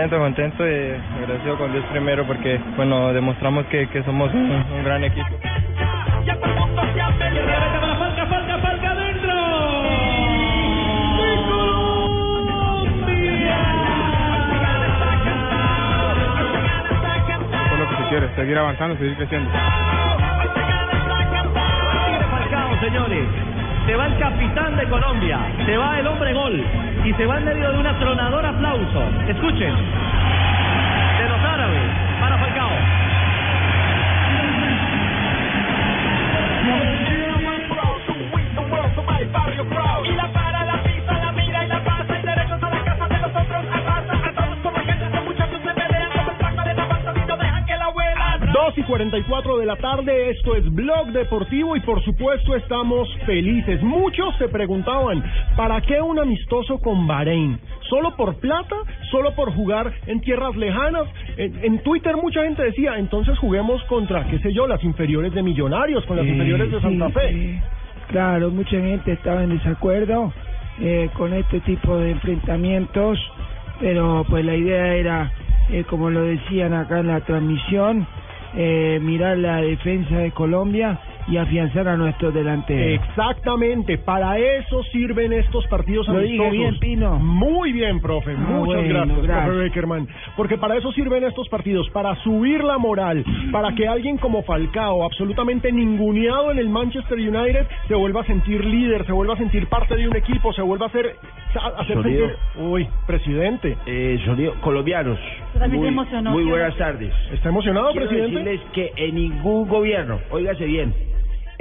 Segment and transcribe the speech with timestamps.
[0.00, 4.84] Contento, contento y agradecido con Dios primero porque, bueno, demostramos que, que somos un, un
[4.84, 5.26] gran equipo.
[5.26, 5.38] Es
[17.78, 19.50] lo que se quiere, seguir avanzando, seguir creciendo.
[22.30, 23.26] Falcao, señores.
[23.86, 26.64] Se va el capitán de Colombia, se va el hombre gol
[27.04, 29.02] y se va en medio de un atronador aplauso.
[29.28, 29.74] Escuchen.
[31.18, 32.70] De los árabes para Falcao.
[40.04, 43.08] Y la para, la pisa, la mira y la pasa y derechos a la casa
[43.08, 46.68] de los otros arrasa a todos como gente de muchachos se pelean como el paco
[46.68, 50.30] de la panza y no dejan que la abuela 2 y 44 de la tarde,
[50.30, 53.82] esto es Blog Deportivo y por supuesto estamos felices.
[53.82, 55.22] Muchos se preguntaban,
[55.60, 57.58] ¿para qué un amistoso con Bahrein?
[57.90, 58.76] ¿Solo por plata?
[59.10, 61.06] ¿Solo por jugar en tierras lejanas?
[61.36, 65.42] En, en Twitter mucha gente decía, entonces juguemos contra, qué sé yo, las inferiores de
[65.42, 67.32] Millonarios, con las inferiores de Santa Sí, Fe.
[67.34, 67.58] sí.
[68.08, 70.32] Claro, mucha gente estaba en desacuerdo
[70.80, 73.18] eh, con este tipo de enfrentamientos,
[73.80, 75.30] pero pues la idea era,
[75.68, 78.06] eh, como lo decían acá en la transmisión,
[78.56, 83.00] eh, mirar la defensa de Colombia y afianzar a nuestros delanteros.
[83.08, 86.52] Exactamente, para eso sirven estos partidos Lo dije amistosos.
[86.52, 87.18] bien, Pino.
[87.18, 88.32] Muy bien, profe.
[88.32, 89.44] Ah, Muchas bueno, gracias, gracias.
[89.46, 90.08] profe Beckerman.
[90.36, 95.04] Porque para eso sirven estos partidos, para subir la moral, para que alguien como Falcao,
[95.04, 99.66] absolutamente ninguneado en el Manchester United, se vuelva a sentir líder, se vuelva a sentir
[99.68, 101.14] parte de un equipo, se vuelva a hacer,
[101.60, 102.30] a hacer sentir...
[102.56, 103.76] Uy, presidente.
[103.86, 105.18] Eh, sonido- colombianos,
[105.70, 107.12] muy, emocionó, muy buenas tardes.
[107.32, 108.38] ¿Está emocionado, Quiero presidente?
[108.38, 110.94] decirles que en ningún gobierno, óigase bien,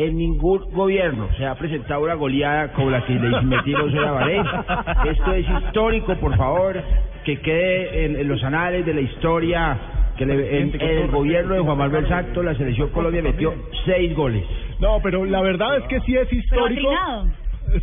[0.05, 4.43] en ningún gobierno se ha presentado una goleada como la que le metimos a Bahrein.
[5.11, 6.81] Esto es histórico, por favor,
[7.25, 9.77] que quede en, en los anales de la historia
[10.17, 13.53] que le- en, en el gobierno de Juan Manuel Santos la selección Colombia metió
[13.85, 14.43] seis goles.
[14.79, 16.81] No, pero la verdad es que sí es histórico.
[16.89, 17.27] trinado.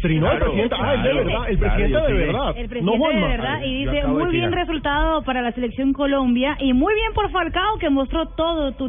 [0.02, 0.76] Trinó el Claro, presidente.
[0.80, 1.48] Ah, es de verdad.
[1.48, 2.54] El presidente de verdad.
[2.56, 6.92] El no de verdad y dice muy bien resultado para la selección Colombia y muy
[6.94, 8.88] bien por Falcao que mostró todo tu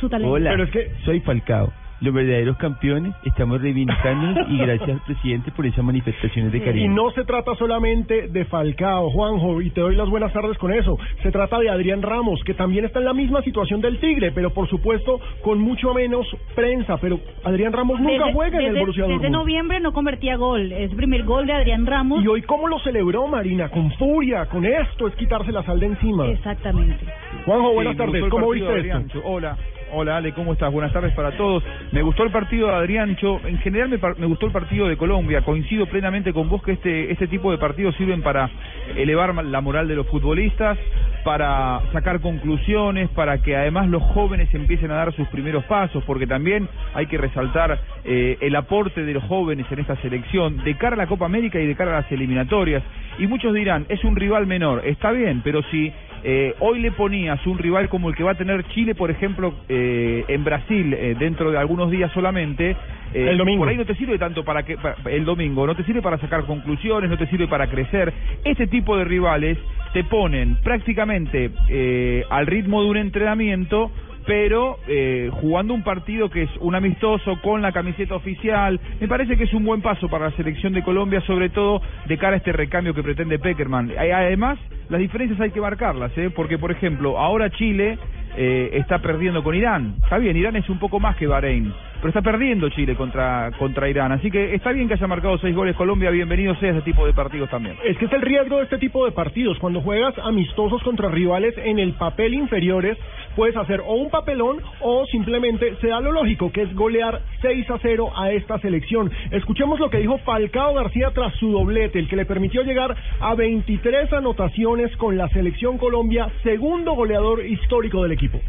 [0.00, 0.34] su talento.
[0.34, 1.70] Pero es que soy Falcao.
[2.00, 6.92] Los verdaderos campeones estamos reivindicándonos y gracias al presidente por esas manifestaciones de Y cariño.
[6.94, 10.96] no se trata solamente de Falcao, Juanjo, y te doy las buenas tardes con eso.
[11.24, 14.50] Se trata de Adrián Ramos, que también está en la misma situación del Tigre, pero
[14.50, 16.98] por supuesto con mucho menos prensa.
[16.98, 19.34] Pero Adrián Ramos nunca Desde- juega en el desde- Borussia Desde Dortmund.
[19.36, 20.70] noviembre no convertía gol.
[20.70, 22.22] Es el primer gol de Adrián Ramos.
[22.22, 23.70] Y hoy, ¿cómo lo celebró Marina?
[23.70, 26.28] Con furia, con esto, es quitarse la sal de encima.
[26.28, 27.04] Exactamente.
[27.44, 29.20] Juanjo, buenas Sí, tardes, ¿cómo viste esto?
[29.24, 29.56] Hola,
[29.92, 30.72] hola Ale, ¿cómo estás?
[30.72, 31.62] Buenas tardes para todos.
[31.92, 33.40] Me gustó el partido de Adriancho.
[33.46, 35.42] En general me, me gustó el partido de Colombia.
[35.42, 38.50] Coincido plenamente con vos que este, este tipo de partidos sirven para
[38.96, 40.78] elevar la moral de los futbolistas,
[41.24, 46.26] para sacar conclusiones, para que además los jóvenes empiecen a dar sus primeros pasos, porque
[46.26, 50.94] también hay que resaltar eh, el aporte de los jóvenes en esta selección de cara
[50.94, 52.82] a la Copa América y de cara a las eliminatorias.
[53.18, 54.82] Y muchos dirán, es un rival menor.
[54.86, 55.92] Está bien, pero si
[56.24, 59.54] eh, hoy le ponías un rival como el que va a tener Chile, por ejemplo,
[59.68, 62.70] eh, en Brasil, eh, dentro de algunos días solamente,
[63.14, 63.60] eh, El domingo.
[63.62, 66.18] por ahí no te sirve tanto para que para- el domingo, no te sirve para
[66.18, 68.12] sacar conclusiones, no te sirve para crecer.
[68.44, 69.58] Este tipo de rivales
[69.92, 73.90] te ponen prácticamente eh, al ritmo de un entrenamiento
[74.28, 79.38] pero eh, jugando un partido que es un amistoso con la camiseta oficial, me parece
[79.38, 82.36] que es un buen paso para la selección de Colombia, sobre todo de cara a
[82.36, 83.90] este recambio que pretende Peckerman.
[83.98, 84.58] Además,
[84.90, 86.28] las diferencias hay que marcarlas, ¿eh?
[86.28, 87.98] porque por ejemplo, ahora Chile
[88.36, 89.94] eh, está perdiendo con Irán.
[90.02, 93.88] Está bien, Irán es un poco más que Bahrein, pero está perdiendo Chile contra, contra
[93.88, 94.12] Irán.
[94.12, 97.12] Así que está bien que haya marcado seis goles Colombia, bienvenido sea ese tipo de
[97.12, 97.76] partidos también.
[97.84, 99.58] Es que es el riesgo de este tipo de partidos.
[99.58, 102.96] Cuando juegas amistosos contra rivales en el papel inferiores,
[103.34, 107.70] puedes hacer o un papelón o simplemente se da lo lógico, que es golear 6
[107.70, 109.10] a 0 a esta selección.
[109.30, 113.34] Escuchemos lo que dijo Falcao García tras su doblete, el que le permitió llegar a
[113.34, 118.40] 23 anotaciones con la selección Colombia, segundo goleador histórico del equipo.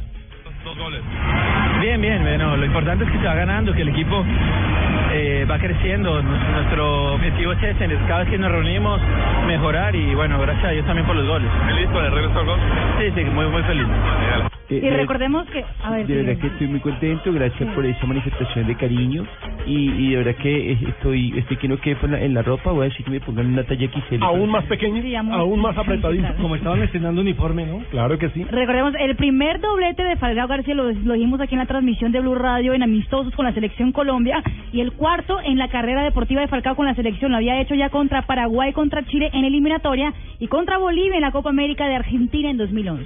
[0.69, 1.01] Dos goles.
[1.81, 4.23] Bien, bien, bueno, lo importante es que se va ganando, que el equipo
[5.11, 6.21] eh, va creciendo.
[6.21, 9.01] Nuestro, objetivo es ese, cada vez que nos reunimos,
[9.47, 11.49] mejorar y bueno, gracias a Dios también por los goles.
[11.65, 12.59] ¿Feliz con el regreso al gol?
[12.99, 13.87] Sí, sí, muy, muy feliz.
[14.69, 16.41] Y recordemos que, a ver, De verdad sí.
[16.41, 19.25] que estoy muy contento, gracias por esa manifestación de cariño
[19.65, 22.41] y, y de verdad que eh, estoy estoy que no quepo en la, en la
[22.41, 24.23] ropa, voy a decir que me pongan una talla XL.
[24.23, 25.01] Aún más pequeño,
[25.33, 26.27] aún más apretadito.
[26.41, 27.79] Como estaban estrenando uniforme, ¿no?
[27.89, 28.43] Claro que sí.
[28.43, 32.19] Recordemos, el primer doblete de Falcao García lo, lo dijimos aquí en la transmisión de
[32.19, 36.41] Blue Radio en amistosos con la selección Colombia y el cuarto en la carrera deportiva
[36.41, 37.31] de Falcao con la selección.
[37.31, 41.31] Lo había hecho ya contra Paraguay, contra Chile en eliminatoria y contra Bolivia en la
[41.31, 43.05] Copa América de Argentina en 2011.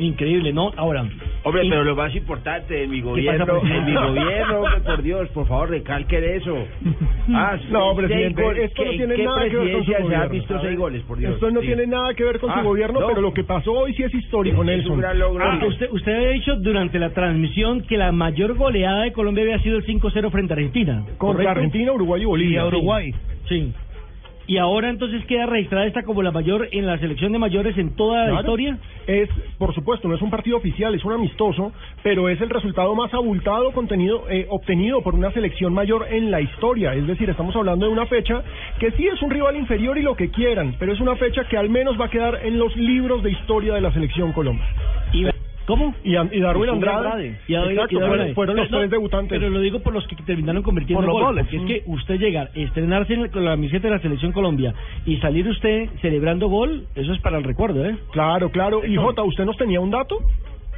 [0.00, 0.72] Increíble, ¿no?
[0.76, 1.04] Ahora.
[1.44, 4.80] Hombre, y- pero lo más importante, en mi ¿Qué gobierno, pasa, en mi gobierno, hombre,
[4.84, 6.56] por Dios, por favor, recalquen eso.
[7.32, 8.64] Ah, No, presidente, goles.
[8.64, 10.28] esto no ¿Qué- tiene ¿Qué nada que ver con su gobierno.
[10.30, 11.34] visto seis goles, por Dios?
[11.34, 11.66] Esto no Sí.
[11.68, 13.06] tiene nada que ver con Ah, su gobierno, no.
[13.08, 14.92] pero lo que pasó hoy sí es histórico, Es Nelson.
[14.92, 15.44] un gran logro.
[15.44, 19.58] Ah, usted, usted había dicho durante la transmisión que la mayor goleada de Colombia había
[19.60, 21.02] sido el 5-0 frente a Argentina.
[21.02, 21.50] Contra ¿correcto?
[21.50, 22.54] Argentina, Uruguay y Bolivia.
[22.56, 23.14] Y a Uruguay.
[23.48, 23.72] Sí.
[24.46, 27.94] Y ahora entonces queda registrada esta como la mayor en la selección de mayores en
[27.94, 28.78] toda la historia.
[29.06, 29.28] Es,
[29.58, 31.72] por supuesto, no es un partido oficial, es un amistoso,
[32.02, 36.40] pero es el resultado más abultado contenido, eh, obtenido por una selección mayor en la
[36.40, 36.94] historia.
[36.94, 38.42] Es decir, estamos hablando de una fecha
[38.78, 41.56] que sí es un rival inferior y lo que quieran, pero es una fecha que
[41.56, 44.66] al menos va a quedar en los libros de historia de la selección Colombia.
[45.12, 45.24] Y,
[45.70, 45.94] ¿Cómo?
[46.02, 47.38] Y, An- y Darwin Y Andrade.
[47.46, 48.34] Y Darwin- Exacto, y Darwin fueron, Andrade.
[48.34, 49.38] fueron los Pero tres debutantes.
[49.38, 51.46] Pero lo digo por los que terminaron convirtiendo Por los gol, goles.
[51.48, 54.74] porque es que usted llegar, estrenarse en- con la camiseta de la selección Colombia
[55.06, 57.96] y salir usted celebrando gol, eso es para el recuerdo, ¿eh?
[58.10, 58.84] Claro, claro.
[58.84, 60.18] Y Jota, ¿usted nos tenía un dato?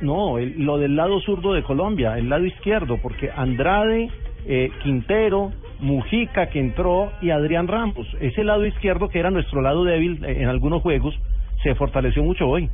[0.02, 4.10] No, el- lo del lado zurdo de Colombia, el lado izquierdo, porque Andrade,
[4.46, 9.84] eh, Quintero, Mujica que entró y Adrián Ramos, ese lado izquierdo que era nuestro lado
[9.84, 11.14] débil eh, en algunos juegos,
[11.62, 12.68] se fortaleció mucho hoy.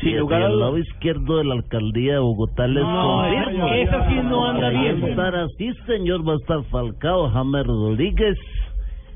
[0.00, 0.66] Sin lugar a el dudas.
[0.66, 5.02] lado izquierdo de la alcaldía de Bogotá les No, esa- sí no anda Va bien.
[5.04, 8.36] a estar así, señor, va a estar Falcao, James Rodríguez,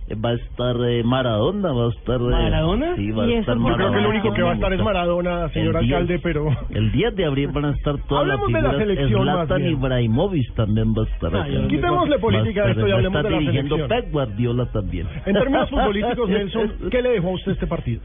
[0.09, 2.17] eh, va a estar eh, Maradona, va a estar...
[2.21, 2.97] eh, ¿Maradona?
[2.97, 3.63] Sí, va ¿Y a estar qué?
[3.69, 5.31] Yo creo que el único que va a estar es Maradona.
[5.31, 5.93] Maradona, señor El 10.
[5.95, 6.49] alcalde, pero...
[6.71, 8.97] El 10 de abril van a estar todas las Hablemos de la figuras.
[8.97, 9.67] selección, Zlatan.
[9.67, 12.83] Ibrahimovic también va a estar Ah, yo- Quitémosle Va a política a estar- esto y
[12.85, 14.03] va a hablemos estar de la dirigiendo selección.
[14.05, 15.07] Pep Guardiola también.
[15.27, 18.01] En términos futbolísticos, Nelson, ¿qué le dejó a usted este partido?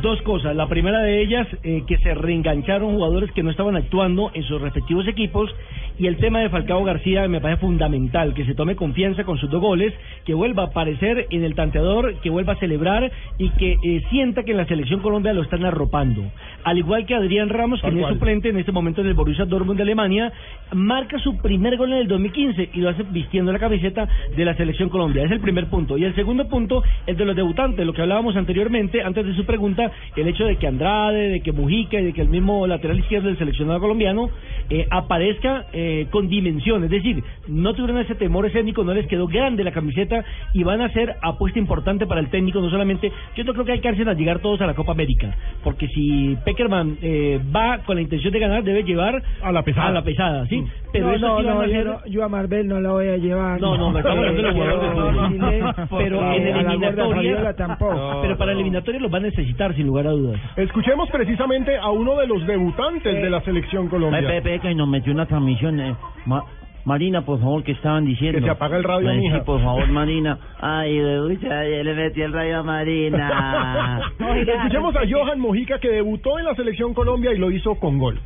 [0.00, 0.56] Dos cosas.
[0.56, 4.60] La primera de ellas, eh, que se reengancharon jugadores que no estaban actuando en sus
[4.60, 5.54] respectivos equipos.
[6.02, 9.48] Y el tema de Falcao García me parece fundamental, que se tome confianza con sus
[9.48, 9.94] dos goles,
[10.24, 14.42] que vuelva a aparecer en el tanteador, que vuelva a celebrar y que eh, sienta
[14.42, 16.24] que en la selección Colombia lo están arropando.
[16.64, 19.76] Al igual que Adrián Ramos, quien es suplente en este momento en el Borussia Dortmund
[19.76, 20.32] de Alemania,
[20.72, 24.56] marca su primer gol en el 2015 y lo hace vistiendo la camiseta de la
[24.56, 25.22] selección Colombia.
[25.22, 25.96] Es el primer punto.
[25.98, 29.46] Y el segundo punto, el de los debutantes, lo que hablábamos anteriormente, antes de su
[29.46, 32.98] pregunta, el hecho de que Andrade, de que Mujica y de que el mismo lateral
[32.98, 34.30] izquierdo del seleccionado colombiano
[34.68, 36.84] eh, aparezca eh, con dimensión.
[36.84, 40.80] Es decir, no tuvieron ese temor escénico, no les quedó grande la camiseta y van
[40.80, 44.14] a ser apuesta importante para el técnico, no solamente, yo no creo que alcancen a
[44.14, 45.34] llegar todos a la Copa América,
[45.64, 49.88] porque si Peckerman eh, va con la intención de ganar, debe llevar a la pesada,
[49.88, 50.64] a la pesada ¿sí?
[50.92, 52.90] Pero no, eso no, sí van no, a yo, no- yo a Marvel no la
[52.92, 53.60] voy a llevar.
[53.60, 58.18] no, no, me estamos hablando de los jugadores de Pero en eliminatoria, tampoco.
[58.22, 60.40] pero para eliminatoria los va a necesitar sin lugar a dudas.
[60.56, 64.20] Escuchemos precisamente a uno de los debutantes de la selección Colombia.
[64.20, 65.71] Pepe, Pepe, que nos metió una transmisión.
[65.80, 65.94] Eh,
[66.26, 66.42] Ma-
[66.84, 68.40] Marina, por favor, ¿qué estaban diciendo?
[68.40, 69.36] Que se apaga el radio, mija.
[69.38, 70.36] Sí, por favor, Marina.
[70.60, 74.00] Ay, uy, ya le metí el radio a Marina.
[74.18, 78.18] Escuchemos a Johan Mojica que debutó en la selección Colombia y lo hizo con gol.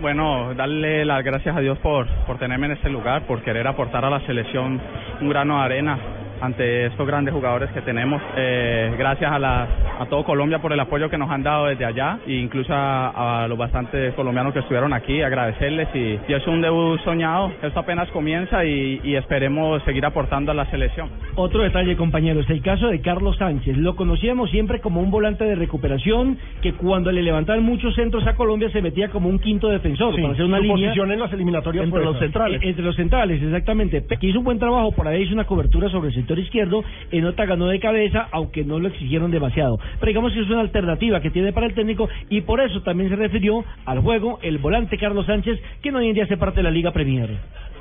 [0.00, 4.04] Bueno, darle las gracias a Dios por, por tenerme en este lugar, por querer aportar
[4.04, 4.80] a la selección
[5.20, 5.98] un grano de arena
[6.40, 8.20] ante estos grandes jugadores que tenemos.
[8.36, 9.66] Eh, gracias a, la,
[10.00, 13.44] a todo Colombia por el apoyo que nos han dado desde allá e incluso a,
[13.44, 17.80] a los bastantes colombianos que estuvieron aquí, agradecerles y, y es un debut soñado, esto
[17.80, 21.08] apenas comienza y, y esperemos seguir aportando a la selección.
[21.36, 23.76] Otro detalle, compañeros, el caso de Carlos Sánchez.
[23.76, 28.34] Lo conocíamos siempre como un volante de recuperación que cuando le levantaban muchos centros a
[28.34, 30.76] Colombia se metía como un quinto defensor Sí, para hacer una su línea.
[30.76, 32.60] posición en las eliminatorias entre los centrales.
[32.62, 34.04] Entre los centrales, exactamente.
[34.18, 37.24] Que hizo un buen trabajo, por ahí hizo una cobertura sobre el sector izquierdo, en
[37.24, 39.78] otra ganó de cabeza, aunque no lo exigieron demasiado.
[39.98, 43.08] Pero digamos que es una alternativa que tiene para el técnico y por eso también
[43.08, 46.64] se refirió al juego el volante Carlos Sánchez, que hoy en día hace parte de
[46.64, 47.30] la Liga Premier.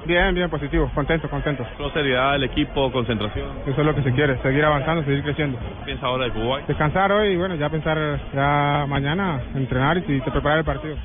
[0.05, 1.65] Bien, bien, positivo, contento, contento.
[1.93, 3.49] seriedad, el equipo, concentración.
[3.67, 5.59] Eso es lo que se quiere, seguir avanzando, seguir creciendo.
[5.83, 6.63] Piensa ahora de Uruguay.
[6.67, 7.97] Descansar hoy y bueno, ya pensar
[8.33, 10.95] ya mañana, entrenar y, y preparar el partido.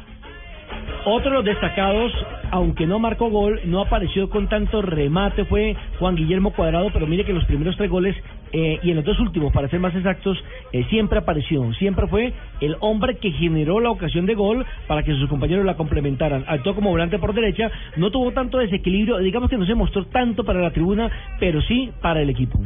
[1.05, 2.13] Otro de los destacados,
[2.53, 7.25] aunque no marcó gol, no apareció con tanto remate, fue Juan Guillermo Cuadrado, pero mire
[7.25, 8.15] que los primeros tres goles
[8.53, 10.39] eh, y en los dos últimos, para ser más exactos,
[10.73, 15.13] eh, siempre apareció, siempre fue el hombre que generó la ocasión de gol para que
[15.15, 16.45] sus compañeros la complementaran.
[16.47, 20.45] Actuó como volante por derecha, no tuvo tanto desequilibrio, digamos que no se mostró tanto
[20.45, 21.11] para la tribuna,
[21.41, 22.61] pero sí para el equipo.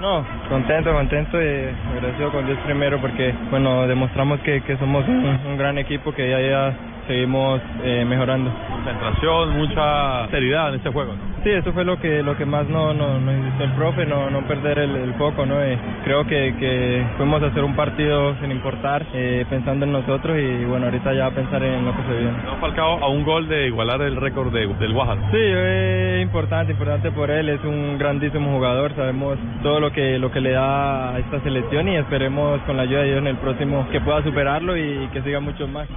[0.00, 5.58] No, contento, contento y agradecido con Dios primero porque, bueno, demostramos que, que somos un,
[5.58, 6.74] gran equipo que ya
[7.10, 8.52] seguimos eh, mejorando.
[8.70, 11.12] Concentración, mucha seriedad en este juego.
[11.12, 11.30] ¿no?
[11.42, 14.28] Sí, eso fue lo que lo que más no, no, nos hizo el profe, no,
[14.28, 15.54] no perder el, el foco, ¿no?
[15.66, 20.36] Y creo que, que fuimos a hacer un partido sin importar, eh, pensando en nosotros
[20.38, 22.38] y bueno, ahorita ya pensar en lo que se viene.
[22.46, 25.16] Hemos Falcao a un gol de igualar el récord de, del Guajar.
[25.32, 30.30] Sí, es importante, importante por él, es un grandísimo jugador, sabemos todo lo que lo
[30.30, 33.36] que le da a esta selección y esperemos con la ayuda de Dios en el
[33.36, 35.88] próximo que pueda superarlo y que siga mucho más.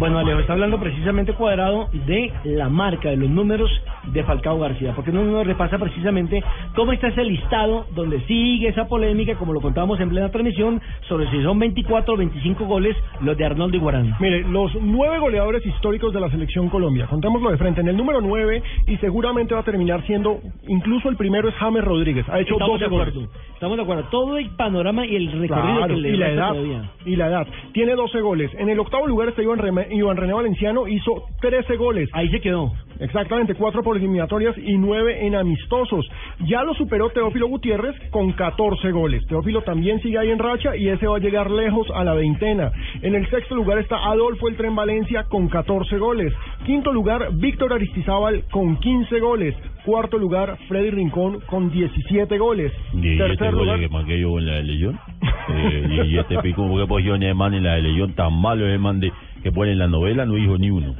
[0.00, 3.70] Bueno, Alejo, está hablando precisamente cuadrado de la marca, de los números
[4.12, 6.42] de Falcao García, porque no nos repasa precisamente
[6.74, 11.30] cómo está ese listado donde sigue esa polémica, como lo contábamos en plena transmisión, sobre
[11.30, 14.16] si son 24 o 25 goles los de Arnoldo Iguarán.
[14.18, 17.06] Mire, los nueve goleadores históricos de la selección Colombia.
[17.06, 17.80] Contémoslo de frente.
[17.82, 21.84] En el número nueve, y seguramente va a terminar siendo, incluso el primero es James
[21.84, 22.28] Rodríguez.
[22.28, 23.14] Ha hecho Estamos 12 de acuerdo.
[23.20, 23.30] goles.
[23.54, 24.02] Estamos de acuerdo.
[24.10, 26.48] Todo el panorama y el recorrido Claro, que le y la edad.
[26.48, 26.90] todavía.
[27.04, 27.46] Y la edad.
[27.72, 28.50] Tiene 12 goles.
[28.58, 32.08] En el octavo lugar está Iván, Reme- Iván René Valenciano, hizo 13 goles.
[32.12, 32.72] Ahí se quedó.
[33.00, 36.06] Exactamente, cuatro por eliminatorias y nueve en amistosos.
[36.40, 39.26] Ya lo superó Teófilo Gutiérrez con 14 goles.
[39.26, 42.70] Teófilo también sigue ahí en racha y ese va a llegar lejos a la veintena.
[43.00, 46.32] En el sexto lugar está Adolfo El Tren Valencia con 14 goles.
[46.66, 49.54] Quinto lugar, Víctor Aristizábal con 15 goles.
[49.84, 52.70] Cuarto lugar, Freddy Rincón con 17 goles.
[52.94, 54.98] Este Tercer lugar, que marqué yo en la elección.
[55.52, 59.00] Eh, y, este pico que posición de man en la elección tan malo es man
[59.00, 59.10] de,
[59.42, 60.94] que pone en la novela, no dijo ni uno.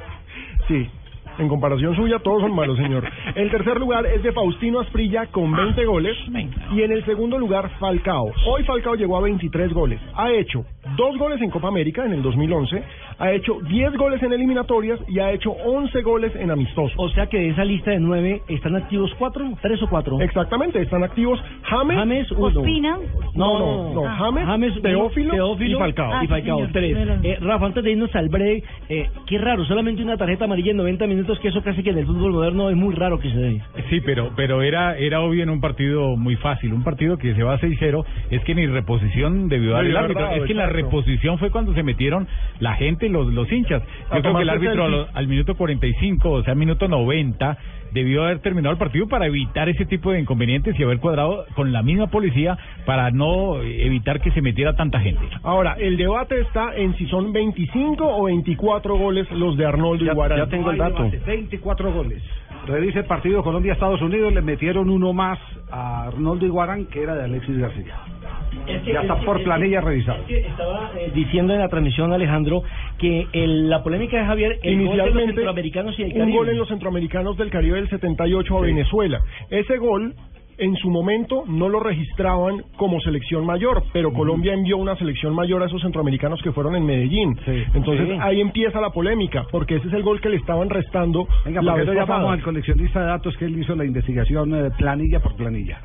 [0.67, 0.89] Sí,
[1.39, 3.05] en comparación suya todos son malos, señor.
[3.35, 6.17] El tercer lugar es de Faustino Asprilla con 20 goles
[6.75, 8.31] y en el segundo lugar Falcao.
[8.47, 10.01] Hoy Falcao llegó a 23 goles.
[10.15, 10.65] Ha hecho
[10.97, 12.83] dos goles en Copa América en el 2011,
[13.19, 16.93] ha hecho 10 goles en eliminatorias y ha hecho 11 goles en amistosos.
[16.97, 20.21] O sea que de esa lista de nueve están activos cuatro, tres o cuatro.
[20.21, 22.51] Exactamente, están activos James, James, uno.
[23.35, 26.11] No, no, no, James, James, Teófilo, Teófilo y Falcao.
[26.11, 26.73] y Ah, Falcao, sí, señor.
[26.73, 26.93] tres.
[26.97, 27.21] Claro.
[27.23, 30.77] Eh, Rafa, antes de irnos al break, eh, qué raro, solamente una tarjeta amarilla en
[30.79, 33.37] 90 minutos, que eso casi que en el fútbol moderno es muy raro que se
[33.39, 33.61] dé.
[33.89, 37.43] Sí, pero pero era era obvio en un partido muy fácil, un partido que se
[37.43, 40.65] va 6-0, es que ni reposición debió dar Debió el árbitro, dado, es que la
[40.65, 40.85] exacto.
[40.87, 42.27] reposición fue cuando se metieron
[42.59, 43.83] la gente, los los hinchas.
[44.11, 44.99] A Yo creo que el árbitro a selfie.
[45.13, 47.59] lo- al minuto 45, o sea, minuto 90,
[47.93, 51.73] debió haber terminado el partido para evitar ese tipo de inconvenientes y haber cuadrado con
[51.73, 52.57] la misma policía
[52.87, 55.21] para no evitar que se metiera tanta gente.
[55.43, 60.13] Ahora, el debate está en si son 25 o 24 goles los de Arnoldo Ya,
[60.13, 60.39] Iguarán.
[60.39, 61.11] ya tengo el dato.
[61.27, 62.23] 24 goles.
[62.67, 65.39] Revise el partido Colombia-Estados Unidos, le metieron uno más
[65.71, 67.95] a Arnoldo Iguarán, que era de Alexis García.
[68.87, 70.19] Ya está por planilla revisado.
[70.29, 72.63] Estaba eh, diciendo en la transmisión, Alejandro,
[72.99, 76.19] que el- la polémica de Javier, el gol de los Inicialmente, centroamericanos y el un
[76.19, 76.37] Caribe.
[76.39, 79.21] gol en los centroamericanos del Caribe del 78 a Venezuela.
[79.51, 80.15] Ese gol,
[80.59, 85.63] en su momento, no lo registraban como selección mayor, pero Colombia envió una selección mayor
[85.63, 87.35] a esos centroamericanos que fueron en Medellín.
[87.75, 88.19] Entonces Sí.
[88.21, 91.75] ahí empieza la polémica, porque ese es el gol que le estaban restando Venga, la
[91.75, 92.33] vez llamamos pasada.
[92.33, 95.79] al coleccionista de datos que él hizo la investigación eh, planilla por planilla.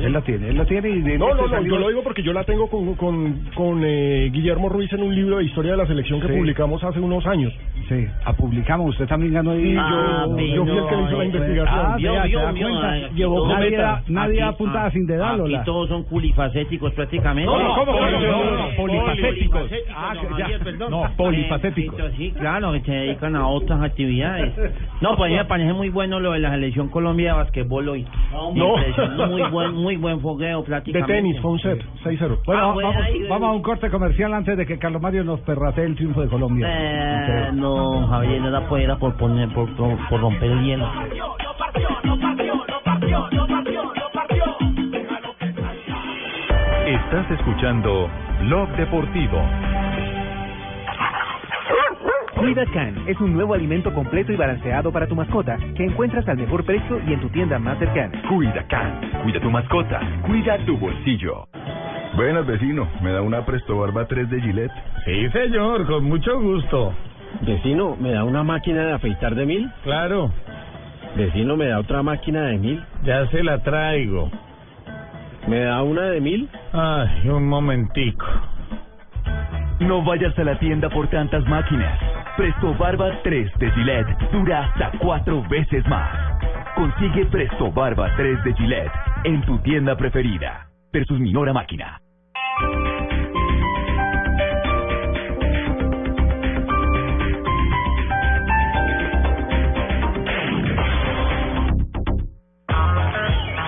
[0.00, 1.88] Él la tiene, él la tiene y de No, no, este no, salió- yo lo
[1.88, 5.44] digo porque yo la tengo con, con, con eh, Guillermo Ruiz en un libro de
[5.44, 6.34] historia de la selección que Sí.
[6.34, 7.52] publicamos hace unos años.
[7.88, 9.62] Sí, a publicamos, usted también ganó ahí.
[9.62, 11.68] Sí, yo- Ah, yo fui el que hizo la investigación.
[11.68, 12.90] Ah, vea, vio, ¿se da vio, cuenta?
[12.90, 15.64] ay, llevó nadie da, nadie Aquí- puntada sin dedal, Aquí Lola.
[15.64, 17.50] todos son culifacéticos prácticamente.
[17.52, 19.60] No, no, ¿cómo, cómo, Poli- cómo, no, no, no, polifacéticos.
[19.60, 20.14] polifacéticos, Ah.
[20.90, 22.00] No, polifacéticos.
[22.00, 24.52] Eh, Sí, claro, que se dedican a otras actividades.
[25.00, 27.88] No, pues a mí me parece muy bueno lo de la selección Colombia de basquetbol
[27.88, 28.06] hoy.
[28.54, 28.76] No.
[29.28, 31.12] Muy buen, muy buen fogueo De prácticamente.
[31.14, 32.38] tenis, fue un set, 6-0.
[32.44, 35.40] Bueno, Ah, vamos, ahí- vamos a un corte comercial antes de que Carlos Mario nos
[35.40, 36.66] perratee el triunfo de Colombia.
[36.70, 40.86] Eh, no, Javier, no era, por- era por, poner, por, por, por romper el hielo.
[46.86, 48.08] Estás escuchando
[48.42, 49.40] Blog Deportivo.
[52.44, 56.36] Cuida Can es un nuevo alimento completo y balanceado para tu mascota que encuentras al
[56.36, 58.20] mejor precio y en tu tienda más cercana.
[58.28, 61.48] Cuida Can, cuida tu mascota, cuida tu bolsillo.
[62.14, 62.86] Buenas, vecino.
[63.00, 64.72] ¿Me da una Presto Barba 3 de Gillette?
[65.06, 66.92] Sí, señor, con mucho gusto.
[67.40, 69.70] Vecino, ¿me da una máquina de afeitar de mil?
[69.82, 70.30] Claro,
[71.16, 72.84] Vecino, ¿me da otra máquina de mil?
[73.04, 74.30] ya se la traigo.
[75.48, 76.50] ¿Me da una de mil?
[76.74, 78.26] Ay, un momentico.
[79.86, 81.98] No vayas a la tienda por tantas máquinas.
[82.38, 86.10] Presto Barba 3 de Gillette dura hasta cuatro veces más.
[86.74, 88.92] Consigue Presto Barba 3 de Gillette
[89.24, 90.66] en tu tienda preferida.
[90.90, 92.00] Versus Minora Máquina.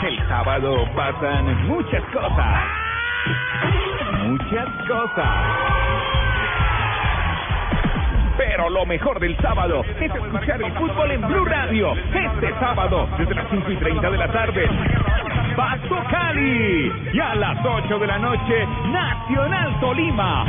[0.02, 2.62] El sábado pasan muchas cosas.
[4.24, 6.05] Muchas cosas.
[8.36, 11.92] Pero lo mejor del sábado es escuchar el fútbol en Blue Radio.
[11.92, 14.68] Este sábado, desde las 5 y 30 de la tarde.
[15.56, 16.92] Paso Cali.
[17.12, 20.44] Y a las 8 de la noche, Nacional Tolima.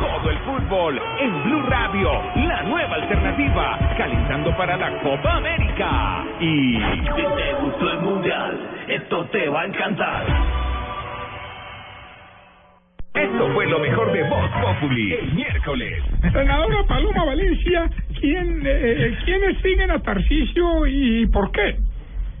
[0.00, 6.24] Todo el fútbol en Blue Radio, la nueva alternativa, calentando para la Copa América.
[6.40, 8.58] Y Si te gustó el mundial,
[8.88, 10.65] esto te va a encantar.
[13.16, 16.02] Esto fue lo mejor de Voz Populi el miércoles.
[16.32, 21.76] Senadora Paloma Valencia, ¿quién, eh, ¿quiénes siguen a Tarcisio y por qué?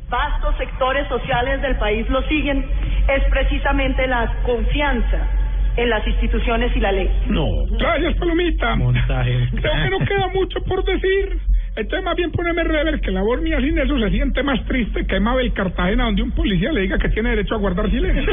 [0.08, 2.64] vastos sectores sociales del país lo siguen
[3.08, 5.28] es precisamente la confianza
[5.76, 7.10] en las instituciones y la ley.
[7.26, 7.66] No.
[7.78, 8.76] Gracias, Palomita.
[8.76, 9.48] Montaje.
[9.50, 11.38] Creo que no queda mucho por decir.
[11.76, 15.20] Entonces, más bien poneme rever que la Bornia sin eso se siente más triste que
[15.20, 18.32] Mabel Cartagena, donde un policía le diga que tiene derecho a guardar silencio.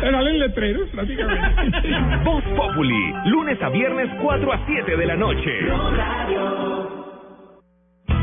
[0.00, 1.48] Se salen letreros, prácticamente.
[2.24, 5.50] Voz Populi, lunes a viernes 4 a 7 de la noche.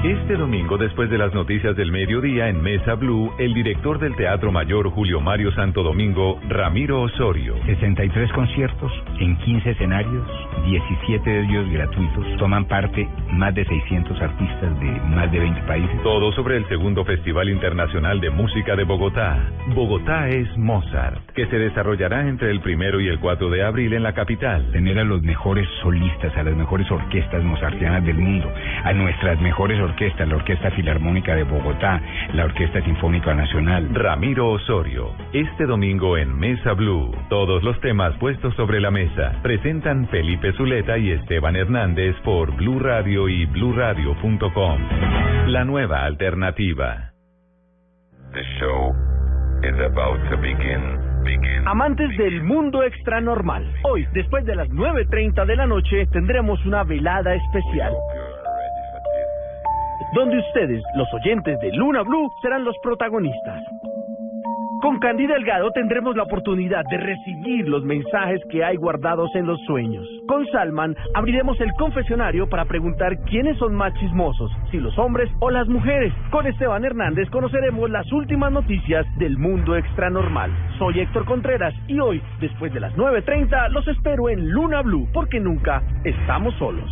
[0.04, 4.52] Este domingo, después de las noticias del mediodía en Mesa Blue, el director del Teatro
[4.52, 7.54] Mayor Julio Mario Santo Domingo, Ramiro Osorio.
[7.68, 10.28] 63 conciertos en 15 escenarios,
[10.66, 12.26] 17 de ellos gratuitos.
[12.40, 16.02] Toman parte más de 600 artistas de más de 20 países.
[16.02, 19.38] Todo sobre el segundo Festival Internacional de Música de Bogotá.
[19.76, 24.02] Bogotá es Mozart, que se desarrollará entre el primero y el 4 de abril en
[24.02, 24.68] la capital.
[24.72, 28.52] Tener a los mejores solistas, a las mejores orquestas mozartianas del mundo,
[28.84, 29.91] a nuestras mejores orquestas,
[30.26, 32.02] la Orquesta Filarmónica de Bogotá,
[32.34, 33.90] la Orquesta Sinfónica Nacional.
[33.94, 37.12] Ramiro Osorio, este domingo en Mesa Blue.
[37.30, 39.34] Todos los temas puestos sobre la mesa.
[39.42, 44.80] Presentan Felipe Zuleta y Esteban Hernández por Blue Radio y bluradio.com.
[45.48, 47.12] La nueva alternativa.
[48.34, 48.94] The show
[49.64, 51.12] is about to begin.
[51.24, 51.68] Begin.
[51.68, 57.36] Amantes del mundo extranormal, hoy, después de las 9.30 de la noche, tendremos una velada
[57.36, 57.94] especial.
[60.14, 63.64] Donde ustedes, los oyentes de Luna Blue, serán los protagonistas.
[64.82, 69.58] Con Candy Delgado tendremos la oportunidad de recibir los mensajes que hay guardados en los
[69.62, 70.06] sueños.
[70.28, 75.50] Con Salman abriremos el confesionario para preguntar quiénes son más chismosos, si los hombres o
[75.50, 76.12] las mujeres.
[76.32, 80.52] Con Esteban Hernández conoceremos las últimas noticias del mundo extranormal.
[80.78, 85.40] Soy Héctor Contreras y hoy, después de las 9.30, los espero en Luna Blue, porque
[85.40, 86.92] nunca estamos solos.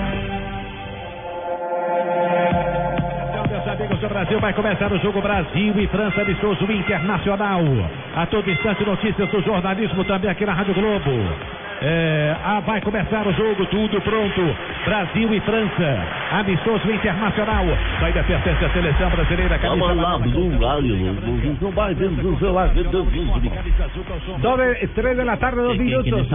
[4.09, 7.61] Brasil, vai começar o jogo Brasil e França amistoso internacional.
[8.15, 11.60] A todo instante, notícias do jornalismo também aqui na Rádio Globo.
[11.83, 14.55] É, ah, vai começar o jogo, tudo pronto.
[14.85, 15.97] Brasil e França,
[16.31, 17.65] amistoso internacional.
[17.99, 19.57] Vai da pertence à seleção brasileira.
[19.57, 20.17] Vamos lá.
[20.19, 20.95] Blue Radio.
[21.59, 22.69] Não vai vendo no celular.
[24.41, 26.27] Doble, tres de la tarde, dos ¿De qué- minutos.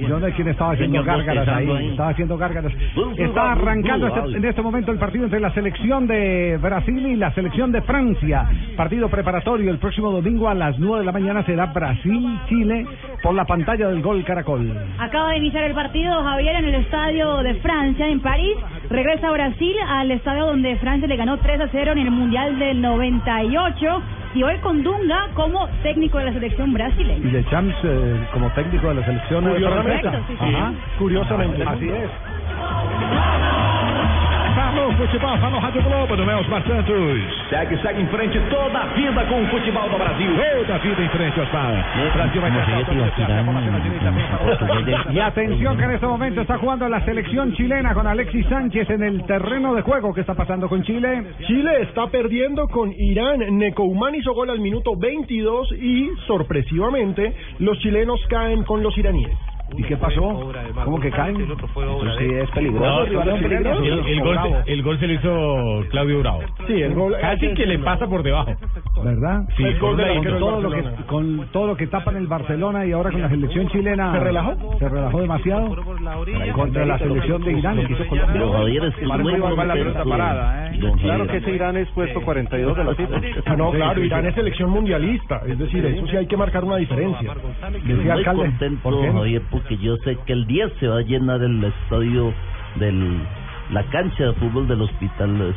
[0.00, 1.88] Yo no sé quién estaba haciendo gárgaras ahí.
[1.90, 2.72] Estaba haciendo gárgaras.
[3.18, 7.32] Está arrancando este- en este momento el partido entre la selección de Brasil y la
[7.32, 8.48] selección de Francia.
[8.78, 12.86] Partido preparatorio el próximo domingo a las 9 de la mañana será Brasil-Chile
[13.24, 14.70] por la pantalla del Gol Caracol.
[14.98, 18.54] Acaba de iniciar el partido Javier en el estadio de Francia en París.
[18.90, 22.58] Regresa a Brasil al estadio donde Francia le ganó 3 a 0 en el Mundial
[22.58, 24.02] del 98
[24.34, 27.26] y hoy con Dunga como técnico de la selección brasileña.
[27.26, 30.02] Y de Champs eh, como técnico de la selección Curiosamente.
[30.02, 30.10] francesa.
[30.10, 30.54] Correcto, sí, sí.
[30.54, 31.62] Ajá, curiosamente.
[31.64, 33.53] Así es.
[34.64, 37.20] Falou futebol, Rádio Globo do Santos.
[37.50, 40.30] Segue, segue em frente toda a vida com o futebol do Brasil.
[40.56, 41.84] Toda a vida em frente, Osmar.
[41.98, 42.72] O Brasil vai tentar
[45.12, 49.02] Y atención que en este momento está jugando la selección chilena con Alexis Sánchez en
[49.02, 50.14] el terreno de juego.
[50.14, 51.22] ¿Qué está pasando con Chile?
[51.46, 53.40] Chile está perdiendo con Irán.
[53.58, 59.53] Necoumán hizo gol al minuto 22 y, sorpresivamente, los chilenos caen con los iraníes.
[59.76, 60.52] ¿Y qué pasó?
[60.84, 61.36] ¿Cómo que caen?
[62.18, 63.06] Sí es peligroso.
[63.06, 66.40] el, gol, se- el gol se lo hizo Claudio Bravo.
[66.66, 68.54] Sí, el gol- Casi que le pasa por debajo.
[69.02, 69.42] ¿Verdad?
[69.56, 69.96] Sí, con,
[70.38, 73.68] todo lo que, con todo lo que tapan el Barcelona y ahora con la selección
[73.68, 74.12] chilena.
[74.12, 74.78] ¿Se relajó?
[74.78, 75.76] Se relajó demasiado.
[76.54, 78.40] Contra la selección de Irán que hizo Colombia.
[78.40, 79.92] Don Javier, es que Marcó muy muy mal la contento.
[80.04, 80.80] pelota parada, ¿eh?
[81.00, 82.90] Claro que ese Irán es puesto 42 de la.
[83.46, 85.40] Ah, no, claro, Irán es selección mundialista.
[85.46, 87.34] Es decir, eso sí hay que marcar una diferencia.
[87.72, 89.10] Decía Muy alcalde, contento, ¿por qué?
[89.54, 92.32] Porque yo sé que el 10 se va a llenar el estadio
[92.76, 93.20] del
[93.70, 95.54] la cancha de fútbol del hospital.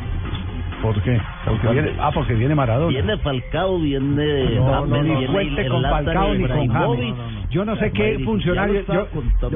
[0.82, 1.20] ¿Por qué?
[1.46, 2.90] Porque viene, ah, porque viene Maradona.
[2.90, 7.16] Viene Falcao, viene No, no, viene cuente el con Falcao ni con James.
[7.50, 8.86] Yo no sé qué funcionario.
[8.86, 9.08] yo-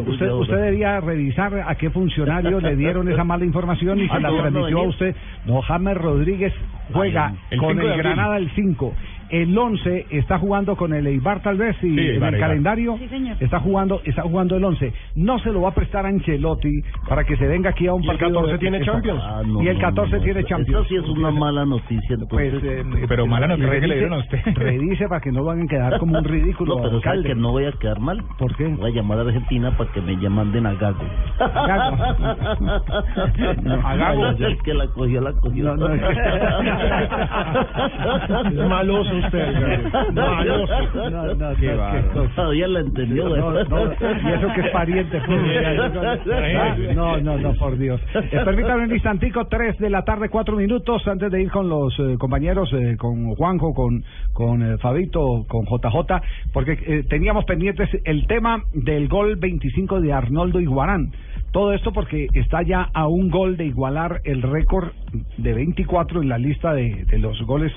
[0.08, 4.20] usted, usted debía revisar a qué funcionario le dieron esa mala información y Ah, se
[4.22, 5.16] la no, no transmitió a usted.
[5.46, 6.54] No, James Rodríguez
[6.92, 7.98] juega con 5 de el.
[7.98, 8.94] Granada el 5.
[9.32, 12.40] El 11 está jugando con el Eibar tal vez y Sí, en Eibar, el Eibar.
[12.50, 13.38] calendario Sí, señor.
[13.40, 14.94] está jugando está jugando el 11.
[15.16, 18.04] No se lo va a prestar a Ancelotti para que se venga aquí a un
[18.04, 18.94] ¿Y el partido 14 de- tiene Exacto.
[19.02, 19.24] Champions?
[19.26, 20.86] Ah, no, y el no, 14 no, tiene eso- Champions.
[20.86, 22.18] Eso sí es una mala noticia.
[22.30, 24.40] Pues, eh, Pero mala noticia que le dieron a usted.
[24.56, 26.76] Revise para que no van a quedar como un ridículo.
[26.78, 27.30] no, pero alcalde.
[27.30, 28.22] que no voy a quedar mal.
[28.38, 28.68] ¿Por qué?
[28.68, 31.04] Voy a llamar a Argentina para que me manden a Gago.
[33.64, 34.26] No, a Gago.
[34.42, 35.64] El que la cogió, la cogió.
[35.76, 36.12] No, no, es que-
[38.62, 40.12] Es maloso usted.
[40.14, 40.44] No,
[41.10, 42.30] no, no, Qué bárbaro.
[42.36, 43.30] Todavía la entendió.
[43.30, 45.22] No, no, y eso que es pariente.
[45.26, 45.40] pues.
[46.56, 48.02] Ah, No, no, no, por Dios.
[48.16, 51.98] Eh, permítame un instantico, tres de la tarde, cuatro minutos, antes de ir con los
[52.00, 54.04] eh, compañeros, eh, con Juanjo, con,
[54.34, 56.22] con eh, Fabito, con JJ,
[56.54, 61.12] porque eh, teníamos pendientes el tema del gol 25 de Arnoldo Iguarán.
[61.52, 64.92] Todo esto porque está ya a un gol de igualar el récord
[65.38, 67.74] de 24 en la lista de, de los goles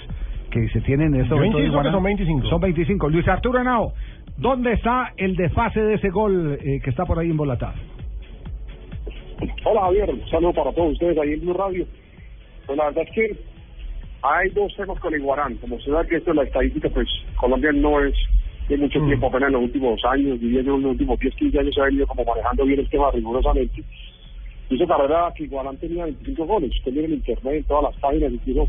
[0.55, 1.93] que se tienen en Yo momento de insisto que Iguarán.
[1.93, 2.47] son 25.
[2.49, 3.09] Son 25.
[3.09, 3.93] Luis Arturo Henao,
[4.37, 7.75] ¿dónde está el desfase de ese gol eh, que está por ahí embolatado?
[9.64, 11.87] Hola Javier, un saludo para todos ustedes ahí en Blue Radio.
[12.67, 13.37] Pues la verdad es que
[14.23, 15.57] hay dos temas con Iguarán.
[15.57, 18.14] Como se da que esto es la estadística, pues Colombia no es
[18.69, 19.07] de mucho Mm.
[19.07, 21.81] tiempo, apenas en los últimos años, diría yo en los últimos 10, 15 años se
[21.81, 23.83] ha venido como manejando bien el tema rigurosamente.
[24.71, 26.71] Hizo carrera que Iguarán tenía 25 goles.
[26.79, 28.67] Usted mira en internet, en todas las páginas, incluso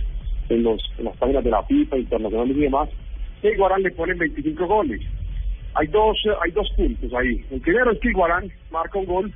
[0.49, 2.89] en, los, en las páginas de la FIFA, internacionales y demás,
[3.41, 5.01] que Iguarán le ponen 25 goles.
[5.75, 7.43] Hay dos, hay dos puntos ahí.
[7.51, 9.33] El primero es que Iguarán marca un gol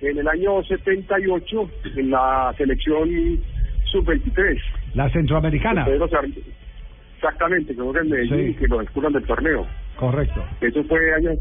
[0.00, 3.08] en el año 78 en la selección
[3.90, 4.58] sub-23.
[4.94, 5.84] La centroamericana.
[5.84, 6.08] Pedro
[7.16, 8.58] Exactamente, creo que en Medellín, Sí.
[8.60, 9.66] que lo expulsan del torneo.
[9.96, 10.42] Correcto.
[10.62, 11.32] Eso fue año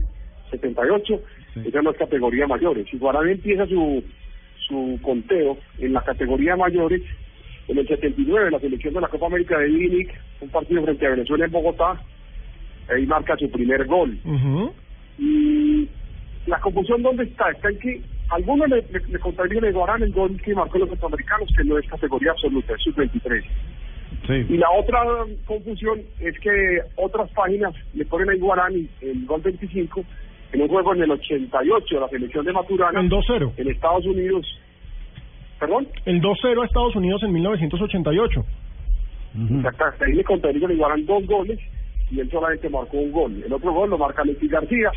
[0.52, 1.22] 78,
[1.66, 2.86] esa no es categoría mayores.
[2.92, 4.04] Si Guarani empieza su,
[4.68, 7.02] su conteo en la categoría mayores,
[7.70, 10.10] en el 79, la selección de la Copa América de Vinic,
[10.42, 12.02] un partido frente a Venezuela en Bogotá,
[12.90, 14.18] ahí marca su primer gol.
[15.20, 15.88] Y
[16.48, 17.52] la confusión, ¿dónde está?
[17.52, 20.90] Está en que algunos le, le, le contabilizan a Guarán el gol que marcó los
[20.90, 23.44] centroamericanos, que no es categoría absoluta, es sub-23.
[24.28, 25.00] Y la otra
[25.46, 30.04] confusión es que otras páginas le ponen a Iguarán el gol 25
[30.52, 33.00] en un juego en el 88 de la selección de Maturana.
[33.00, 33.54] El 2-0.
[33.58, 34.46] En Estados Unidos.
[35.60, 35.88] ¿Perdón?
[36.06, 38.46] El 2-0 a Estados Unidos en 1988.
[39.58, 40.06] Exactamente.
[40.06, 41.60] Ahí le contabilizan a Iguarán dos goles
[42.10, 43.44] y él solamente marcó un gol.
[43.44, 44.92] El otro gol lo marca Alexis García.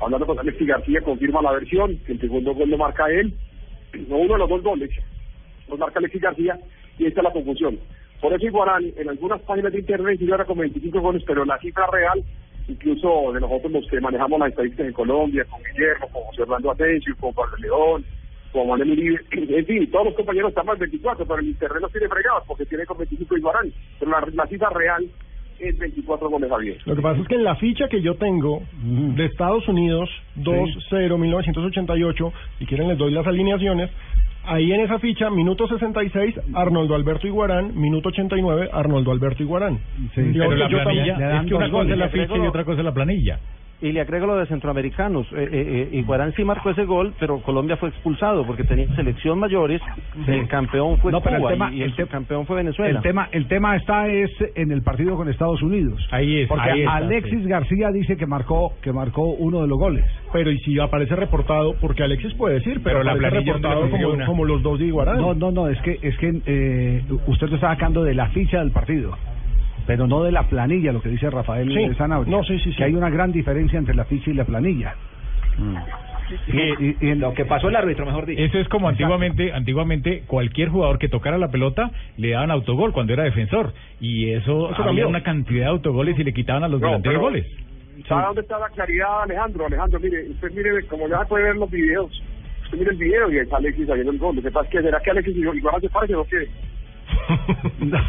[0.00, 3.32] Hablando con Alexis García, confirma la versión que el segundo gol lo marca él.
[4.08, 4.90] No uno de los dos goles
[5.68, 6.58] lo marca Alexis García
[6.98, 7.78] y esta es la confusión.
[8.20, 11.86] Por eso Iguarán en algunas páginas de internet ahora con 25 goles, pero la cifra
[11.92, 12.24] real,
[12.66, 16.70] incluso de nosotros los que manejamos las estadísticas en Colombia, con Guillermo, con José Orlando
[16.70, 18.04] Asensio, con Pablo León,
[18.56, 19.20] con Manuel Uribe,
[19.58, 22.84] en fin, todos los compañeros están más 24, pero el los tiene fregados porque tiene
[22.86, 25.04] con 25 Iguarán, pero la, la cifra real
[25.58, 26.78] es 24 goles Javier.
[26.84, 31.18] Lo que pasa es que en la ficha que yo tengo de Estados Unidos, 2-0,
[31.18, 33.90] 1988, si quieren les doy las alineaciones,
[34.44, 39.78] ahí en esa ficha, minuto 66, Arnoldo Alberto Iguarán, minuto 89, Arnoldo Alberto Iguarán.
[40.14, 42.64] Pero Digamos la yo planilla, también- es que una cosa es la ficha y otra
[42.64, 43.38] cosa es la planilla.
[43.82, 45.26] Y le agrego lo de centroamericanos.
[45.32, 49.38] Eh, eh, eh, Iguarán sí marcó ese gol, pero Colombia fue expulsado porque tenía selección
[49.38, 49.82] mayores.
[50.26, 52.96] El campeón fue No, pero el Cuba tema- y, el, el campeón fue Venezuela.
[52.96, 56.00] El tema, el tema está es en el partido con Estados Unidos.
[56.10, 56.48] Ahí es.
[56.48, 57.48] Porque ahí está, Alexis sí.
[57.48, 60.04] García dice que marcó que marcó uno de los goles.
[60.32, 63.86] Pero y si aparece reportado, porque Alexis puede decir, pero, Pero la planilla reportado no
[63.86, 64.26] le como, una.
[64.26, 65.18] como los dos de Iguarán.
[65.18, 68.60] No, no, no, es que es que eh, usted lo está sacando de la ficha
[68.60, 69.16] del partido,
[69.86, 71.94] pero no de la planilla, lo que dice Rafael Sí.
[71.96, 72.30] Zanabria.
[72.36, 72.76] No, sí, sí, sí.
[72.76, 74.94] Que hay una gran diferencia entre la ficha y la planilla.
[77.00, 78.42] Y, lo que pasó el árbitro, mejor dicho.
[78.42, 83.12] Eso es como antiguamente, antiguamente cualquier jugador que tocara la pelota le daban autogol cuando
[83.12, 85.08] era defensor y eso, Eso había cambió.
[85.08, 87.46] una cantidad de autogoles y le quitaban a los No, delanteros pero- goles.
[88.08, 89.66] ¿Sabe dónde está la claridad, Alejandro?
[89.66, 92.22] Alejandro, mire, usted mire, como ya puede ver los videos,
[92.64, 94.36] usted mire el video y está Alexis haciendo el gol.
[94.36, 96.46] Lo que pasa es que será que Alexis igual se parece o qué?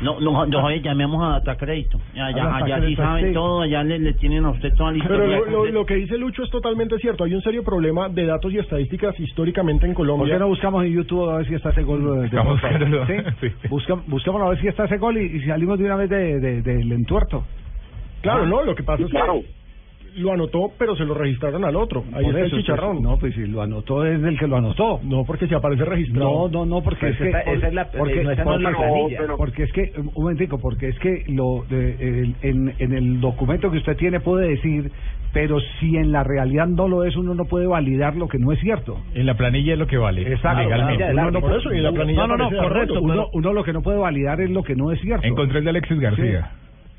[0.02, 2.00] No, no, no, llamemos a Data Crédito.
[2.16, 3.34] Allá, A allá sí saben sí.
[3.34, 5.38] todo, allá le, le tienen a usted toda la Pero historia.
[5.52, 7.24] lo, lo, lo que dice Lucho es totalmente cierto.
[7.24, 10.34] Hay un serio problema de datos y estadísticas históricamente en ¿Por Colombia.
[10.36, 12.30] qué no buscamos en YouTube a ver si está ese gol?
[12.30, 12.30] de.
[13.70, 16.40] Buscam- buscamos a ver si está ese gol y, y salimos de una vez de,
[16.40, 17.44] de- del entuerto.
[18.22, 18.48] Claro, Ah.
[18.48, 19.18] no, lo que pasa es que
[20.18, 22.04] lo anotó, pero se lo registraron al otro.
[22.14, 22.92] Ahí Por está el eso, chicharrón.
[22.98, 25.00] pues, no, pues si lo anotó es del que lo anotó.
[25.04, 26.30] No, porque si aparece registrado.
[26.30, 28.52] No, no, no, porque Pues es que esa- esa es la- porque, no, esa no
[28.52, 29.18] porque- planilla.
[29.20, 33.22] pero- porque es que un momentico, porque es que lo de- el- en, en el
[33.22, 34.92] documento que usted tiene puede decir,
[35.34, 38.52] pero si en la realidad no lo es, uno no puede validar lo que no
[38.52, 38.98] es cierto.
[39.14, 40.22] En la planilla es lo que vale.
[40.32, 40.64] Exacto.
[40.64, 41.04] Legalmente.
[41.12, 43.02] Uno no, Por eso, y en la planilla no, no, no, correcto.
[43.02, 45.28] Uno, uno lo que no puede validar es lo que no es cierto.
[45.28, 46.52] Encontré el de Alexis García.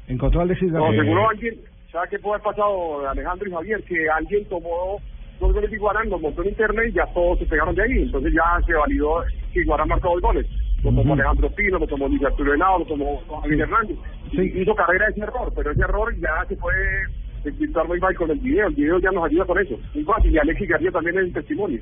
[0.07, 0.13] Sí.
[0.13, 1.03] Encontró a Alexis No, García.
[1.03, 1.55] seguro alguien,
[1.93, 3.83] ¿sabe qué puede haber pasado, Alejandro y Javier?
[3.85, 5.01] Que alguien tomó
[5.41, 8.03] dos goles de Iguarán, los montó en internet y ya todos se pegaron de ahí.
[8.03, 10.47] Entonces ya se validó que Iguarán marcó dos goles.
[10.83, 13.97] Lo tomó Alejandro Pino, lo tomó Luis Arturo Henao, lo tomó Javier Hernández.
[14.33, 17.07] Y hizo carrera de ese error, pero ese error ya se puede
[17.43, 18.69] desvirtuar muy mal con el video.
[18.69, 19.79] El video ya nos ayuda con eso.
[19.95, 20.33] Muy fácil.
[20.33, 21.81] Y Alexis García también es el testimonio.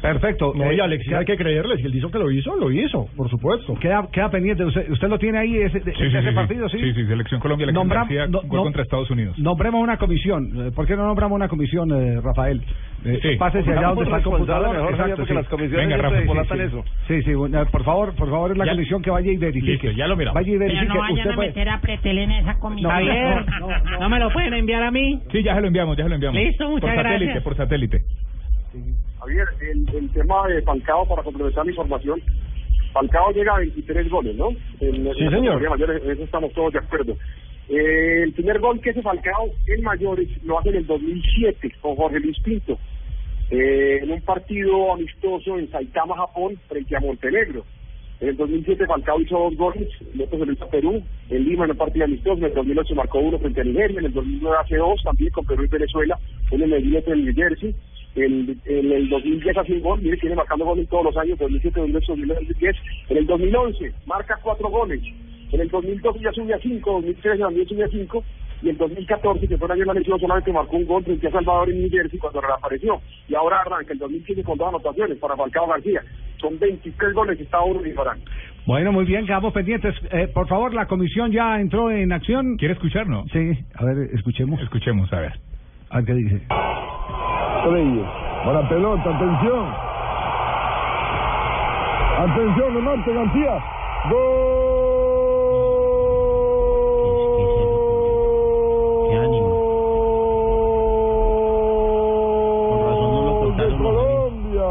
[0.00, 0.52] Perfecto.
[0.56, 1.76] No, Eh, y Alexis queda- hay que creerle.
[1.76, 3.74] Si él dijo que lo hizo, lo hizo, por supuesto.
[3.78, 4.64] Queda, queda pendiente.
[4.64, 6.34] ¿Usted, usted lo tiene ahí, ese, Sí, sí, ese sí, sí.
[6.34, 6.68] partido?
[6.68, 9.38] Sí, Sí, sí, Selección Colombia, Alexis Nombra- García no- jugó no- contra Estados Unidos.
[9.38, 10.68] Nombremos una comisión.
[10.68, 12.62] Eh, ¿Por qué no nombramos una comisión, eh, Rafael?
[13.04, 13.36] Eh, Sí.
[13.38, 14.76] Pásese allá donde está el computador.
[14.76, 16.68] mejor, Javier, porque las comisiones Venga, siempre Rafa, embolatan sí, sí.
[16.68, 16.84] eso.
[17.08, 19.88] Sí, sí, bueno, por favor, por favor, es la Ya- comisión que vaya y verifique.
[19.88, 20.34] Listo, ya lo miramos.
[20.34, 20.88] Vaya y Pero verifique.
[20.94, 22.90] no vayan Usted a puede- meter a Pretel en esa comisión.
[22.90, 23.44] Javier,
[24.00, 25.20] no, me lo pueden enviar a mí.
[25.32, 26.40] Sí, ya se lo enviamos, ya se lo enviamos.
[26.40, 27.44] Listo, muchas por satélite, gracias.
[27.44, 27.98] por satélite.
[29.20, 32.20] Javier, el, el tema de Falcao, para complementar la información,
[32.92, 34.48] Falcao llega a 23 goles, ¿no?
[34.80, 35.62] En, en Sí, la señor.
[35.62, 37.16] en eso estamos todos de acuerdo.
[37.68, 41.94] Eh, el primer gol que hace Falcao en mayores lo hace en el 2007 con
[41.94, 42.78] Jorge Luis Pinto,
[43.50, 47.64] eh, en un partido amistoso en Saitama, Japón, frente a Montenegro.
[48.20, 51.44] En el 2007 Falcao hizo dos goles, el otro se lo hizo a Perú, en
[51.44, 54.12] Lima en un partido amistoso, en el 2008 marcó uno frente a Nigeria, en el
[54.12, 56.18] 2009 hace dos también con Perú y Venezuela,
[56.50, 57.74] uno en Medellín otro en New Jersey.
[58.16, 61.80] En, en el 2010 hace un gol, mire, tiene marcando goles todos los años, 2007,
[61.80, 62.76] 2008, 2010.
[63.08, 65.00] En el 2011 marca cuatro goles.
[65.52, 68.24] En el 2012 ya subió a cinco, 2013 también subió a cinco.
[68.62, 71.26] Y en 2014, que fue el año de la elección, solamente marcó un gol frente
[71.26, 73.00] a Salvador en New Jersey cuando reapareció.
[73.26, 76.02] Y ahora arranca el 2015 con dos anotaciones para Falcao García.
[76.38, 78.18] Son 23 goles que está uno y Farán.
[78.66, 79.94] Bueno, muy bien, quedamos pendientes.
[80.12, 82.56] Eh, por favor, la comisión ya entró en acción.
[82.58, 83.30] ¿Quiere escucharnos?
[83.32, 84.60] Sí, a ver, escuchemos.
[84.60, 85.32] Escuchemos, a ver.
[85.88, 86.42] A ver qué dice.
[87.66, 88.06] Reyes.
[88.44, 89.66] Para pelota, atención.
[92.18, 93.58] Atención, remate García.
[99.08, 99.50] Qué ánimo.
[102.68, 103.82] Con razón no lo ¡Gol de contaron.
[103.82, 104.68] Colombia.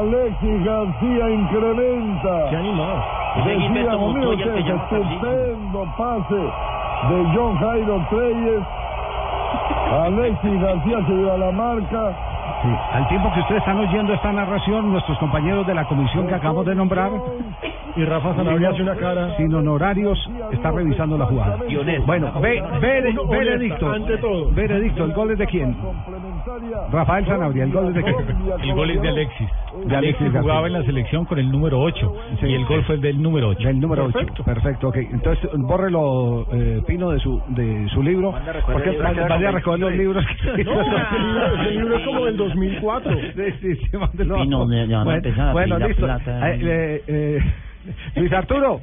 [0.00, 2.50] Alexis García incrementa.
[2.50, 3.02] Qué animado.
[3.44, 8.62] Decíamos, el que estupendo pase de John Jairo Treyes.
[10.02, 12.12] Alexis García dio a la marca.
[12.92, 16.66] Al tiempo que ustedes están oyendo esta narración, nuestros compañeros de la comisión que acabamos
[16.66, 17.10] de nombrar,
[17.96, 19.36] Y Rafa Sanabria hace una cara.
[19.36, 20.18] sin honorarios,
[20.52, 21.58] está revisando la jugada.
[22.06, 23.88] Bueno, ve, ve- veredicto.
[23.90, 24.50] ante todo.
[24.50, 25.76] Veredicto, ¿el gol es de quién?
[26.90, 28.16] Rafael Sanabria, ¿el gol es de quién?
[28.62, 29.48] El gol es de Alexis.
[29.86, 30.66] De Alexis Alexis jugaba García.
[30.66, 33.66] en la selección con el número 8 y el gol fue el del número 8.
[33.66, 34.44] Del número 8.
[34.44, 34.88] Perfecto.
[34.88, 34.96] ok.
[34.96, 38.34] Entonces, bórrelo, eh, Pino, de su de su libro.
[38.72, 40.24] Porque vaya a recoger los libros.
[40.64, 43.12] No, ese libro, es como del 2004.
[43.14, 44.34] Sí, sí, sí, mándelo.
[44.36, 46.04] Pino, van a Bueno, bueno, listo.
[46.04, 46.50] plata.
[46.50, 47.38] Eh, eh, eh,
[48.16, 48.80] Luis Arturo.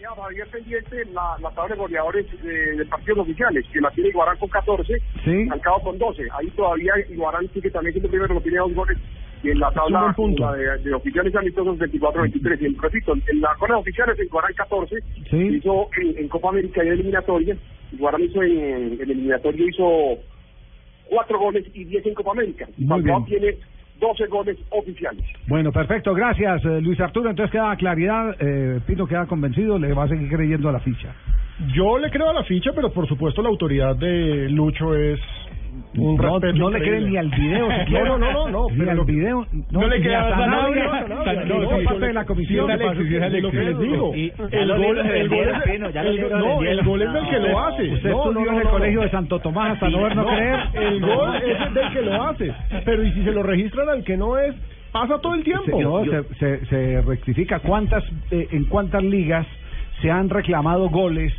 [0.00, 4.08] Ya, Javier pendiente la, la tabla de goleadores de, de partidos oficiales, que la tiene
[4.08, 5.46] Iguarán con 14, Sí.
[5.46, 6.22] Falcao con 12.
[6.38, 8.96] Ahí todavía Iguarán sigue también siendo primero, lo tiene dos goles.
[9.42, 12.60] Y en la tabla la de, de oficiales amistosos 24-23.
[12.62, 14.96] Y repito, en la cola de oficiales Iguarán 14,
[15.30, 15.36] Sí.
[15.36, 17.56] hizo en, en Copa América y en eliminatoria.
[17.92, 20.18] Iguarán hizo en, en eliminatoria hizo
[21.10, 22.66] cuatro goles y 10 en Copa América.
[22.88, 23.56] Falcao tiene
[24.00, 25.24] 12 goles oficiales.
[25.46, 26.14] Bueno, perfecto.
[26.14, 27.30] Gracias, eh, Luis Arturo.
[27.30, 28.34] Entonces queda claridad.
[28.40, 29.78] Eh, Pino queda convencido.
[29.78, 31.14] Le va a seguir creyendo a la ficha.
[31.74, 35.20] Yo le creo a la ficha, pero por supuesto la autoridad de Lucho es
[35.96, 37.68] un No, no le creen ni al video.
[37.90, 38.66] No, no, no, no.
[38.70, 39.46] Ni al video.
[39.70, 41.06] No le creen a Sanabria,
[41.46, 42.70] no, sí, parte de la comisión.
[42.70, 44.12] es es lo que les digo.
[44.14, 45.28] El gol, es- del
[47.16, 47.92] es que lo hace.
[47.92, 50.60] Usted No, estudió en el colegio de Santo Tomás hasta no ver no creer.
[50.74, 52.52] El gol es el del que lo hace.
[52.84, 54.54] Pero y si se lo registran al que no es,
[54.92, 55.64] pasa todo el tiempo.
[55.78, 57.60] Se, no, se, se- se rectifica.
[57.60, 59.46] ¿Cuántas, eh, ¿En cuántas ligas
[60.02, 61.32] se han reclamado goles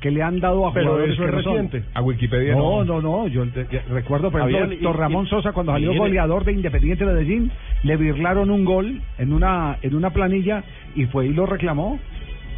[0.00, 1.52] que le han dado a Pero jugadores eso es que no son.
[1.54, 1.88] reciente.
[1.94, 3.00] A Wikipedia No, no.
[3.00, 7.04] no, no, yo te- recuerdo, por ejemplo, Ramón y- Sosa cuando salió goleador de Independiente
[7.04, 7.50] de Medellín,
[7.82, 10.62] le virlaron un gol en una en una planilla
[10.94, 11.98] y fue y lo reclamó.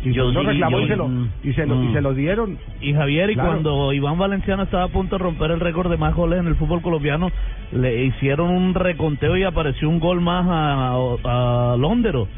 [0.03, 1.09] Y Yo lo reclamó yo- y se lo
[1.44, 2.59] y se lo y se lo dieron.
[2.81, 3.50] Y Javier, y Claro.
[3.50, 6.57] cuando Iván Valenciano estaba a punto de romper el récord de más goles en el
[6.57, 7.31] fútbol colombiano,
[7.72, 12.29] le hicieron un reconteo y apareció un gol más a, a Londero.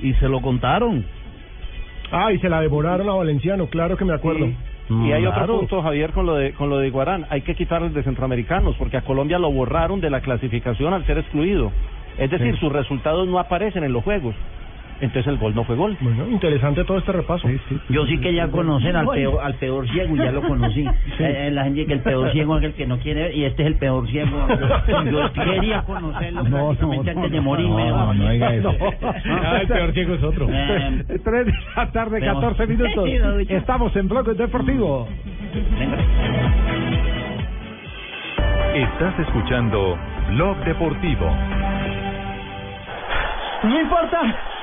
[0.00, 1.04] Y se lo contaron.
[2.10, 4.46] Ah, y se la devoraron a Valenciano, claro que me acuerdo.
[4.90, 5.42] Y hay Claro.
[5.42, 7.26] otro punto, Javier, con lo de con lo de Iguarán.
[7.28, 11.18] Hay que quitarles de centroamericanos, porque a Colombia lo borraron de la clasificación al ser
[11.18, 11.70] excluido.
[12.16, 12.60] Es decir, Sí.
[12.60, 14.34] sus resultados no aparecen en los juegos.
[15.00, 15.96] Entonces el gol no fue gol.
[16.00, 17.48] Bueno, interesante todo este repaso.
[17.88, 20.84] Yo sí que ya conocen al peor, al peor ciego, ya lo conocí.
[21.20, 23.62] Eh, la gente que el peor ciego es el que no quiere ver, y este
[23.62, 24.46] es el peor ciego.
[25.10, 27.88] Yo quería conocerlo prácticamente antes de morirme.
[27.90, 28.72] No, no diga eso.
[28.72, 29.12] No.
[29.42, 30.48] Ah, el peor ciego es otro.
[30.50, 32.42] Eh, Tres de la tarde, Vemos.
[32.42, 33.08] 14 minutos.
[33.08, 33.54] Sí.
[33.54, 35.08] Estamos en Bloque Deportivo.
[38.74, 39.96] Estás escuchando
[40.30, 41.30] Blog Deportivo.
[43.64, 44.20] No importa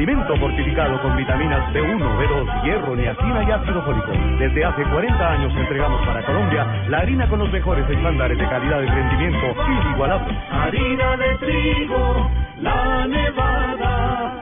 [0.00, 4.10] Alimento fortificado con vitaminas B1, B2, hierro, niacina y ácido fólico.
[4.38, 8.80] Desde hace 40 años entregamos para Colombia la harina con los mejores estándares de calidad
[8.80, 10.38] y rendimiento inigualables.
[10.50, 12.30] Harina de trigo,
[12.62, 14.32] la nevada.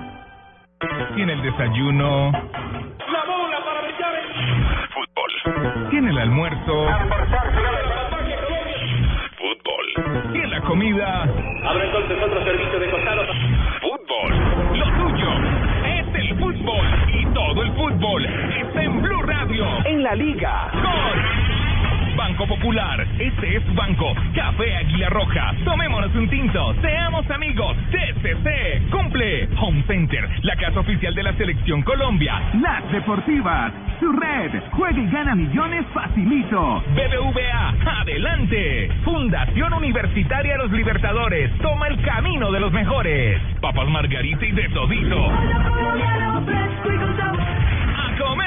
[1.16, 2.30] Tiene el desayuno.
[2.30, 4.14] La bola para brillar
[4.94, 5.90] Fútbol.
[5.90, 6.86] Tiene el almuerzo.
[9.38, 10.34] Fútbol.
[10.34, 11.22] Y en la comida.
[11.64, 13.37] Abre entonces otro servicio de costado.
[20.08, 20.70] La liga.
[20.72, 22.16] Gol.
[22.16, 23.06] Banco Popular.
[23.18, 24.14] Este es Banco.
[24.34, 25.52] Café Águila Roja.
[25.64, 26.74] Tomémonos un tinto.
[26.80, 27.76] Seamos amigos.
[27.90, 28.88] TCC.
[28.90, 29.48] Cumple.
[29.60, 30.26] Home Center.
[30.44, 32.40] La casa oficial de la Selección Colombia.
[32.54, 36.82] Las Deportivas, su red, juega y gana millones facilito.
[36.94, 38.90] BBVA, adelante.
[39.04, 43.42] Fundación Universitaria Los Libertadores, toma el camino de los mejores.
[43.60, 45.32] Papas Margarita y de todito.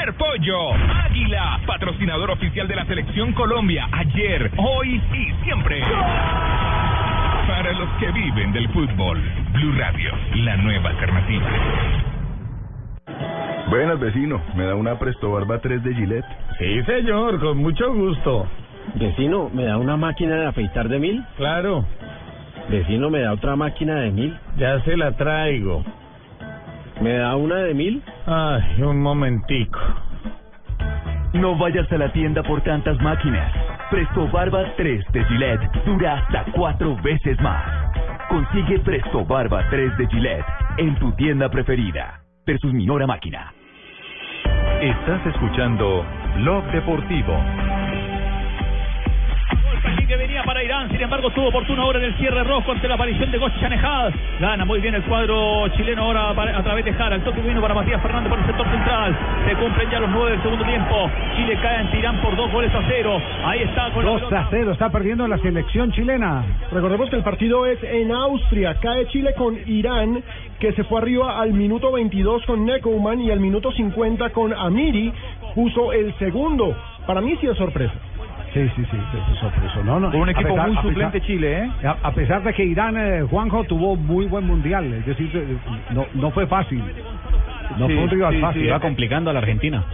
[0.02, 0.74] Comer pollo.
[0.74, 5.82] Águila, patrocinador oficial de la Selección Colombia, ayer, hoy y siempre.
[7.48, 9.22] Para los que viven del fútbol,
[9.54, 11.50] Blue Radio, la nueva alternativa.
[13.70, 14.42] Buenas, vecino.
[14.56, 16.26] ¿Me da una Presto Barba 3 de Gillette?
[16.58, 18.48] Sí, señor, con mucho gusto.
[18.96, 21.24] Vecino, ¿me da una máquina de afeitar de mil?
[21.38, 21.86] Claro.
[22.70, 24.38] Vecino, ¿me da otra máquina de mil?
[24.58, 25.84] Ya se la traigo.
[27.02, 28.04] ¿Me da una de mil?
[28.28, 29.80] Ay, un momentico.
[31.34, 33.52] No vayas a la tienda por tantas máquinas.
[33.90, 37.64] Presto Barba 3 de Gillette dura hasta cuatro veces más.
[38.30, 40.46] Consigue Presto Barba 3 de Gillette
[40.78, 42.22] en tu tienda preferida.
[42.46, 43.52] Versus Minora Máquina.
[44.82, 47.34] Estás escuchando Blog Deportivo.
[50.62, 53.40] Para Irán, sin embargo estuvo oportuno ahora en el cierre rojo ante la aparición de
[53.40, 54.14] Gochanejad.
[54.40, 57.16] Gana muy bien el cuadro chileno ahora para- a través de Jara.
[57.16, 59.18] El toque vino para Matías Fernández por el sector central.
[59.48, 61.10] Se cumplen ya los nueve del segundo tiempo.
[61.36, 63.20] Chile cae ante Irán por dos goles a cero.
[63.44, 64.40] Ahí está con la 2 pelota.
[64.40, 66.44] a 0, está perdiendo la selección chilena.
[66.72, 68.76] Recordemos que el partido es en Austria.
[68.80, 70.22] Cae Chile con Irán,
[70.60, 75.12] que se fue arriba al minuto 22 con Necouman y al minuto 50 con Amiri.
[75.56, 76.78] Puso el segundo.
[77.08, 77.94] Para mí sí es sorpresa.
[78.54, 78.98] Sí, sí, sí,
[79.40, 79.82] sorpresa.
[79.86, 80.10] No, no.
[80.10, 81.88] Un equipo muy suplente Chile, ¿eh?
[81.88, 84.92] A, a pesar de que Irán, eh, Juanjo, tuvo muy buen mundial.
[84.94, 85.58] Es decir, eh,
[85.94, 86.84] no, no fue fácil.
[87.78, 88.62] No Sí, fue un rival sí, fácil.
[88.64, 89.86] sí, Va es- complicando a la Argentina.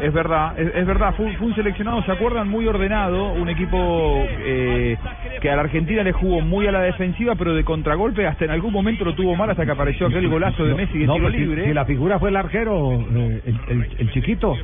[0.00, 2.48] Es verdad, es, es verdad, fue, fue un seleccionado, ¿se acuerdan?
[2.48, 4.96] Muy ordenado, un equipo eh,
[5.40, 8.52] que a la Argentina le jugó muy a la defensiva, pero de contragolpe hasta en
[8.52, 11.24] algún momento lo tuvo mal hasta que apareció aquel golazo de Messi de No, tiro
[11.24, 11.64] pues si- libre.
[11.64, 14.54] Si, la figura fue el arquero, eh, el, el, el chiquito.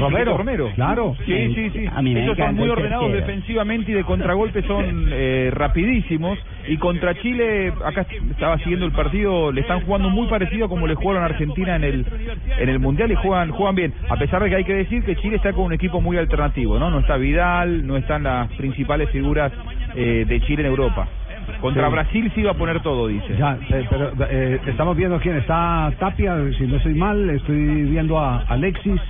[0.00, 0.36] Romero.
[0.36, 0.70] Romero.
[0.74, 1.16] Claro.
[1.24, 1.86] Sí, sí, sí.
[1.94, 3.26] A mí me Ellos son muy ordenados tercero.
[3.26, 6.38] defensivamente y de contragolpe son eh, rapidísimos.
[6.68, 10.86] Y contra Chile, acá estaba siguiendo el partido, le están jugando muy parecido a como
[10.86, 12.06] le jugaron a Argentina en el,
[12.58, 13.94] en el Mundial y juegan juegan bien.
[14.08, 16.78] A pesar de que hay que decir que Chile está con un equipo muy alternativo,
[16.78, 16.90] ¿no?
[16.90, 19.52] No está Vidal, no están las principales figuras
[19.94, 21.06] eh, de Chile en Europa.
[21.60, 21.92] Contra Sí.
[21.92, 23.36] Brasil sí va a poner todo, dice.
[23.38, 28.18] Ya, eh, pero eh, estamos viendo quién está Tapia, si no estoy mal, estoy viendo
[28.18, 29.00] a Alexis.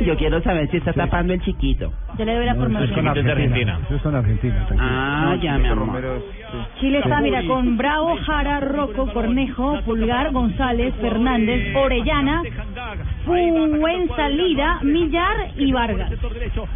[0.00, 1.92] Yo quiero saber si está tapando el chiquito.
[2.16, 2.94] Ya le doy la No, eso es formación.
[2.94, 3.78] con Argentina.
[3.84, 4.54] Eso es con Argentina.
[4.66, 4.90] tranquilo.
[4.90, 6.22] Ah, ya, mi amor.
[6.80, 12.42] Chile está, mira, con Bravo, Jara, Rocco, Cornejo, Pulgar, González, Fernández, Orellana,
[13.28, 16.10] Fuensalida, Millar y Vargas.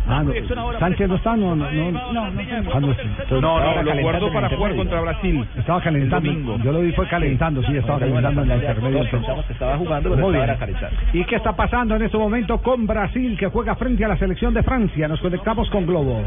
[0.07, 0.32] Ah, no,
[0.78, 1.90] Sánchez no está, no, no, no.
[2.12, 2.57] No, no está.
[2.74, 5.46] Ah, no, No, lo calentando guardó para jugar contra Brasil.
[5.57, 6.59] Estaba calentando.
[6.59, 9.11] Yo lo vi fue calentando, sí, estaba calentando en el intermedio.
[9.11, 10.96] pensamos que estaba jugando, pero estaba calentando.
[11.12, 14.53] ¿Y qué está pasando en este momento con Brasil que juega frente a la selección
[14.53, 15.09] de Francia?
[15.09, 16.22] Nos conectamos con Globo.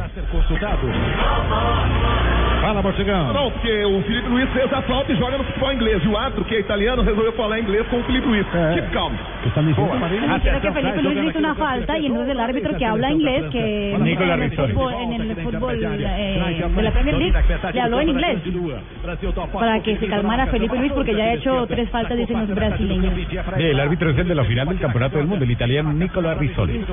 [2.66, 3.32] Fala, Portugal.
[3.32, 6.04] Não, porque o Felipe Luiz fez a falta e joga no futebol inglês.
[6.04, 8.46] E o árbitro, que é italiano, resolveu falar inglês com o Felipe Luiz.
[8.74, 9.14] Keep calm.
[9.44, 12.86] ¿Qué están diciendo, Dijeron que Felipe Luis hizo una falta y entonces el árbitro que
[12.86, 17.34] habla inglés, que en el fútbol, en el fútbol eh, de la Premier League,
[17.74, 18.40] le habló en inglés
[19.54, 23.14] para que se calmara Felipe Luis porque ya ha hecho tres faltas, dicen los brasileños.
[23.58, 26.86] El árbitro es el de la final del campeonato del mundo, el italiano Nicola Rizzoli.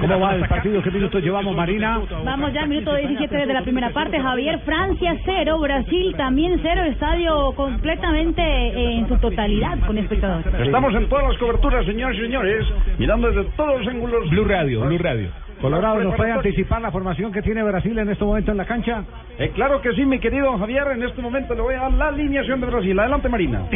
[0.00, 0.82] ¿Cómo va el partido?
[0.82, 2.00] ¿Qué minutos llevamos, Marina?
[2.24, 4.20] Vamos ya al minuto 17 de la primera parte.
[4.20, 10.46] Javier, Francia 0, Brasil también 0, estadio completamente eh, en su totalidad con espectadores.
[10.60, 12.64] Estamos en todas las coberturas, señores y señores,
[12.98, 14.30] mirando desde todos los ángulos.
[14.30, 15.28] Blue Radio, Blue Radio.
[15.60, 19.04] Colorado, ¿nos puede anticipar la formación que tiene Brasil en este momento en la cancha?
[19.38, 20.88] Eh, claro que sí, mi querido Javier.
[20.92, 22.98] En este momento le voy a dar la alineación de Brasil.
[22.98, 23.60] Adelante, Marina.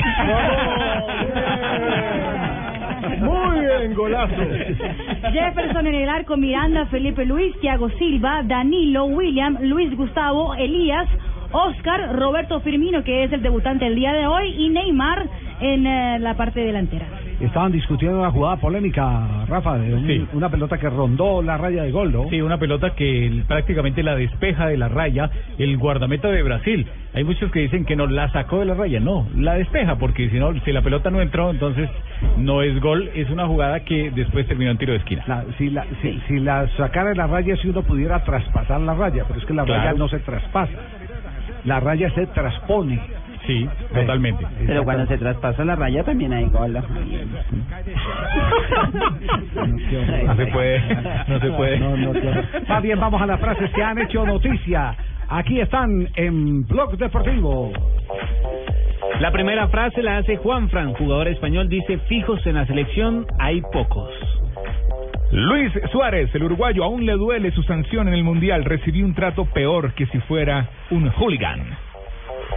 [3.21, 4.35] Muy bien, golazo.
[5.33, 11.09] Jefferson en el arco, Miranda, Felipe Luis, Thiago Silva, Danilo, William, Luis Gustavo, Elías,
[11.57, 15.27] Oscar, Roberto Firmino, que es el debutante el día de hoy, y Neymar
[15.61, 17.07] en eh, la parte delantera.
[17.41, 20.27] Estaban discutiendo una jugada polémica, Rafa, de un- Sí.
[20.35, 22.29] una pelota que rondó la raya de gol, ¿no?
[22.31, 26.87] Sí, una pelota que el- prácticamente la despeja de la raya el guardameta de Brasil.
[27.15, 30.29] Hay muchos que dicen que no la sacó de la raya, no, la despeja porque
[30.29, 31.89] si no, si la pelota no entró, entonces
[32.39, 35.25] no es gol, es una jugada que después terminó en tiro de esquina.
[35.27, 38.95] La- si, la, si, si la sacara de la raya, si uno pudiera traspasar la
[38.95, 39.83] raya, pero es que la Claro.
[39.83, 40.73] raya no se traspasa.
[41.67, 43.01] La raya se transpone.
[43.47, 44.45] Sí, totalmente.
[44.67, 46.73] Pero cuando se traspasa la raya también hay gol.
[46.73, 46.83] ¿no?
[50.25, 50.83] No se puede,
[51.29, 51.79] no se puede.
[51.79, 52.43] No, no, claro.
[52.69, 54.97] Más bien, vamos a las frases que han hecho noticia.
[55.29, 57.73] Aquí están en Blog Deportivo.
[59.21, 63.61] La primera frase la hace Juan Fran, jugador español, dice, fijos en la selección hay
[63.73, 64.11] pocos.
[65.33, 68.65] Luis Suárez, el uruguayo, aún le duele su sanción en el Mundial.
[68.65, 71.77] Recibió un trato peor que si fuera un hooligan.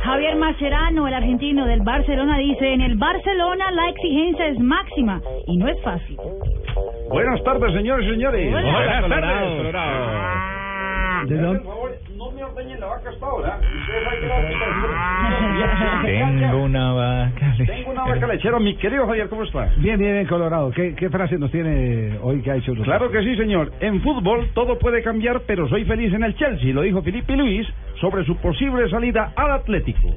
[0.03, 5.57] Javier Mascherano, el argentino del Barcelona, dice, en el Barcelona la exigencia es máxima y
[5.57, 6.15] no es fácil.
[7.09, 8.53] Buenas tardes, señores y señores.
[8.53, 8.71] Hola.
[8.71, 9.71] Buenas Colorado.
[9.71, 11.29] tardes.
[11.29, 11.59] ¿De dónde?
[11.59, 13.59] Por favor, no me ordeñen la vaca hasta ahora.
[16.05, 17.55] Tengo una vaca.
[17.57, 18.59] Tengo una vaca lechera.
[18.59, 19.69] Mi querido Javier, ¿cómo está?
[19.77, 20.71] Bien, bien, bien, Colorado.
[20.71, 22.73] ¿Qué, qué frase nos tiene hoy que ha hecho?
[22.83, 23.71] Claro que sí, señor.
[23.79, 27.67] En fútbol todo puede cambiar, pero soy feliz en el Chelsea, lo dijo Felipe Luis
[28.01, 30.13] sobre su posible salida al Atlético.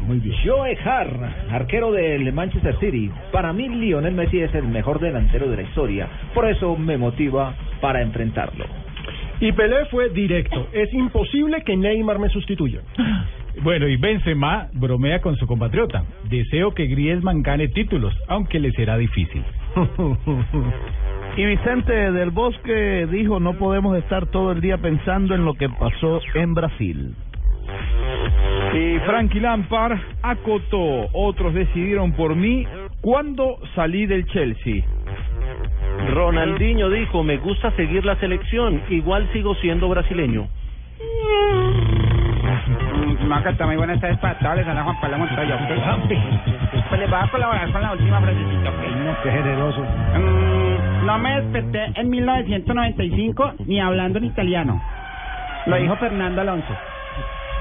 [0.00, 0.36] Muy bien.
[0.44, 1.20] Joe Hart,
[1.50, 3.10] arquero del Manchester City.
[3.30, 6.08] Para mí, Lionel Messi es el mejor delantero de la historia.
[6.34, 8.64] Por eso me motiva para enfrentarlo.
[9.42, 10.68] Y Pelé fue directo.
[10.72, 12.80] Es imposible que Neymar me sustituya.
[13.60, 16.04] Bueno, y Benzema bromea con su compatriota.
[16.30, 19.42] Deseo que Griezmann gane títulos, aunque le será difícil.
[21.34, 25.66] Y Vicente del Bosque dijo, no podemos estar todo el día pensando en lo que
[25.66, 27.14] pasó en Brasil.
[28.74, 31.08] Y Frankie Lampard acotó.
[31.14, 32.66] Otros decidieron por mí
[33.00, 34.84] cuando salí del Chelsea.
[36.14, 40.48] Ronaldinho dijo, me gusta seguir la selección, igual sigo siendo brasileño.
[43.26, 44.56] Macata, muy buenas tardes para todos.
[44.56, 45.54] Les habla Juan Pablo Montoya.
[45.54, 46.08] ¿ok?
[46.88, 49.22] Pues les voy a colaborar con la última frasecita, ¿ok?
[49.22, 49.80] Qué generoso.
[49.82, 54.82] Mm, no me desperté en 1995 ni hablando en italiano.
[55.66, 56.76] Lo dijo Fernando Alonso.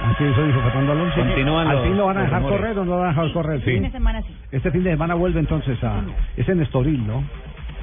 [0.04, 1.16] Así eso dijo Fernando Alonso.
[1.16, 3.32] Continúan ¿Al los- fin lo van a dejar correr o no lo van a dejar
[3.34, 3.62] correr?
[3.62, 4.36] Fin de semana sí.
[4.52, 6.02] Este fin de semana vuelve entonces a...
[6.36, 7.24] Es en Estoril, ¿no?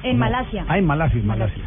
[0.03, 0.65] En Malasia.
[0.67, 1.63] Ah, en Malasia, en Malasia.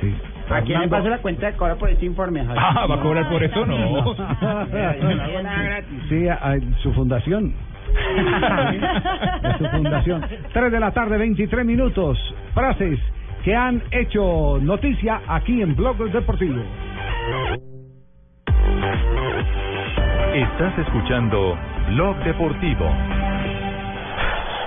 [0.00, 0.14] Sí.
[0.50, 2.64] ¿A quién le paso la cuenta de cobro por este informe, Javier?
[2.64, 3.66] Ah, ¿va a cobrar por eso?
[3.66, 4.14] No.
[6.08, 7.54] Sí, a, a su fundación.
[9.42, 10.22] A su fundación.
[10.52, 12.18] 3 de la tarde, 23 minutos.
[12.54, 12.98] Frases
[13.44, 16.62] que han hecho noticia aquí en Blog Deportivo.
[20.34, 21.56] Está Estás escuchando
[21.88, 22.92] Blog Deportivo.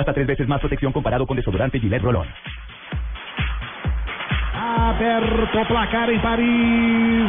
[0.00, 2.26] Hasta tres veces más protección comparado con desodorante Gillette Rolón.
[4.54, 7.28] Aberto placar em Paris.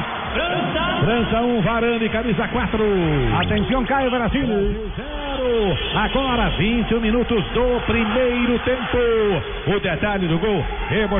[1.01, 2.83] França 1, Varane, camisa 4.
[3.41, 4.47] Atenção, cai o Brasil.
[5.51, 5.77] 0.
[5.95, 8.97] Agora 21 minutos do primeiro tempo.
[9.67, 10.63] O detalhe do gol,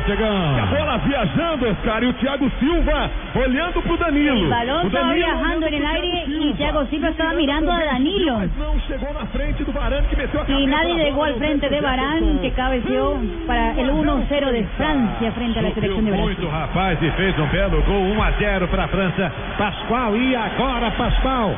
[0.06, 0.60] chegando.
[0.60, 4.44] A bola viajando, Oscar, e o Thiago Silva olhando pro Danilo.
[4.44, 8.40] El balón O Danilo viajando el aire y Thiago Silva estaba mirando a Danilo.
[8.58, 11.70] Não chegou na frente do Varane que meteu a cabeça nadie na llegó al frente
[11.70, 16.26] de Barán, que cabeció para el 1-0 de Francia frente a la selección de Brasil.
[16.26, 19.32] Muito rapaz e fez um belo gol, 1 a 0 para a França.
[19.58, 21.56] Pascoal e agora Pascoal.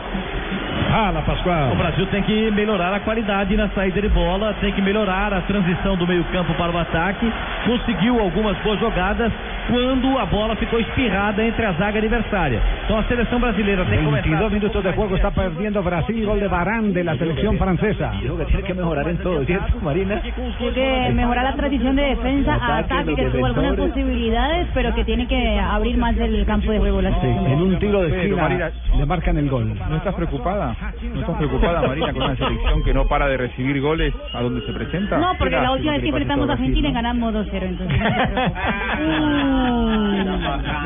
[0.93, 1.71] Fala, Pascoal.
[1.71, 5.41] O Brasil tem que melhorar a qualidade na saída de bola, tem que melhorar a
[5.41, 7.33] transição do meio-campo para o ataque.
[7.65, 9.33] Conseguiu algumas boas jogadas
[9.67, 12.61] quando a bola ficou espirrada entre a zaga adversária.
[12.83, 14.49] Então a seleção brasileira tem que 22 começar.
[14.49, 18.11] minutos de juego está perdiendo Brasil, gol de Barán de la selección francesa.
[18.21, 20.21] Dijo que tiene que mejorar en todo, ¿cierto, Marina?
[20.57, 25.03] Tiene que mejorar la transición de defensa a ataque, que tuvo algunas posibilidades, pero que
[25.03, 27.01] tiene que abrir más el campo de juego.
[27.01, 29.73] Sí, en un tiro de esquina Marina, le marcan el gol.
[29.89, 30.75] ¿No estás preocupada?
[31.13, 34.65] ¿No estás preocupada, Marina, con una selección que no para de recibir goles a donde
[34.65, 35.17] se presenta?
[35.17, 37.99] No, porque la última vez que enfrentamos a Argentina ganamos 2-0, entonces.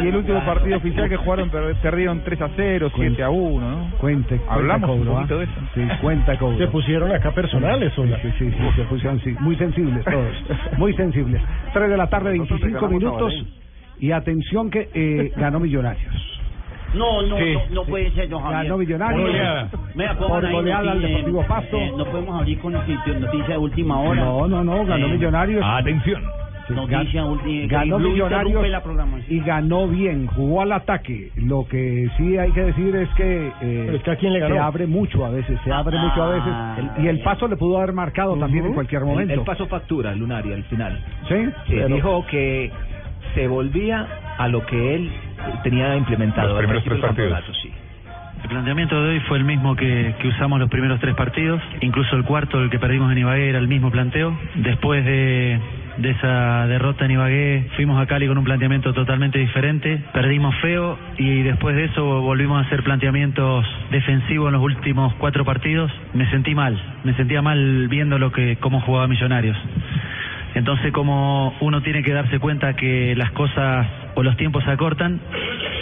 [0.04, 3.70] Y el último partido oficial que jugaron per- perdieron 3 a 0, 7 a 1,
[3.70, 3.92] ¿no?
[3.98, 5.38] Cuente, Hablamos cuenta un cobro, poquito ¿ah?
[5.40, 5.54] de eso.
[5.74, 6.58] Sí, cuenta cobro.
[6.58, 8.18] Se pusieron acá personales, hola.
[8.22, 10.34] Sí, sí, sí, se pusieron sí, muy sensibles todos,
[10.78, 11.42] muy sensibles.
[11.74, 13.34] 3 de la tarde, 25 minutos.
[14.00, 16.14] Y atención que eh, ganó Millonarios.
[16.94, 17.92] No, no, Sí, no, no sí.
[17.92, 18.64] puede ser, don Javier.
[18.64, 19.70] Ganó Millonarios.
[19.96, 21.78] Mira, Por goleada al Deportivo Pasto.
[21.78, 24.22] eh, no podemos abrir con noticia, noticia de última hora.
[24.24, 25.66] No, no, no, ganó Eh, Millonarios.
[25.66, 26.22] Atención.
[26.70, 27.22] Noticia
[27.68, 29.26] ganó Blue Millonarios interrumpe la programación.
[29.30, 31.32] y ganó bien, jugó al ataque.
[31.38, 34.40] Lo que sí hay que decir es que, eh, Pero es que ¿a quién le
[34.40, 34.56] ganó?
[34.56, 36.54] se abre mucho a veces, se abre mucho a veces.
[36.98, 39.34] El- y el paso le pudo haber marcado también en cualquier momento.
[39.34, 41.00] El, paso factura, Lunari, al final.
[41.28, 41.36] ¿Sí?
[41.70, 42.72] Pero- dijo que
[43.34, 44.08] se volvía
[44.38, 45.12] a lo que él
[45.64, 46.50] tenía implementado.
[46.50, 47.44] Los primeros tres partidos.
[47.62, 47.72] sí.
[48.44, 52.16] El planteamiento de hoy fue el mismo que, que usamos los primeros tres partidos, incluso
[52.16, 54.38] el cuarto, el que perdimos en Ibagué, era el mismo planteo.
[54.56, 55.60] Después de,
[55.98, 60.98] de esa derrota en Ibagué, fuimos a Cali con un planteamiento totalmente diferente, perdimos feo
[61.18, 65.92] y después de eso volvimos a hacer planteamientos defensivos en los últimos cuatro partidos.
[66.14, 69.58] Me sentí mal, me sentía mal viendo lo que cómo jugaba Millonarios.
[70.54, 75.20] Entonces, como uno tiene que darse cuenta que las cosas o los tiempos se acortan,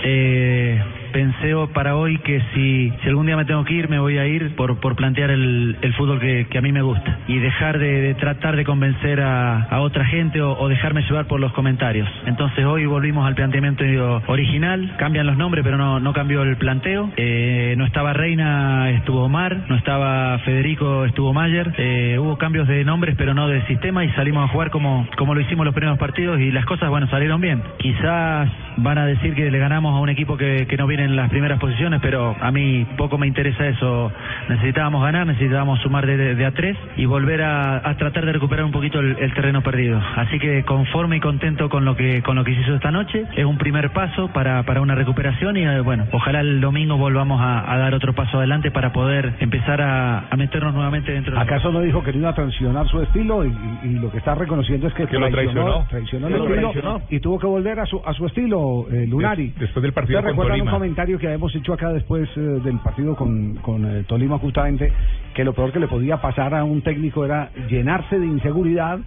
[0.04, 0.82] eh,
[1.16, 4.28] pensé para hoy que si, si algún día me tengo que ir, me voy a
[4.28, 7.80] ir por, por plantear el, el fútbol que, que a mí me gusta y dejar
[7.80, 11.54] de, de tratar de convencer a, a otra gente o, o dejarme llevar por los
[11.54, 12.10] comentarios.
[12.26, 13.86] Entonces, hoy volvimos al planteamiento
[14.28, 17.10] original, cambian los nombres, pero no, no cambió el planteo.
[17.16, 21.74] Eh, no estaba Reina, estuvo Omar, no estaba Federico, estuvo Mayer.
[21.78, 25.34] Eh, hubo cambios de nombres, pero no de sistema y salimos a jugar como, como
[25.34, 27.62] lo hicimos los primeros partidos y las cosas, bueno, salieron bien.
[27.78, 31.16] Quizás van a decir que le ganamos a un equipo que, que no viene en
[31.16, 34.12] las primeras posiciones, pero a mí poco me interesa eso.
[34.50, 38.34] Necesitábamos ganar, necesitábamos sumar de, de- de a tres y volver a, a tratar de
[38.34, 40.02] recuperar un poquito el, el terreno perdido.
[40.16, 43.24] Así que conforme y contento con lo que con lo que se hizo esta noche,
[43.36, 47.40] es un primer paso para, para una recuperación y eh, bueno, ojalá el domingo volvamos
[47.42, 51.40] a, a dar otro paso adelante para poder empezar a, a meternos nuevamente dentro de
[51.42, 53.50] ¿Acaso no dijo que no iba a transicionar su estilo y,
[53.84, 55.86] y- y lo que está reconociendo es que, Que lo traicionó.
[55.90, 57.02] traicionó el estilo traicionó.
[57.10, 59.48] y tuvo que volver a su a su estilo eh, Lunari.
[59.48, 60.72] Des- después del partido ¿Ustedes con Tolima.
[60.96, 64.94] Comentario que habíamos hecho acá después eh, del partido con, con eh, Tolima justamente
[65.34, 69.00] que lo peor que le podía pasar a un técnico era llenarse de inseguridad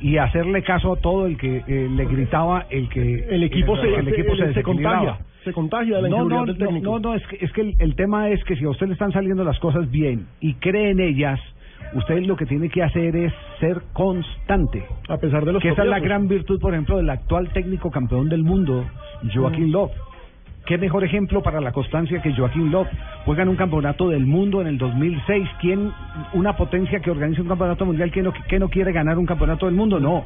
[0.00, 3.94] y hacerle caso a todo el que eh, le gritaba el que El equipo se,
[3.94, 5.18] el equipo se, se contagia.
[5.44, 6.90] Se contagia de la No, inseguridad no, del no, técnico.
[6.90, 8.94] no, no, es que, es que el, el tema es que si a usted le
[8.94, 11.38] están saliendo las cosas bien y cree en ellas,
[11.94, 14.82] usted lo que tiene que hacer es ser constante.
[15.08, 17.92] A pesar de los Que esa es la gran virtud, por ejemplo, del actual técnico
[17.92, 18.84] campeón del mundo,
[19.32, 19.92] Joaquín Love.
[20.66, 22.88] Qué mejor ejemplo para la constancia que Joaquín Love.
[23.24, 25.48] Juega en un campeonato del mundo en el 2006.
[25.60, 25.92] ¿Quién,
[26.32, 29.66] una potencia que organiza un campeonato mundial, que no, que no quiere ganar un campeonato
[29.66, 30.00] del mundo?
[30.00, 30.24] No.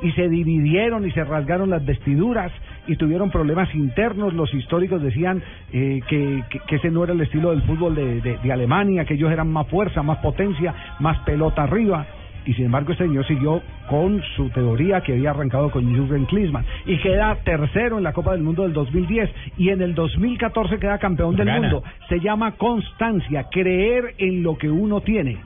[0.00, 2.52] y se dividieron y se rasgaron las vestiduras
[2.86, 4.32] y tuvieron problemas internos.
[4.32, 8.52] Los históricos decían eh, que, que, ese no era el estilo del fútbol de- de
[8.52, 12.06] Alemania, que ellos eran más fuerza, más potencia, más pelota arriba.
[12.48, 16.64] Y sin embargo, este señor siguió con su teoría que había arrancado con Jürgen Klinsmann
[16.86, 20.96] y queda tercero en la Copa del Mundo del 2010 y en el 2014 queda
[20.98, 21.60] campeón del Gana.
[21.60, 21.84] mundo.
[22.08, 25.36] Se llama constancia, creer en lo que uno tiene.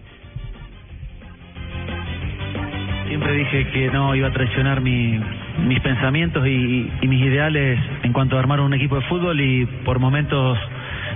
[3.08, 5.20] Siempre dije que no iba a traicionar mi-
[5.66, 9.66] mis pensamientos y, y mis ideales en cuanto a armar un equipo de fútbol y
[9.84, 10.56] por momentos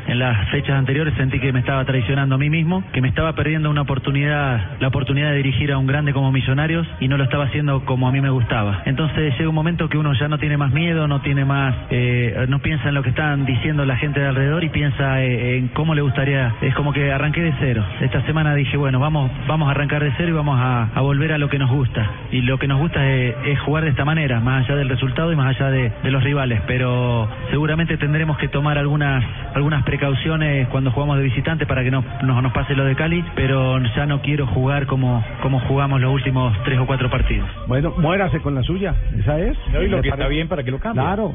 [0.07, 3.33] en las fechas anteriores sentí que me estaba traicionando a mí mismo, que me estaba
[3.35, 7.25] perdiendo una oportunidad, la oportunidad de dirigir a un grande como Millonarios y no lo
[7.25, 8.83] estaba haciendo como a mí me gustaba.
[8.85, 12.47] Entonces llega un momento que uno ya no tiene más miedo, no tiene más, eh,
[12.49, 15.69] no piensa en lo que están diciendo la gente de alrededor y piensa eh, en
[15.69, 16.55] cómo le gustaría.
[16.61, 17.85] Es como que arranqué de cero.
[18.01, 21.39] Esta semana dije bueno vamos, vamos a arrancar de cero y vamos a, volver a
[21.39, 22.11] lo que nos gusta.
[22.33, 25.37] Y lo que nos gusta es, jugar de esta manera, más allá del resultado y
[25.37, 26.61] más allá de, de los rivales.
[26.67, 32.05] Pero seguramente tendremos que tomar algunas algunas precauciones cuando jugamos de visitante para que no,
[32.23, 36.13] no nos pase lo de Cali, pero ya no quiero jugar como, como jugamos los
[36.13, 37.49] últimos tres o cuatro partidos.
[37.67, 39.57] Bueno, muérase con la suya, esa es.
[39.73, 41.03] No, y lo que está bien, ¿para qué lo cambia?
[41.03, 41.35] Claro,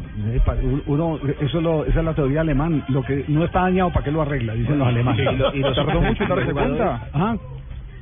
[0.85, 2.83] uno, eso es lo- esa es la teoría alemán.
[2.89, 4.53] Lo que no está dañado, ¿para qué lo arregla?
[4.53, 5.21] Dicen los alemanes.
[5.31, 7.01] Y lo- y lo tardó mucho en darse cuenta.
[7.13, 7.35] Ajá.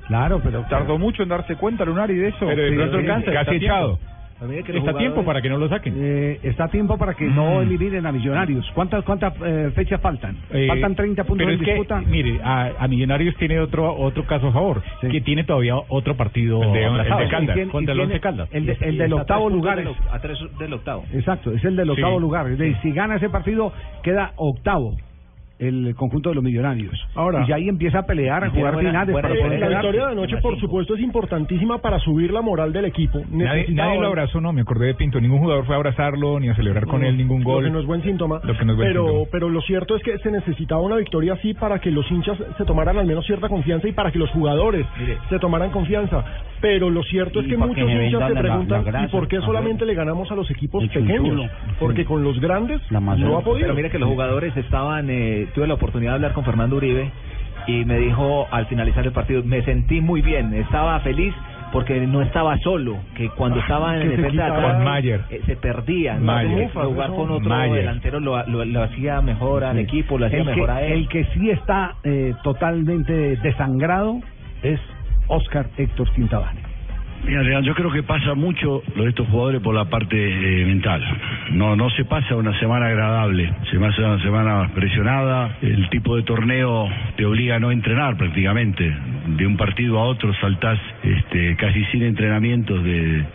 [0.07, 2.47] Claro, pero Tardó mucho en darse cuenta Lunari de eso.
[2.47, 2.99] Pero de Sí, pronto sí.
[3.05, 3.99] alcanza, casi echado.
[4.41, 5.93] Está a tiempo para que no lo saquen.
[5.97, 8.69] Eh, está a tiempo para que no eliminen a Millonarios.
[8.73, 10.37] ¿Cuántas cuántas eh, fechas faltan?
[10.51, 12.01] Eh, faltan 30 puntos pero en es que, disputa.
[12.01, 16.63] mire, a, a Millonarios tiene otro otro caso a favor, que tiene todavía otro partido
[16.63, 18.49] El de- el de Caldas, ¿Y quién- y contra el tiene- Once Caldas.
[18.53, 21.03] el de- el del octavo lugar A tres del octavo.
[21.13, 21.91] Exacto, es el del Sí.
[21.91, 22.47] octavo lugar.
[22.49, 23.73] Es decir, si gana ese partido,
[24.03, 24.95] queda octavo
[25.59, 26.93] el conjunto de los millonarios.
[27.15, 30.11] Ahora- y ahí empieza a pelear, a jugar finales para Eh, poder la victoria de
[30.13, 33.21] anoche, por supuesto, es importantísima para subir la moral del equipo.
[33.29, 33.67] Nadie,
[33.99, 35.19] lo abrazó, no, me acordé de Pinto.
[35.19, 37.63] Ningún jugador fue a abrazarlo ni a celebrar con él ningún gol.
[37.63, 38.39] Lo que no es buen síntoma.
[38.43, 39.27] Lo que no es buen pero, síntoma.
[39.31, 42.65] pero lo cierto es que se necesitaba una victoria así para que los hinchas se
[42.65, 44.85] tomaran al menos cierta confianza y para que los jugadores
[45.29, 46.23] se tomaran confianza.
[46.61, 49.39] Pero lo cierto es que muchos que hinchas se preguntan la grasa, ¿y por qué
[49.41, 51.49] solamente le ganamos a los equipos pequeños?
[51.79, 53.65] Porque con los grandes La no ha podido.
[53.67, 57.11] Pero mire que los jugadores estaban, eh, tuve la oportunidad de hablar con Fernando Uribe
[57.67, 61.33] y me dijo al finalizar el partido, me sentí muy bien, estaba feliz
[61.71, 65.21] porque no estaba solo, que cuando estaba en defensa de quitaba- atrás, Con Mayer.
[65.29, 66.71] eh, se perdía, Mayer.
[66.73, 66.83] ¿no?
[66.89, 67.75] jugar con otro Mayer.
[67.77, 69.83] delantero lo, lo, lo hacía mejor al Sí.
[69.83, 70.93] equipo, lo hacía el mejor que, a él.
[70.93, 74.19] El que sí está eh, totalmente desangrado
[74.63, 74.79] es
[75.27, 76.61] Oscar Héctor Quintabani.
[77.25, 80.65] Mira, Leandro, yo creo que pasa mucho lo de estos jugadores por la parte eh,
[80.65, 81.03] mental.
[81.51, 85.57] No, no se pasa una semana agradable, se pasa una semana presionada.
[85.61, 88.95] El tipo de torneo te obliga a no entrenar prácticamente.
[89.27, 93.25] De un partido a otro saltás este, casi sin entrenamientos de-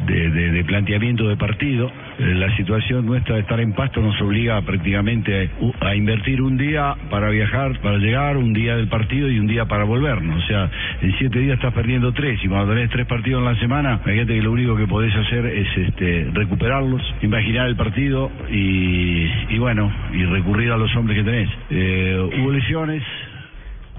[0.51, 1.91] de planteamiento de partido.
[2.19, 5.51] Eh, la situación nuestra de estar en Pasto nos obliga prácticamente
[5.83, 9.47] a, a invertir un día para viajar, para llegar, un día del partido y un
[9.47, 10.43] día para volvernos.
[10.43, 10.69] O sea,
[11.03, 14.35] en siete días estás perdiendo tres y cuando tenés tres partidos en la semana, imagínate
[14.35, 19.91] que lo único que podés hacer es este, recuperarlos, imaginar el partido y, y bueno,
[20.13, 21.49] y recurrir a los hombres que tenés.
[21.71, 23.03] Eh, hubo lesiones.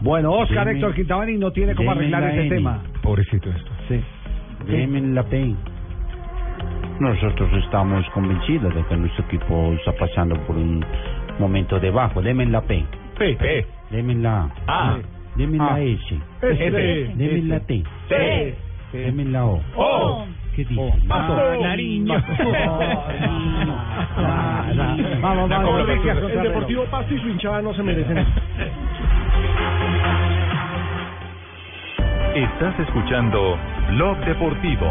[0.02, 2.56] Bueno, Oscar Deme- Héctor Quintabani no tiene cómo deme arreglar la ese N.
[2.56, 2.84] tema.
[3.02, 3.72] Pobrecito esto.
[3.88, 4.00] Sí.
[4.68, 5.56] Deme la P.
[7.00, 10.86] Nosotros estamos convencidos de que nuestro equipo está pasando por un
[11.40, 12.22] momento de bajo.
[12.22, 12.84] Deme la P.
[13.18, 13.66] P, P.
[13.92, 14.98] Deme la A.
[15.36, 15.72] Deme A.
[15.74, 16.16] la S.
[16.42, 17.12] S.
[17.16, 17.84] Deme la T.
[18.92, 18.98] C.
[18.98, 19.62] Deme la O.
[19.76, 20.26] O.
[20.56, 20.94] ¿Qué dice?
[21.08, 21.36] Paso.
[21.62, 22.14] Nariño.
[25.22, 25.70] Vamos, La vamos.
[25.72, 26.22] cobra Gracias, Paso.
[26.22, 28.26] contra El Deportivo Pasto y su hinchada no se merecen.
[32.36, 33.58] Estás escuchando
[33.92, 34.88] Blog Deportivo.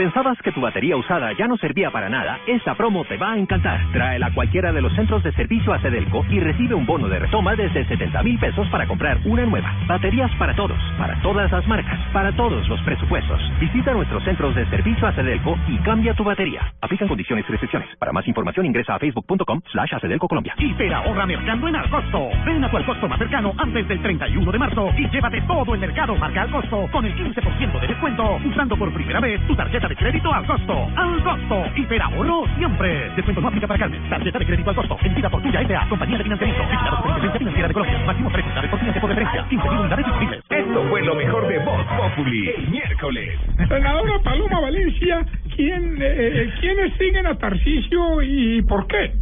[0.00, 3.38] Pensabas que tu batería usada ya no servía para nada, esta promo te va a
[3.38, 3.78] encantar.
[3.92, 7.18] Tráela a cualquiera de los centros de servicio a Cedelco y recibe un bono de
[7.18, 9.70] retoma desde 70 mil pesos para comprar una nueva.
[9.86, 13.42] Baterías para todos, para todas las marcas, para todos los presupuestos.
[13.60, 16.72] Visita nuestros centros de servicio a Cedelco y cambia tu batería.
[16.80, 17.94] Aplican condiciones y restricciones.
[17.98, 20.54] Para más información ingresa a facebook.com slash Acedelco Colombia.
[20.56, 22.30] Hiper ahorra mercando en Alcosto.
[22.46, 25.80] Ven a tu Alcosto más cercano antes del 31 de marzo y llévate todo el
[25.80, 29.96] mercado marca Alcosto con el 15% de descuento usando por primera vez tu tarjeta de
[29.96, 30.88] crédito Alcosto.
[30.96, 31.64] Alcosto.
[31.74, 33.10] Hiper ahorro siempre.
[33.16, 34.08] Descuento no aplica para carnes.
[34.08, 34.96] Tarjeta de crédito Alcosto.
[35.02, 35.88] Emitida por Tuya S.A.
[35.88, 36.62] Compañía de Financiamiento.
[36.62, 37.98] Vigilado Superintendencia Financiera de Colombia.
[38.06, 39.48] Máximo precio por ciento por referencia.
[39.48, 40.44] 15.000 unidades disponibles.
[40.48, 43.40] Esto fue lo mejor de Voz Populi el miércoles.
[43.68, 45.26] Senadora Paloma Valencia,
[45.56, 49.12] ¿quién, eh, ¿quiénes siguen a Tarcisio y por qué?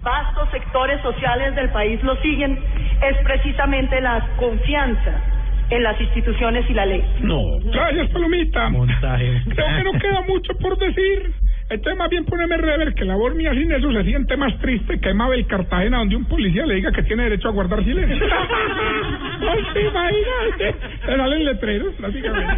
[0.00, 2.58] vastos sectores sociales del país lo siguen,
[3.02, 5.20] es precisamente la confianza
[5.70, 7.04] en las instituciones y la ley.
[7.20, 7.58] No.
[7.64, 8.68] Gracias, Palomita.
[8.70, 9.42] Montaje.
[9.48, 11.32] Creo que no queda mucho por decir.
[11.70, 14.98] Entonces más bien ponerme rever que la voz mía sin eso se siente más triste
[15.00, 18.16] que Mabel Cartagena donde un policía le diga que tiene derecho a guardar silencio.
[19.40, 20.86] Ay, sí, imagínate.
[21.06, 22.54] Le salen letreros, prácticamente.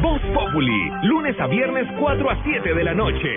[0.00, 3.28] Voz Populi, lunes a viernes 4 a 7 de la noche.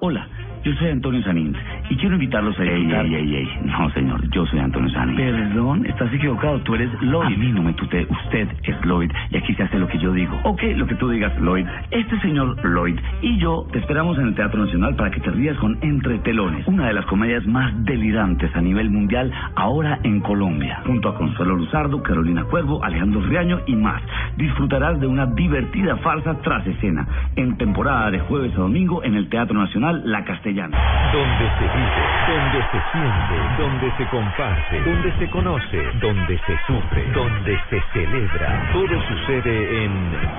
[0.00, 0.28] Hola,
[0.64, 1.54] yo soy Antonio Sanín
[1.90, 3.04] y quiero invitarlos a escuchar...
[3.04, 5.16] Ey, ey, ey, No, señor, yo soy Antonio Sanín.
[5.16, 6.58] Perdón, estás equivocado.
[6.60, 7.26] Tú eres Lloyd.
[7.26, 8.06] A mí no me tute.
[8.08, 10.34] Usted es Lloyd y aquí se hace lo que yo digo.
[10.44, 11.66] Ok, lo que tú digas, Lloyd.
[11.90, 15.56] Este señor Lloyd y yo te esperamos en el Teatro Nacional para que te rías
[15.58, 20.80] con Entre Telones, una de las comedias más delirantes a nivel mundial ahora en Colombia.
[20.86, 24.02] Junto a Consuelo Luzardo, Carolina Cuervo, Alejandro Riaño y más.
[24.38, 27.06] Disfrutarás de una divertida farsa tras escena
[27.36, 30.53] en temporada de jueves a domingo en el Teatro Nacional La Castellana.
[30.54, 37.04] Donde se vive, donde se siente, donde se comparte, donde se conoce, donde se sufre,
[37.12, 38.70] donde se celebra.
[38.72, 39.92] Todo sucede en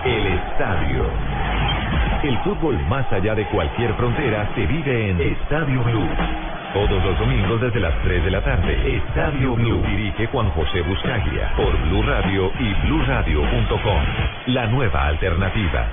[0.05, 1.03] el estadio.
[2.23, 6.09] El fútbol más allá de cualquier frontera se vive en Estadio Blue.
[6.73, 8.95] Todos los domingos desde las 3 de la tarde.
[8.95, 9.83] Estadio Blue.
[9.85, 14.01] Dirige Juan José Buscaglia por Blue Radio y BlueRadio.com.
[14.47, 15.87] La nueva alternativa.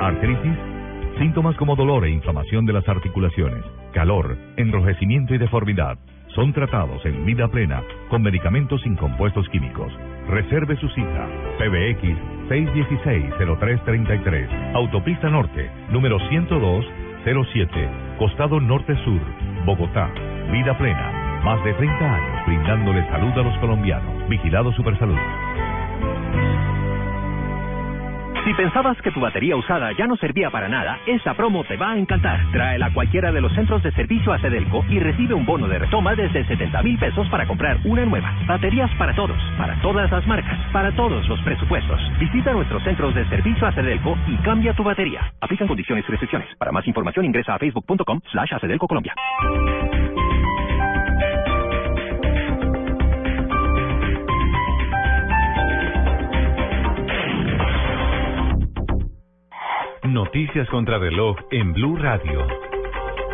[0.00, 0.77] Artritis
[1.18, 5.98] Síntomas como dolor e inflamación de las articulaciones, calor, enrojecimiento y deformidad
[6.32, 9.92] son tratados en vida plena con medicamentos sin compuestos químicos.
[10.28, 11.26] Reserve su cita.
[11.58, 12.04] PBX
[12.48, 14.76] 616-0333.
[14.76, 19.20] Autopista Norte, número 102-07, Costado Norte Sur,
[19.66, 20.08] Bogotá.
[20.52, 21.42] Vida plena.
[21.44, 24.28] Más de 30 años brindándole salud a los colombianos.
[24.28, 25.18] Vigilado Supersalud.
[28.48, 31.90] Si pensabas que tu batería usada ya no servía para nada, esta promo te va
[31.90, 32.40] a encantar.
[32.50, 35.78] Tráela a cualquiera de los centros de servicio a Cedelco y recibe un bono de
[35.78, 38.32] retoma desde 70 mil pesos para comprar una nueva.
[38.46, 42.00] Baterías para todos, para todas las marcas, para todos los presupuestos.
[42.18, 45.30] Visita nuestros centros de servicio a Cedelco y cambia tu batería.
[45.42, 46.48] Aplican condiciones y restricciones.
[46.56, 49.14] Para más información ingresa a facebook.com slash Colombia.
[60.12, 62.46] Noticias contra reloj en Blue Radio.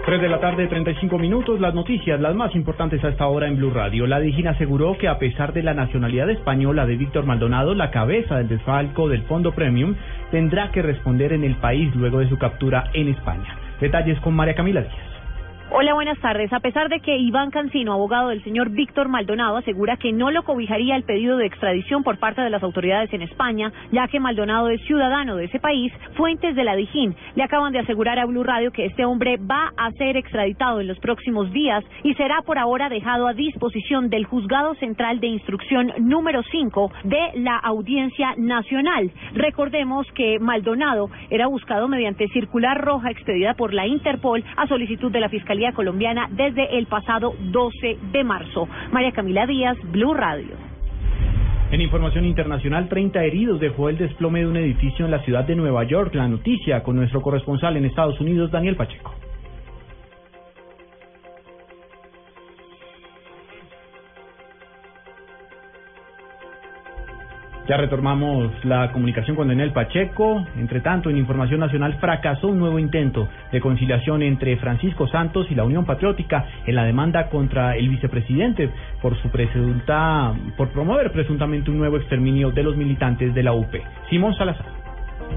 [0.07, 1.61] 3 de la tarde, 35 minutos.
[1.61, 4.09] Las noticias, las más importantes a esta hora en Blue Radio.
[4.09, 8.39] La DIGIN aseguró que a pesar de la nacionalidad española de Víctor Maldonado, la cabeza
[8.39, 9.95] del desfalco del Fondo Premium
[10.33, 13.57] tendrá que responder en el país luego de su captura en España.
[13.81, 15.14] Detalles con María Camila Díaz.
[15.77, 16.53] Hola, buenas tardes.
[16.53, 20.45] A pesar de que Iván Cancino, abogado del señor Víctor Maldonado, asegura que no lo
[20.45, 24.69] cobijaría el pedido de extradición por parte de las autoridades en España, ya que Maldonado
[24.69, 28.45] es ciudadano de ese país, fuentes de la Dijín le acaban de asegurar a Blue
[28.45, 32.57] Radio que este hombre va a ser extraditado en los próximos días y será por
[32.57, 39.11] ahora dejado a disposición del Juzgado Central de Instrucción número 5 de la Audiencia Nacional.
[39.33, 45.19] Recordemos que Maldonado era buscado mediante circular roja expedida por la Interpol a solicitud de
[45.19, 48.69] la Fiscalía colombiana desde el pasado 12 de marzo.
[48.93, 50.55] María Camila Díaz, Blue Radio.
[51.71, 55.57] En información internacional, 30 heridos dejó el desplome de un edificio en la ciudad de
[55.57, 56.15] Nueva York.
[56.15, 59.13] La noticia con nuestro corresponsal en Estados Unidos, Daniel Pacheco.
[67.67, 70.45] Ya retomamos la comunicación con Daniel Pacheco.
[70.59, 75.55] Entre tanto, en Información Nacional fracasó un nuevo intento de conciliación entre Francisco Santos y
[75.55, 78.69] la Unión Patriótica en la demanda contra el vicepresidente
[79.01, 83.75] por su presunta, por promover presuntamente un nuevo exterminio de los militantes de la UP.
[84.11, 84.74] Simón Salazar.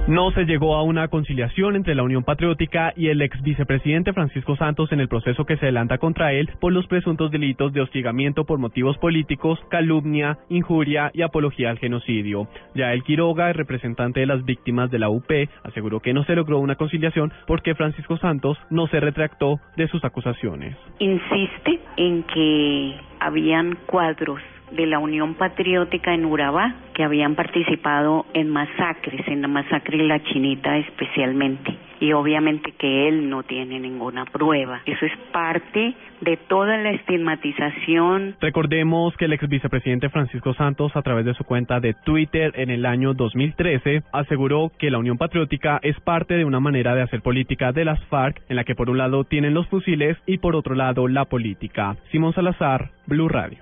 [0.07, 4.55] No se llegó a una conciliación entre la Unión Patriótica y el ex vicepresidente Francisco
[4.55, 8.45] Santos en el proceso que se adelanta contra él por los presuntos delitos de hostigamiento
[8.45, 12.47] por motivos políticos, calumnia, injuria y apología al genocidio.
[12.73, 15.29] Yael Quiroga, el representante de las víctimas de la UP,
[15.65, 20.05] aseguró que no se logró una conciliación porque Francisco Santos no se retractó de sus
[20.05, 20.77] acusaciones.
[20.99, 24.39] Insiste en que habían cuadros
[24.71, 30.21] de la Unión Patriótica en Urabá que habían participado en masacres, en la masacre la
[30.23, 31.77] Chinita especialmente.
[31.99, 34.81] Y obviamente que él no tiene ninguna prueba.
[34.85, 38.35] Eso es parte de toda la estigmatización.
[38.39, 42.69] Recordemos que el ex vicepresidente Francisco Santos, a través de su cuenta de Twitter en
[42.69, 47.21] el año 2013, aseguró que la Unión Patriótica es parte de una manera de hacer
[47.21, 50.55] política de las FARC, en la que por un lado tienen los fusiles y por
[50.55, 51.95] otro lado la política.
[52.11, 53.59] Simón Salazar, Blue Radio.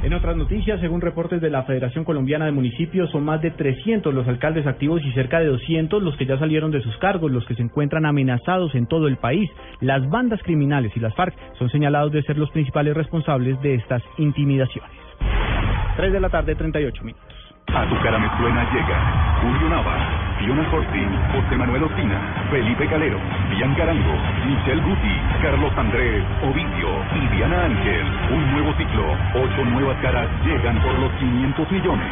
[0.00, 4.14] En otras noticias, según reportes de la Federación Colombiana de Municipios, son más de 300
[4.14, 7.44] los alcaldes activos y cerca de 200 los que ya salieron de sus cargos, los
[7.46, 9.50] que se encuentran amenazados en todo el país.
[9.80, 14.02] Las bandas criminales y las FARC son señalados de ser los principales responsables de estas
[14.18, 14.92] intimidaciones.
[15.96, 17.26] 3 de la tarde, 38 minutos.
[17.66, 23.18] A tu llega Julio Nava, Fiona Corti, José Manuel Ospina, Felipe Calero,
[23.50, 24.14] Bianca Arango,
[24.46, 28.06] Michelle Guti, Carlos Andrés, Ovidio y Diana Ángel.
[28.30, 32.08] Un nuevo ciclo, ocho nuevas caras llegan por los 500 millones.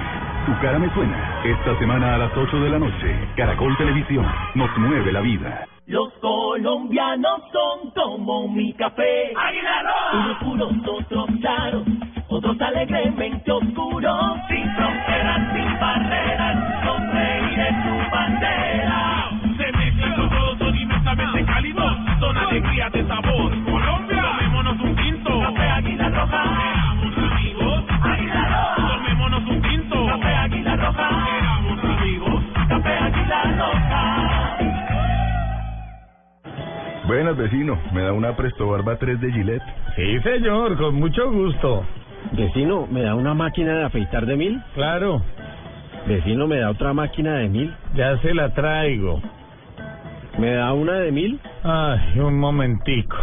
[0.47, 1.41] Tu cara me suena.
[1.45, 5.67] Esta semana a las 8 de la noche, Caracol Televisión nos mueve la vida.
[5.87, 9.33] Los colombianos son como mi café.
[10.13, 11.83] Unos puros, otros claros,
[12.29, 14.37] otros alegremente oscuros.
[14.49, 16.66] Sin fronteras, sin barreras,
[22.87, 23.53] Son alegrías de sabor.
[23.65, 25.41] Colombia, tomémonos un tinto.
[25.41, 26.43] Café Águila Roja.
[26.45, 27.85] Seamos amigos.
[28.03, 28.97] Águila Roja.
[28.97, 30.07] Tomémonos un tinto.
[30.07, 31.09] Café Águila Roja.
[31.27, 32.43] Seamos amigos.
[32.69, 34.57] Café Águila Roja.
[37.07, 37.79] Buenas, vecino.
[37.93, 39.63] ¿Me da una Presto Barba 3 de Gillette?
[39.97, 41.85] Sí, señor, con mucho gusto.
[42.33, 44.61] Vecino, ¿me da una máquina de afeitar de mil?
[44.75, 45.23] Claro.
[46.07, 47.75] Vecino, ¿me da otra máquina de mil?
[47.95, 49.21] Ya se la traigo.
[50.39, 51.41] ¿Me da una de mil?
[51.65, 53.17] Ay, un momentico.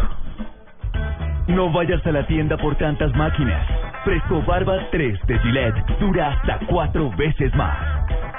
[1.48, 3.68] No vayas a la tienda por tantas máquinas.
[4.04, 7.78] Presto Barba 3 de Gillette dura hasta cuatro veces más.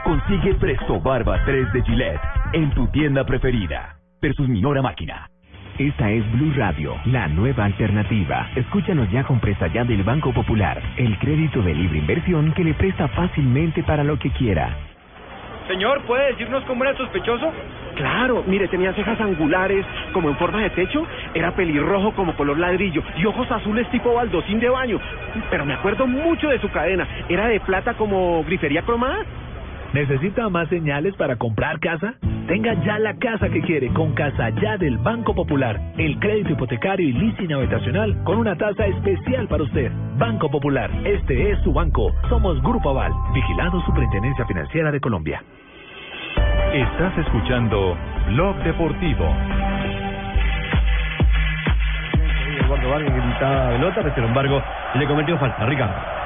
[0.03, 2.21] Consigue Presto Barba 3 de Gillette
[2.53, 3.97] en tu tienda preferida.
[4.21, 5.29] Versus Minora Máquina.
[5.79, 8.49] Esta es Blue Radio, la nueva alternativa.
[8.57, 12.75] Escúchanos ya con presta ya del Banco Popular, el crédito de libre inversión que le
[12.75, 14.94] presta fácilmente para lo que quiera.
[15.69, 17.51] Señor, ¿puede decirnos cómo era el sospechoso?
[17.97, 23.03] Claro, mire, tenía cejas angulares como en forma de techo, era pelirrojo como color ladrillo
[23.17, 25.01] y ojos azules tipo baldocín de baño.
[25.51, 29.25] Pero me acuerdo mucho de su cadena, era de plata como grifería cromada.
[29.93, 32.15] ¿Necesita más señales para comprar casa?
[32.47, 35.81] Tenga ya la casa que quiere con Casa Ya del Banco Popular.
[35.97, 39.91] El crédito hipotecario y leasing habitacional con una tasa especial para usted.
[40.19, 42.13] Banco Popular, este es su banco.
[42.29, 45.43] Somos Grupo Aval, vigilado Superintendencia Financiera de Colombia.
[46.75, 47.97] Estás escuchando
[48.29, 49.25] Blog Deportivo.
[52.61, 54.63] Eduardo Vargas que gritaba pelota, pero sin embargo
[54.97, 55.65] le cometió falta.
[55.65, 56.24] Ricardo.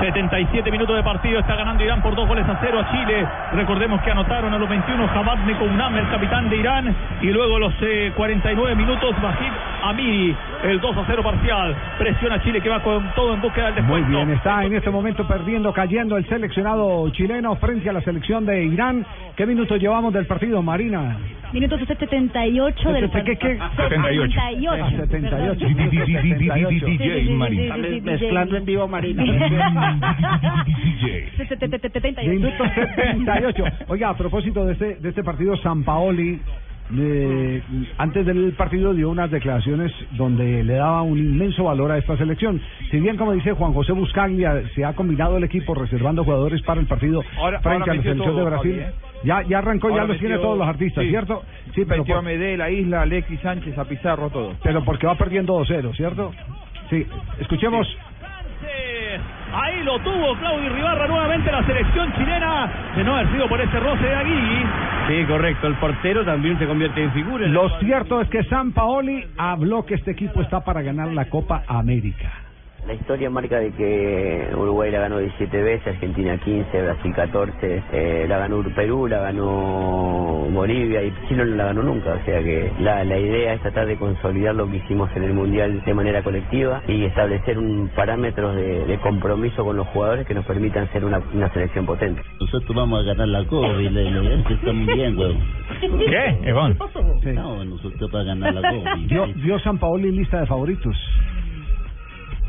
[0.00, 3.26] 77 minutos de partido, está ganando Irán por dos goles a cero a Chile.
[3.52, 7.60] Recordemos que anotaron a los 21 Jabad Nekounam, el capitán de Irán, y luego a
[7.60, 9.52] los eh, 49 minutos Bajid
[9.82, 11.76] Amiri, el 2 a 0 parcial.
[11.98, 14.26] Presiona Chile que va con todo en búsqueda del Muy descuento.
[14.26, 18.64] bien, está en este momento perdiendo, cayendo el seleccionado chileno frente a la selección de
[18.64, 19.04] Irán.
[19.36, 21.16] ¿Qué minutos llevamos del partido, Marina?
[21.52, 23.58] Minutos 78 del ¿Qué, qué, qué?
[23.76, 24.96] 78.
[24.96, 25.66] 78.
[26.86, 27.76] DJ Marina.
[28.02, 29.24] Mezclando en vivo Marina.
[32.26, 33.64] Minuto 78.
[33.88, 36.40] Oiga, a propósito de este, de este partido, San Paoli,
[36.98, 37.62] eh,
[37.98, 42.60] antes del partido dio unas declaraciones donde le daba un inmenso valor a esta selección.
[42.90, 46.80] Si bien, como dice Juan José Buscaglia, se ha combinado el equipo reservando jugadores para
[46.80, 48.78] el partido Ahora- frente ahora a la selección de Brasil.
[48.80, 48.92] ¿eh?
[49.22, 51.10] Ya, ya arrancó, ya los tiene todos los artistas, sí.
[51.10, 51.42] ¿cierto?
[51.74, 54.54] Sí, pero, Metió a por- Medel, a Isla, Alexis Sánchez, a Pizarro, todo.
[54.62, 56.32] pero porque va perdiendo 2-0, ¿cierto?
[56.88, 57.06] Sí,
[57.38, 57.86] escuchemos.
[59.52, 63.80] Ahí lo tuvo Claudio Ribarra nuevamente la selección chilena de no haber sido por ese
[63.80, 64.64] roce de Agui.
[65.08, 65.66] Sí, correcto.
[65.66, 67.46] El portero también se convierte en figura.
[67.48, 71.64] Lo cierto es que San Paoli habló que este equipo está para ganar la Copa
[71.66, 72.39] América.
[72.90, 78.26] La historia marca de que Uruguay la ganó 17 veces, Argentina 15, Brasil 14, eh,
[78.28, 82.14] la ganó Perú, la ganó Bolivia y Chile no la ganó nunca.
[82.14, 85.34] O sea que la, la idea es tratar de consolidar lo que hicimos en el
[85.34, 90.34] Mundial de manera colectiva y establecer un parámetros de, de compromiso con los jugadores que
[90.34, 92.20] nos permitan ser una, una selección potente.
[92.40, 95.38] Nosotros vamos a ganar la Copa y le, le estamos bien, huevón.
[95.80, 96.76] ¿Qué, Iván?
[97.36, 98.96] No, nosotros para ganar la Copa.
[99.06, 100.96] Dio, dio San Paoli lista de favoritos.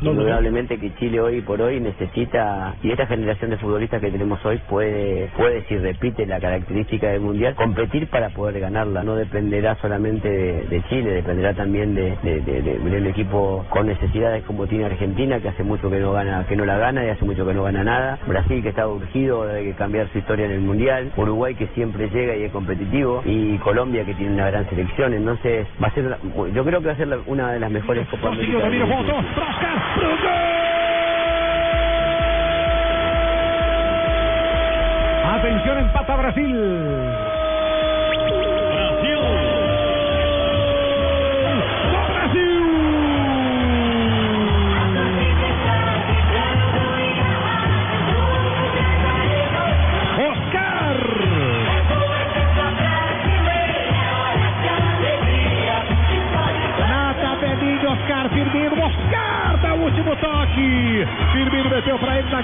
[0.02, 4.58] Indudablemente que Chile hoy por hoy necesita, y esta generación de futbolistas que tenemos hoy
[4.68, 9.02] puede, puede si repite la característica del Mundial, competir para poder ganarla.
[9.04, 14.66] No dependerá solamente de, de Chile, dependerá también de, de, del equipo con necesidades como
[14.66, 17.46] tiene Argentina, que hace mucho que no gana, que no la gana y hace mucho
[17.46, 18.18] que no gana nada.
[18.26, 21.12] Brasil que está urgido de cambiar su historia en el Mundial.
[21.16, 23.22] Uruguay que siempre llega y es competitivo.
[23.24, 25.14] Y Colombia que tiene una gran selección.
[25.14, 26.16] Entonces va a ser,
[26.54, 28.36] yo creo que va a ser una de las mejores Copas.
[35.24, 37.31] Atención, empata Brasil.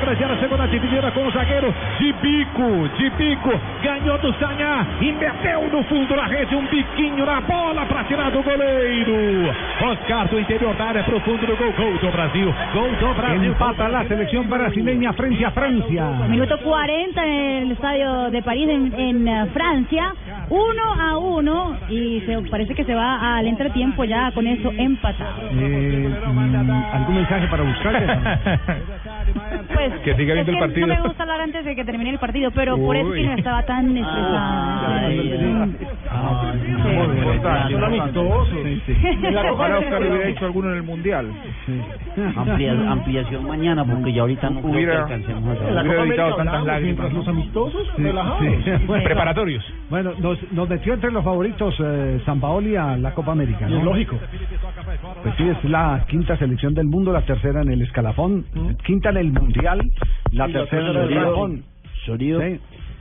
[0.09, 1.75] Na área, segunda dividida com o zagueiro.
[1.99, 3.61] De bico, de bico.
[3.83, 8.31] Ganhou do Sanhá e meteu no fundo da rede um biquinho na bola pra tirar
[8.31, 9.55] do goleiro.
[9.83, 11.73] Oscar do interior da área pro fundo do gol.
[11.73, 12.55] Gol do Brasil.
[12.73, 13.53] Gol do Brasil.
[13.53, 16.05] Empata la selección brasileña frente a Francia.
[16.29, 20.15] Minuto 40 en el estadio de París, en, en, eh, Francia.
[20.49, 21.77] Uno a uno.
[21.91, 25.49] Y se, parece que se va al entretiempo ya con eso empatado.
[25.53, 28.79] Eh, mm, ¿Algún mensaje para buscar?
[29.79, 30.87] Pues, Que siga es viendo el partido.
[30.87, 33.33] No me gusta hablar antes de que termine el partido, pero por eso que no
[33.35, 35.09] estaba tan estresada.
[37.71, 38.49] Son amistosos.
[39.33, 41.27] La Copa Oscar hubiera hecho alguno en el Mundial.
[42.37, 47.87] Amplia- ampliación mañana, porque ya ahorita no Hubiera- alcancemos a América hablamos, mientras los amistosos,
[49.05, 49.65] Preparatorios.
[49.91, 54.17] Bueno, nos, nos metió entre los favoritos eh, San Paoli a la Copa América, lógico.
[55.23, 58.45] Pues sí, es la quinta selección del mundo, la tercera en el escalafón,
[58.85, 59.68] quinta en el mundial,
[60.33, 61.63] la tercera del escalafón.
[62.07, 62.59] Sonido, Sí.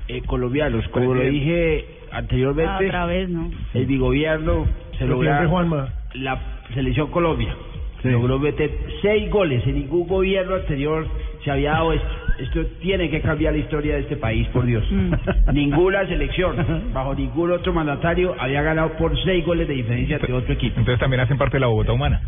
[0.09, 3.51] eh, colombianos, como lo dije anteriormente, Otra vez, ¿no?
[3.73, 5.89] el bigobierno se Presidente logra Juanma.
[6.15, 6.39] la
[6.73, 7.55] selección Colombia.
[8.03, 9.65] Logró meter seis goles.
[9.67, 11.07] En ningún gobierno anterior
[11.47, 12.07] se había dado esto.
[12.39, 14.83] Esto tiene que cambiar la historia de este país, por Dios.
[15.53, 20.53] Ninguna selección, bajo ningún otro mandatario, había ganado por seis goles de diferencia de otro
[20.53, 20.77] equipo.
[20.77, 22.21] Entonces también hacen parte de la Bogotá humana.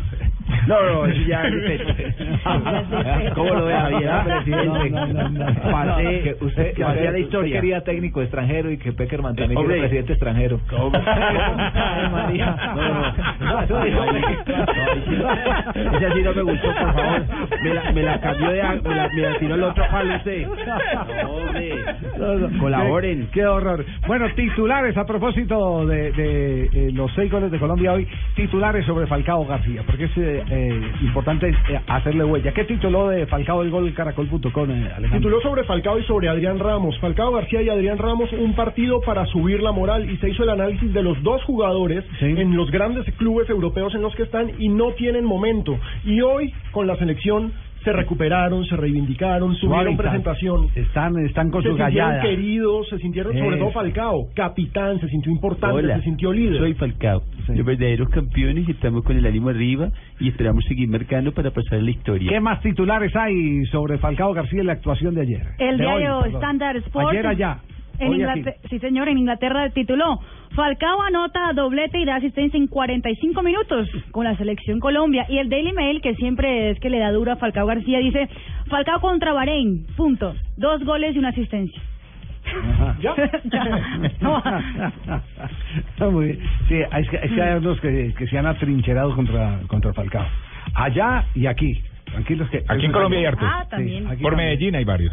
[0.66, 2.24] No, no, eso ya es respeto.
[3.36, 4.90] ¿Cómo lo ve Javier, presidente?
[4.90, 5.70] No, no, no, no.
[5.70, 7.60] Pasé, No, que usted, pasé a la usted historia.
[7.60, 9.74] quería técnico extranjero y que Peckerman también Hombre.
[9.76, 10.60] quiere presidente extranjero.
[10.70, 12.56] Ay, María.
[12.74, 13.84] No, no,
[15.96, 17.22] Ese así no me gustó, por favor.
[17.62, 18.62] Me la, me la cambió de...
[18.82, 20.46] Me la, me tiró el otro palo usted.
[21.22, 21.84] No, hombre.
[22.58, 23.26] Colaboren.
[23.26, 23.84] Qué, qué horror.
[24.06, 29.06] Bueno, titulares a propósito de, de, eh, los seis goles de Colombia hoy, titulares sobre
[29.06, 32.52] Falcao García, porque es eh, eh, importante eh, hacerle huella.
[32.52, 35.18] ¿Qué tituló de Falcao el gol caracol.com, eh, Alejandro?
[35.18, 36.98] Tituló sobre Falcao y sobre Adrián Ramos.
[37.00, 40.50] Falcao García y Adrián Ramos, un partido para subir la moral y se hizo el
[40.50, 44.68] análisis de los dos jugadores en los grandes clubes europeos en los que están y
[44.68, 45.78] no tienen momento.
[46.04, 47.52] Y hoy con la selección
[47.84, 50.68] se recuperaron, se reivindicaron, tuvieron presentación.
[50.74, 52.22] Están, están con se su sintieron gallada.
[52.22, 56.58] queridos, se sintieron, sobre todo Falcao, capitán, se sintió importante, Hola, se sintió líder.
[56.58, 57.22] soy Falcao.
[57.48, 61.82] Los verdaderos campeones y estamos con el ánimo arriba y esperamos seguir marcando para pasar
[61.82, 62.30] la historia.
[62.30, 65.42] ¿Qué más titulares hay sobre Falcao García y la actuación de ayer?
[65.58, 66.36] El De hoy, diario perdón.
[66.36, 67.08] Standard Sports.
[67.10, 67.58] Ayer allá.
[67.98, 68.16] En hoy.
[68.16, 70.20] Inglaterra, sí, señor, en Inglaterra tituló
[70.54, 75.26] Falcao anota doblete y da asistencia en 45 minutos con la selección Colombia.
[75.28, 78.28] Y el Daily Mail, que siempre es que le da duro a Falcao García, dice
[78.68, 80.34] Falcao contra Bahrein, punto.
[80.56, 81.80] Dos goles y una asistencia.
[83.00, 83.14] ¿Ya?
[86.10, 86.40] Muy bien.
[86.68, 90.26] Sí, es que, es que hay unos que, que se han atrincherado contra, contra Falcao.
[90.74, 91.80] Allá y aquí.
[92.06, 92.64] Tranquilos que...
[92.66, 93.48] Aquí en Colombia hay hartos.
[93.48, 94.06] Ah, también.
[94.08, 94.50] aquí Por también.
[94.50, 95.12] Medellín hay varios.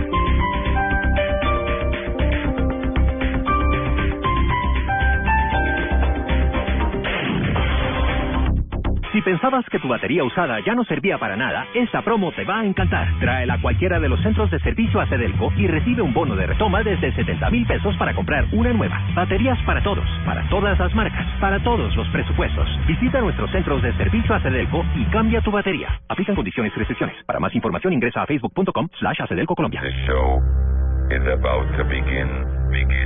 [9.11, 12.59] Si pensabas que tu batería usada ya no servía para nada, esta promo te va
[12.59, 13.09] a encantar.
[13.19, 16.47] Tráela a cualquiera de los centros de servicio a Cedelco y recibe un bono de
[16.47, 19.01] retoma desde 70 mil pesos para comprar una nueva.
[19.13, 22.69] Baterías para todos, para todas las marcas, para todos los presupuestos.
[22.87, 25.89] Visita nuestros centros de servicio a Cedelco y cambia tu batería.
[26.07, 27.21] Aplican condiciones y restricciones.
[27.25, 29.81] Para más información ingresa a facebook.com slash Colombia.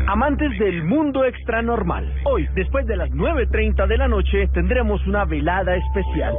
[0.08, 2.12] Amantes del mundo extra normal.
[2.26, 6.36] Hoy, después de las 9.30 de la noche, tendremos una velada especial.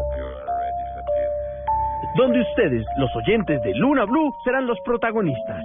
[2.16, 5.62] Donde ustedes, los oyentes de Luna Blue, serán los protagonistas.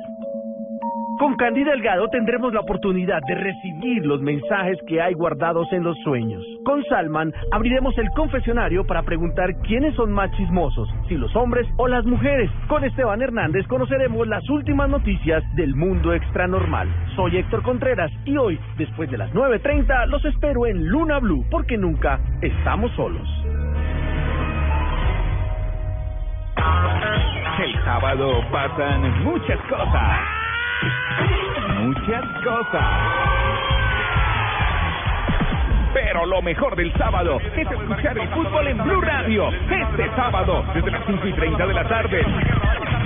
[1.22, 5.96] Con Candy Delgado tendremos la oportunidad de recibir los mensajes que hay guardados en los
[6.00, 6.44] sueños.
[6.66, 11.88] Con Salman abriremos el confesionario para preguntar quiénes son más chismosos, si los hombres o
[11.88, 12.50] las mujeres.
[12.68, 16.90] Con Esteban Hernández conoceremos las últimas noticias del mundo extranormal.
[17.16, 21.78] Soy Héctor Contreras y hoy, después de las 9.30, los espero en Luna Blue porque
[21.78, 23.30] nunca estamos solos.
[27.64, 30.41] El sábado pasan muchas cosas.
[31.80, 32.84] Muchas cosas.
[35.94, 39.50] Pero lo mejor del sábado es escuchar el fútbol en Blue Radio.
[39.50, 42.26] Este sábado, desde las 5 y 30 de la tarde.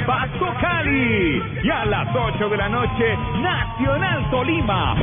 [0.05, 1.43] Vasco Cali.
[1.63, 4.95] Y a las 8 de la noche, Nacional Tolima.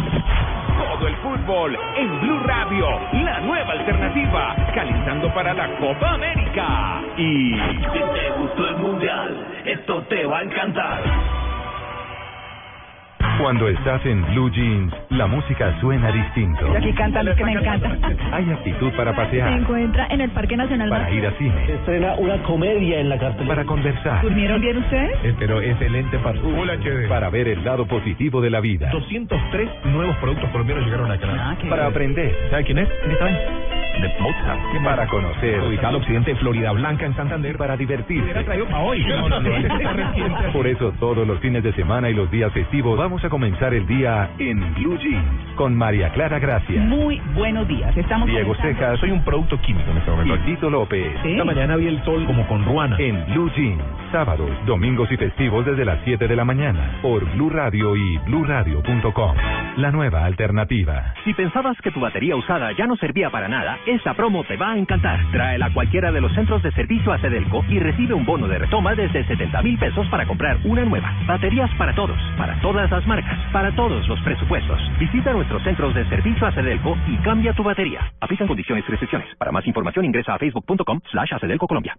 [0.79, 7.01] todo el fútbol en Blue Radio, la nueva alternativa, calentando para la Copa América.
[7.17, 11.01] Y Si te gustó el mundial, esto te va a encantar.
[13.43, 16.65] Cuando estás en Blue Jeans, la música suena distinto.
[16.73, 17.99] Y aquí cantan los que me encantan.
[18.33, 22.15] Hay actitud para Se pasear, encuentra en el Parque Nacional para ir a cine, estrena
[22.19, 23.49] una comedia en la cartelera.
[23.57, 24.23] para conversar.
[24.23, 25.25] ¿Durmieron bien ustedes?
[25.25, 26.39] Eh, Pero excelente para,
[27.09, 28.89] para ver el lado positivo de la vida.
[28.93, 31.57] 203 nuevos productos colombianos llegaron a Canadá.
[31.69, 32.33] Para aprender.
[32.49, 32.89] ¿Sabe quién es?
[33.01, 33.82] ¿Quién está ahí?
[34.01, 34.61] De Mozart.
[34.85, 35.61] Para conocer.
[35.61, 37.57] Ubicado al occidente de Florida Blanca, en Santander.
[37.57, 38.33] Para divertirse.
[38.77, 39.05] Hoy.
[40.53, 43.87] Por eso todos los fines de semana y los días festivos vamos a comenzar el
[43.87, 47.97] día en Blue Jeans con María Clara Gracia, Muy buenos días.
[47.97, 50.35] Estamos Diego Cejas, Soy un producto químico en este momento.
[50.35, 51.13] y Tito López.
[51.23, 51.33] Sí.
[51.33, 52.97] Esta mañana vi el sol como con ruana.
[52.99, 57.51] En Blue Jeans, sábados, domingos y festivos desde las 7 de la mañana por Blue
[57.51, 59.37] Radio y bluradio.com.
[59.77, 61.15] La nueva alternativa.
[61.25, 64.73] Si pensabas que tu batería usada ya no servía para nada, esta promo te va
[64.73, 65.21] a encantar.
[65.31, 68.59] Tráela a cualquiera de los centros de servicio a Cedelco y recibe un bono de
[68.59, 71.13] retoma desde 70 mil pesos para comprar una nueva.
[71.27, 74.81] Baterías para todos, para todas las marcas, para todos los presupuestos.
[74.99, 78.13] Visita nuestros centros de servicio a Cedelco y cambia tu batería.
[78.21, 79.29] Aplican condiciones y restricciones.
[79.37, 81.97] Para más información ingresa a facebook.com slash Colombia.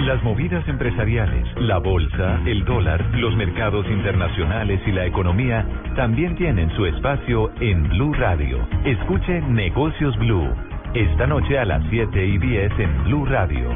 [0.00, 5.66] Las movidas empresariales, la bolsa, el dólar, los mercados internacionales y la economía
[5.96, 8.66] también tienen su espacio en Blue Radio.
[8.84, 10.73] Escuche Negocios Blue.
[10.94, 13.68] Esta noche a las 7 y 10 en Blue Radio.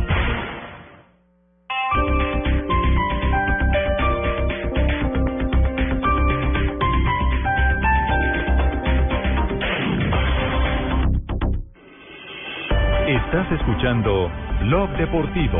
[13.08, 15.58] Estás escuchando Blog Deportivo.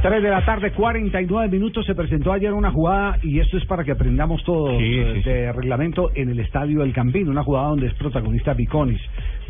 [0.00, 1.84] 3 de la tarde, 49 minutos.
[1.84, 6.10] Se presentó ayer una jugada, y esto es para que aprendamos todo eh, de reglamento
[6.14, 7.28] en el estadio del Campín.
[7.28, 9.00] Una jugada donde es protagonista Biconis.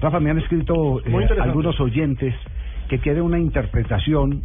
[0.01, 2.35] Rafa, me han escrito eh, algunos oyentes
[2.89, 4.43] que quiere una interpretación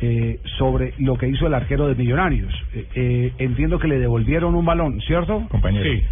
[0.00, 2.52] eh, sobre lo que hizo el arquero de Millonarios.
[2.74, 5.46] Eh, eh, entiendo que le devolvieron un balón, ¿cierto?
[5.48, 5.84] Compañero.
[5.84, 6.02] Sí.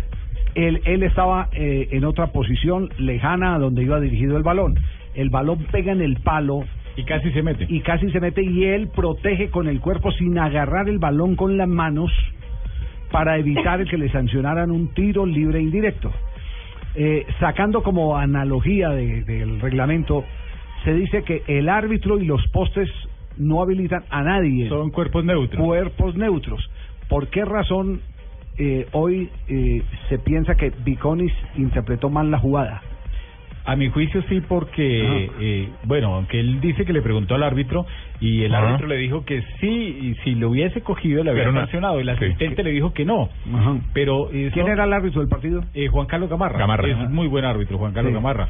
[0.55, 4.78] Él, él estaba eh, en otra posición lejana a donde iba dirigido el balón.
[5.14, 6.64] El balón pega en el palo.
[6.97, 7.66] Y casi se mete.
[7.68, 11.57] Y casi se mete y él protege con el cuerpo sin agarrar el balón con
[11.57, 12.12] las manos
[13.11, 16.12] para evitar el que le sancionaran un tiro libre indirecto.
[16.97, 20.24] Eh, sacando como analogía de- del reglamento,
[20.84, 22.88] se dice que el árbitro y los postes
[23.36, 24.68] no habilitan a nadie.
[24.68, 25.61] Son cuerpos neutros.
[25.64, 26.70] Cuerpos neutros.
[27.09, 28.01] ¿Por qué razón
[28.57, 32.82] eh, hoy eh, se piensa que Viconis interpretó mal la jugada?
[33.64, 37.86] A mi juicio sí, porque, eh, bueno, aunque él dice que le preguntó al árbitro
[38.24, 38.68] y el Ajá.
[38.68, 42.00] árbitro le dijo que sí, y si lo hubiese cogido le había sancionado.
[42.00, 43.28] El asistente le dijo que no.
[43.92, 45.62] Pero eso- ¿Quién era el árbitro del partido?
[45.74, 46.58] Eh, Juan Carlos Gamarra.
[46.58, 46.88] Gamarra.
[46.88, 47.08] Es Ajá.
[47.08, 48.14] muy buen árbitro, Juan Carlos Sí.
[48.14, 48.48] Gamarra.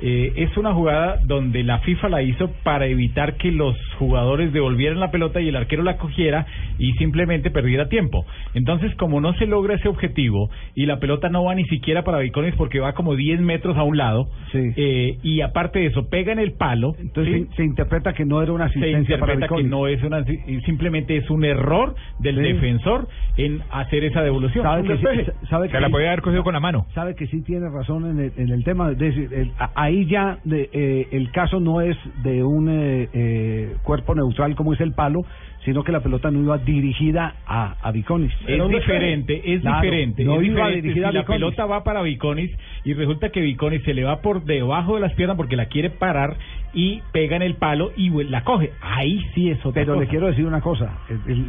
[0.00, 5.00] Eh, es una jugada donde la FIFA la hizo para evitar que los jugadores devolvieran
[5.00, 6.46] la pelota y el arquero la cogiera
[6.78, 8.24] y simplemente perdiera tiempo.
[8.54, 12.18] Entonces, como no se logra ese objetivo y la pelota no va ni siquiera para
[12.20, 16.32] Bicones porque va como 10 metros a un lado, eh, y aparte de eso, pega
[16.32, 16.94] en el palo.
[17.00, 17.46] Entonces ¿sí?
[17.50, 21.16] se, se interpreta que no era una asistencia interpreta que no es una y simplemente
[21.16, 22.42] es un error del Sí.
[22.42, 24.64] defensor en hacer esa devolución.
[24.64, 26.86] Sabe que sí- sabe que Se la podía haber cogido con la mano.
[26.94, 28.90] Sabe que sí tiene razón en el, en el tema.
[28.90, 33.08] Es decir, el- a- ahí ya de, eh, el caso no es de un eh,
[33.12, 35.24] eh, cuerpo neutral como es el palo,
[35.68, 38.32] sino que la pelota no iba dirigida a, a Viconis.
[38.46, 40.24] Es diferente, es Claro, diferente.
[40.24, 42.50] No es iba diferente dirigida si a la pelota va para Viconis
[42.84, 45.90] y resulta que Viconis se le va por debajo de las piernas porque la quiere
[45.90, 46.36] parar
[46.72, 48.70] y pega en el palo y la coge.
[48.80, 50.04] Ahí sí es otra Pero cosa.
[50.04, 50.90] le quiero decir una cosa,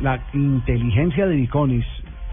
[0.02, 1.86] la inteligencia de Viconis,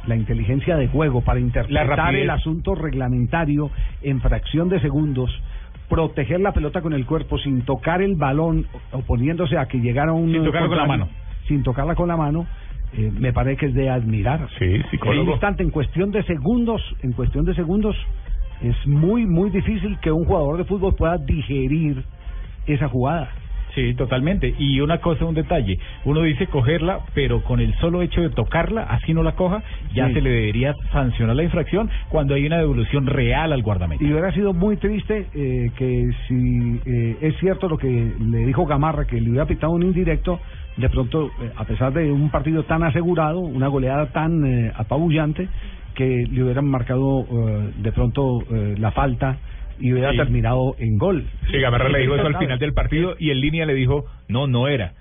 [0.09, 3.70] la inteligencia de juego para interpretar el asunto reglamentario
[4.03, 5.30] en fracción de segundos,
[5.89, 10.33] proteger la pelota con el cuerpo sin tocar el balón, oponiéndose a que llegara un
[10.33, 11.08] Sin tocarlo con la mano.
[11.49, 12.47] Sin tocarla con la mano,
[12.93, 14.49] eh, me parece que es de admirar.
[14.59, 15.23] Sí, En psicólogo.
[15.25, 17.97] un instante, en cuestión de segundos, en cuestión de segundos,
[18.63, 22.03] es muy, muy difícil que un jugador de fútbol pueda digerir
[22.67, 23.31] esa jugada.
[23.77, 24.55] Sí, totalmente.
[24.59, 25.79] Y una cosa, un detalle.
[26.07, 29.63] Uno dice cogerla, pero con el solo hecho de tocarla, así no la coja,
[29.95, 30.15] ya Sí.
[30.15, 34.03] se le debería sancionar la infracción cuando hay una devolución real al guardameta.
[34.03, 38.65] Y hubiera sido muy triste eh, que si eh, es cierto lo que le dijo
[38.65, 40.41] Gamarra, que le hubiera pitado un indirecto,
[40.79, 45.49] de pronto, eh, a pesar de un partido tan asegurado, una goleada tan eh, apabullante,
[45.95, 49.37] que le hubieran marcado eh, de pronto la falta
[49.81, 50.11] y hubiera
[51.51, 52.45] Sí, Gamarra le dijo eso al ¿Sabe?
[52.47, 54.93] final del partido y en línea le dijo, no, no era.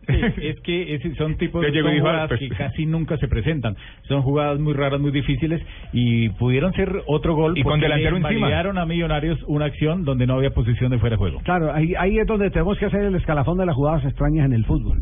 [0.08, 2.40] es que ese- son tipos de ah, jugadas pues.
[2.40, 3.76] que casi nunca se presentan.
[4.08, 8.18] Son jugadas muy raras, muy difíciles y pudieron ser otro gol Y con porque delantero
[8.18, 8.46] le encima.
[8.78, 11.40] a Millonarios una acción donde no había posición de fuera de juego.
[11.44, 14.52] Claro, ahí, ahí es donde tenemos que hacer el escalafón de las jugadas extrañas en
[14.54, 15.00] el fútbol.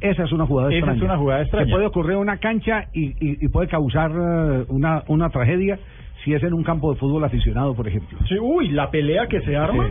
[0.00, 0.98] Esa es una jugada Esa extraña.
[0.98, 1.66] es una jugada extraña.
[1.66, 5.78] Que puede ocurrir en una cancha y, y, y puede causar eh, una, una tragedia
[6.24, 8.18] si es en un campo de fútbol aficionado, por ejemplo.
[8.42, 9.88] uy, la pelea que se arma.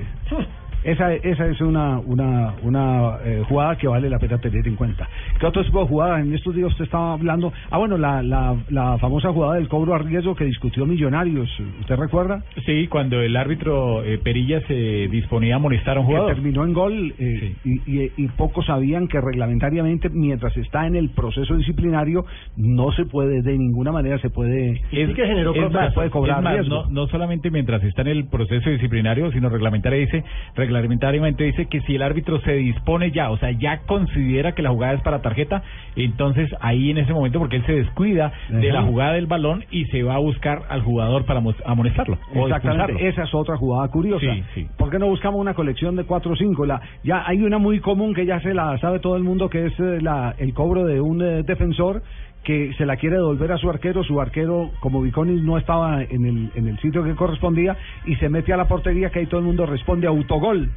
[0.84, 5.08] Esa, esa es una, una, una eh, jugada que vale la pena tener en cuenta.
[5.40, 6.22] ¿Qué otro tipo de jugadas?
[6.26, 7.52] En estos días usted estaba hablando.
[7.70, 11.50] Ah, bueno, la, la, la famosa jugada del cobro a riesgo que discutió Millonarios.
[11.82, 12.44] ¿Usted recuerda?
[12.66, 16.34] Sí, cuando el árbitro eh, Perilla se disponía a molestar a un que jugador.
[16.36, 21.10] terminó en gol eh, y, y, y pocos sabían que reglamentariamente mientras está en el
[21.10, 22.26] proceso disciplinario
[22.56, 26.38] no se puede de ninguna manera se puede Es- es es más, más, puede cobrar
[26.40, 26.84] es más, riesgo.
[26.86, 30.30] no, no solamente mientras está en el proceso disciplinario, sino reglamentariamente dice,
[30.70, 34.70] reglamentariamente dice que si el árbitro se dispone ya, o sea, ya considera que la
[34.70, 35.64] jugada es para tarjeta,
[35.96, 39.86] entonces ahí en ese momento, porque él se descuida de la jugada del balón y
[39.86, 42.18] se va a buscar al jugador para amonestarlo.
[42.34, 44.26] Exactamente, esa es otra jugada curiosa.
[44.34, 44.68] Sí, sí.
[44.78, 46.66] ¿Por qué no buscamos una colección de cuatro o cinco?
[46.66, 49.68] La, ya hay una muy común que ya se la sabe todo el mundo, que
[49.68, 52.02] es eh, la, el cobro de un eh, defensor
[52.44, 56.26] que se la quiere devolver a su arquero, su arquero como Viconis no estaba en
[56.26, 59.40] el, en el sitio que correspondía y se mete a la portería que ahí todo
[59.40, 60.72] el mundo responde autogol,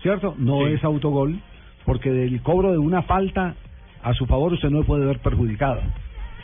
[0.00, 0.34] ¿cierto?
[0.38, 1.40] No es autogol
[1.84, 3.54] porque del cobro de una falta
[4.02, 5.80] a su favor usted no puede ver perjudicado.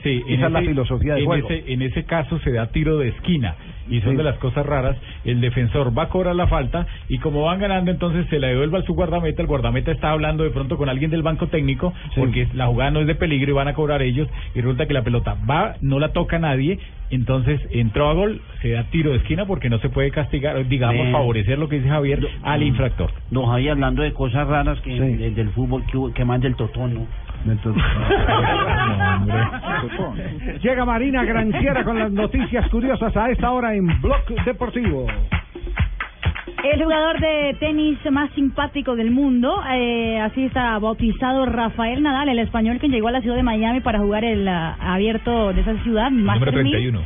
[0.02, 1.48] Sí, en Esa es la ese- filosofía del en juego.
[1.50, 3.54] Ese, en ese caso se da tiro de esquina
[3.88, 4.16] y son Sí.
[4.16, 4.96] de las cosas raras.
[5.24, 8.78] El defensor va a cobrar la falta y como van ganando, entonces se la devuelve
[8.78, 9.42] a su guardameta.
[9.42, 13.00] El guardameta está hablando de pronto con alguien del banco técnico porque la jugada no
[13.00, 14.28] es de peligro y van a cobrar ellos.
[14.54, 16.78] Y resulta que la pelota va, no la toca nadie.
[17.10, 21.12] Entonces entró a gol, se da tiro de esquina porque no se puede castigar, digamos,
[21.12, 23.10] favorecer lo que dice Javier al infractor.
[23.30, 26.94] Don Javier, hablando de cosas raras que de- del fútbol, que, que más del totón,
[26.94, 27.06] ¿no?
[30.62, 35.06] Llega Marina Granciera con las noticias curiosas a esta hora en Blog Deportivo.
[36.62, 42.38] El jugador de tenis más simpático del mundo, eh, así está bautizado Rafael Nadal, el
[42.38, 45.74] español que llegó a la ciudad de Miami para jugar el ah, abierto de esa
[45.82, 46.72] ciudad, Número Masters 1000.
[46.72, 47.00] 31.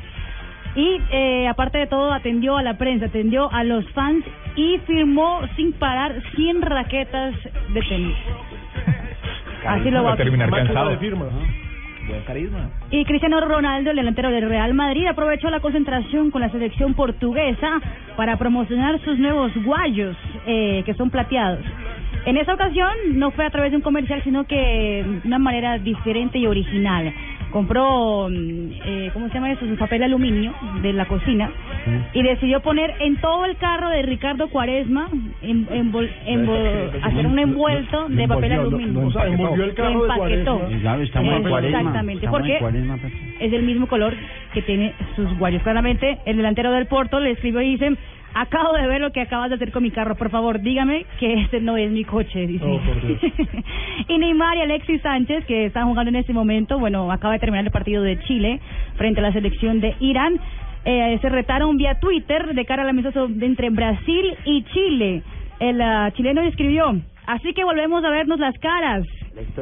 [0.77, 4.23] Y eh, aparte de todo, atendió a la prensa, atendió a los fans
[4.57, 7.35] y firmó sin parar 100 raquetas
[7.73, 8.17] de tenis.
[9.69, 10.97] Así lo Va a terminar cansado.
[12.09, 12.71] Buen carisma.
[12.91, 17.81] Y Cristiano Ronaldo, el delantero del Real Madrid, aprovechó la concentración con la selección portuguesa
[18.17, 20.17] para promocionar sus nuevos guayos,
[20.47, 21.65] eh, que son plateados.
[22.25, 24.57] En esa ocasión no fue a través de un comercial, sino que
[25.05, 27.13] de una manera diferente y original.
[27.53, 28.33] Compró, mm,
[28.85, 29.65] eh, ¿cómo se llama eso?
[29.67, 30.53] Su papel aluminio
[30.83, 31.51] de la cocina
[32.13, 35.09] y decidió poner en todo el carro de Ricardo Cuaresma,
[35.43, 39.07] en, envol- envol- hacer un envuelto de papel aluminio.
[39.07, 40.07] O sea, envolvió el carro de.
[40.59, 40.69] Cuaresma.
[41.79, 42.59] Exactamente, porque
[43.41, 44.15] es del mismo color
[44.53, 45.63] que tiene sus guayos.
[45.63, 47.93] Claramente, el delantero del Porto le escribió y dice,
[48.35, 51.35] acabo de ver lo que acabas de hacer con mi carro, por favor, dígame que
[51.43, 52.47] este no es mi coche.
[52.47, 52.65] Dice.
[52.65, 53.21] Oh, por Dios.
[54.09, 57.65] y Neymar y Alexis Sánchez, que están jugando en este momento, bueno, acaba de terminar
[57.65, 58.61] el partido de Chile
[58.97, 60.39] frente a la selección de Irán.
[60.85, 65.23] Eh, se retaron vía Twitter de cara al amistoso de entre Brasil y Chile.
[65.59, 69.05] El ah, chileno escribió, así que volvemos a vernos las caras.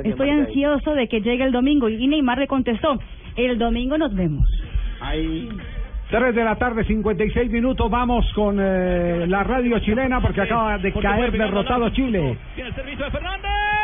[0.04, 0.40] Estoy ahí.
[0.40, 1.88] ansioso de que llegue el domingo.
[1.88, 2.98] Y Neymar le contestó,
[3.36, 4.46] el domingo nos vemos.
[5.00, 5.48] Ay,
[6.14, 7.90] 3 de la tarde, 56 minutos.
[7.90, 12.38] Vamos con eh, la radio chilena porque acaba de caer derrotado Chile.
[12.54, 13.83] Tiene el servicio de Fernández.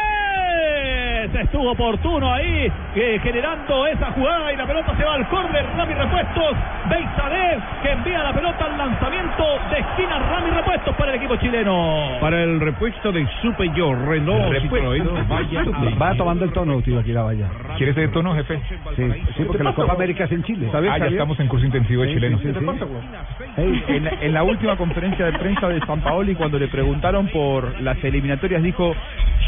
[1.25, 5.67] Estuvo oportuno ahí, eh, generando esa jugada y la pelota se va al córner.
[5.77, 6.57] Rami Repuestos,
[6.89, 10.19] Beisadev, que envía la pelota al lanzamiento de esquina.
[10.19, 12.17] Rami Repuestos para el equipo chileno.
[12.21, 14.91] Para el repuesto de Supe yo, Renault Repuesto.
[15.29, 15.65] Vaya.
[16.01, 17.49] Va tomando el tono, tío, aquí la vaya.
[17.77, 18.61] ¿Quieres ese tono, jefe?
[18.97, 19.03] Sí,
[19.37, 20.71] sí, porque la Copa América es en Chile.
[20.73, 22.39] Ah, ya estamos en curso intensivo de Sí, chileno.
[22.39, 23.83] sí, sí, sí.
[23.89, 28.03] En, en la última conferencia de prensa de San Paoli, cuando le preguntaron por las
[28.03, 28.95] eliminatorias, dijo: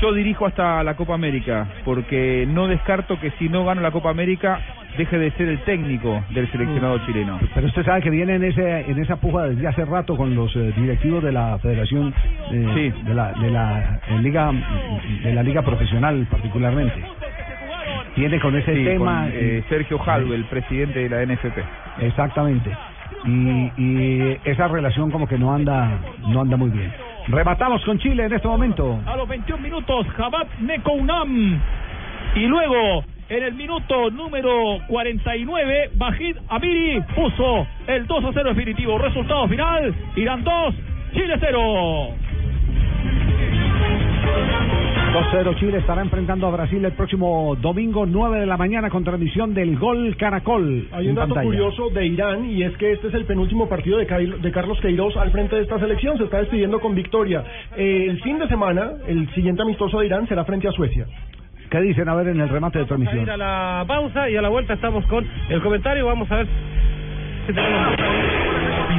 [0.01, 4.11] Yo dirijo hasta la Copa América, porque no descarto que si no gano la Copa
[4.11, 4.61] América,
[4.99, 7.39] deje de ser el técnico del seleccionado chileno.
[7.55, 10.55] Pero usted sabe que viene en ese en esa puja desde hace rato con los
[10.57, 12.13] eh, directivos de la Federación
[12.51, 14.53] eh, de la de la eh, liga
[15.25, 17.03] de la liga profesional particularmente.
[18.15, 21.59] Tiene con ese Sí, tema con, eh, Sergio Jalve, el presidente de la NFP.
[22.01, 22.71] exactamente.
[23.25, 26.93] Y, y esa relación como que no anda no anda muy bien.
[27.29, 29.01] Rematamos con Chile en este momento.
[29.07, 31.61] A los 21 minutos, Jabat Nekounam.
[32.35, 38.99] Y luego, en el minuto número 49, Bajid Amiri puso el 2 a 0 definitivo.
[38.99, 40.75] Resultado final: Irán 2,
[41.13, 42.15] Chile 0.
[45.13, 49.53] 2-0 Chile estará enfrentando a Brasil el próximo domingo 9 de la mañana con transmisión
[49.53, 50.89] del Gol Caracol.
[50.91, 51.45] Hay un dato pantalla.
[51.45, 55.15] curioso de Irán y es que este es el penúltimo partido de, de Carlos Queiroz
[55.19, 56.17] al frente de esta selección.
[56.17, 57.45] Se está despidiendo con victoria.
[57.77, 61.05] Eh, el fin de semana, el siguiente amistoso de Irán será frente a Suecia.
[61.71, 63.21] ¿Qué dicen a ver en el remate de transmisión?
[63.21, 66.07] ir a la pausa y a la vuelta estamos con el comentario.
[66.07, 66.47] Vamos a ver
[67.47, 68.42] si tenemos.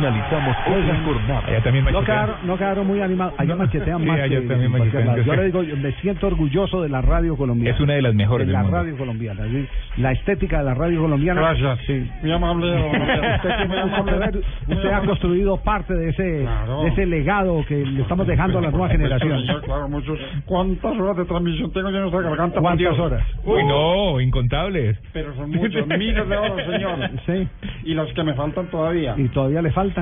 [0.04, 0.56] Finalizamos
[0.86, 1.64] la jornada.
[1.64, 3.34] También No quedaron, no quedaron muy animados.
[3.38, 4.20] Allá machetean Sí, más.
[4.20, 5.24] allá que también machetean.
[5.24, 7.74] Yo le digo, yo me siento orgulloso de la radio colombiana.
[7.76, 8.78] Es una de las mejores De del la mundo.
[8.78, 9.44] radio colombiana.
[9.50, 9.66] ¿sí?
[9.98, 11.40] La estética de la radio colombiana.
[11.42, 11.80] Gracias.
[11.88, 12.10] Sí.
[12.22, 12.74] Muy amable.
[12.84, 14.42] Usted, ver.
[14.68, 18.72] Usted ha construido parte de ese, de ese legado que le estamos dejando a las
[18.72, 19.50] nuevas generaciones.
[19.64, 20.20] Claro, muchos.
[20.46, 22.60] ¿Cuántas horas de transmisión tengo yo en esta garganta?
[22.60, 23.24] ¿Cuántas horas?
[23.46, 24.98] Uy, no, incontables.
[25.14, 27.10] Pero son muchos, miles de horas, señor.
[27.26, 27.48] Sí.
[27.86, 29.14] Y los que me faltan todavía.
[29.18, 29.93] Y todavía le faltan.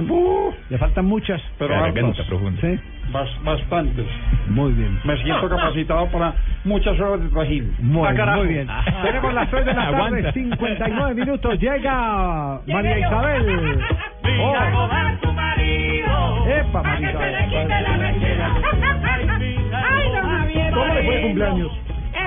[0.69, 1.41] Le faltan muchas.
[1.57, 2.27] Pero hartas.
[2.27, 2.61] profunda.
[2.61, 2.79] Sí.
[3.11, 4.05] Bas- bastantes.
[4.47, 4.99] Muy bien.
[5.03, 7.75] Me siento capacitado para muchas horas de trajín.
[7.79, 8.67] Muy, Ah, muy bien.
[9.03, 10.31] Tenemos las 3 de la tarde, Aguanta.
[10.33, 11.59] 59 minutos.
[11.59, 13.79] Llega María Isabel.
[14.43, 14.55] Oh.
[16.47, 17.11] Epa, María
[19.73, 20.73] Ay, don Javier.
[20.73, 21.71] ¿Cómo le fue de cumpleaños?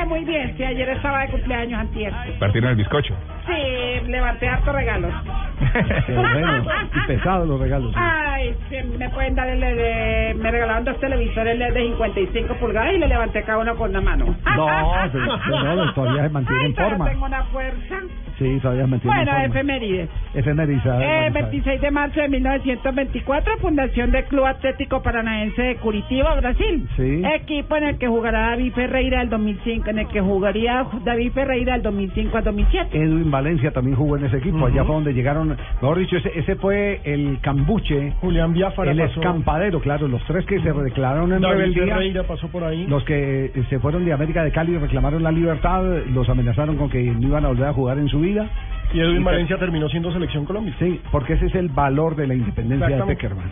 [0.07, 2.13] Muy bien, sí, ayer estaba de cumpleaños antier.
[2.39, 3.15] Partieron el bizcocho.
[3.47, 5.13] Sí, levanté hartos regalos.
[6.07, 6.65] Qué bueno.
[6.95, 7.93] Y pesados los regalos.
[7.97, 10.35] Ay, sí, me pueden dar el de...
[10.39, 14.01] Me regalaron dos televisores LED de 55 pulgadas y le levanté cada uno con la
[14.01, 14.27] mano.
[14.57, 14.69] No,
[15.11, 17.09] sí, no, todavía se mantiene Ay, en forma.
[17.11, 17.97] tengo una fuerza.
[18.39, 20.09] Sí, se mantiene Bueno, efemérides.
[20.35, 21.33] Efemérides, Eh, María Isabel.
[21.33, 26.87] 26 de marzo de 1924, fundación del Club Atlético Paranaense de Curitiba, Brasil.
[26.97, 27.23] Sí.
[27.25, 31.73] Equipo en el que jugará David Ferreira del 2005, en el que jugaría David Ferreira
[31.75, 32.97] del 2005 al 2007.
[32.99, 34.67] Edwin Valencia también jugó en ese equipo.
[34.67, 35.57] Allá fue donde llegaron.
[35.81, 38.13] Mejor dicho, ese, ese fue el cambuche.
[38.21, 39.21] Julián Biafara El pasó.
[39.21, 40.09] escampadero, claro.
[40.09, 41.85] Los tres que se declararon en David rebeldía.
[41.95, 42.87] Ferreira pasó por ahí.
[42.87, 45.83] Los que eh, se fueron de América de Cali y reclamaron la libertad,
[46.13, 48.49] los amenazaron con que no iban a volver a jugar en su vida.
[48.93, 50.75] Y Edwin Y Valencia terminó siendo selección Colombia.
[50.79, 53.03] Sí, porque ese es el valor de la independencia de.
[53.05, 53.51] Peckerman.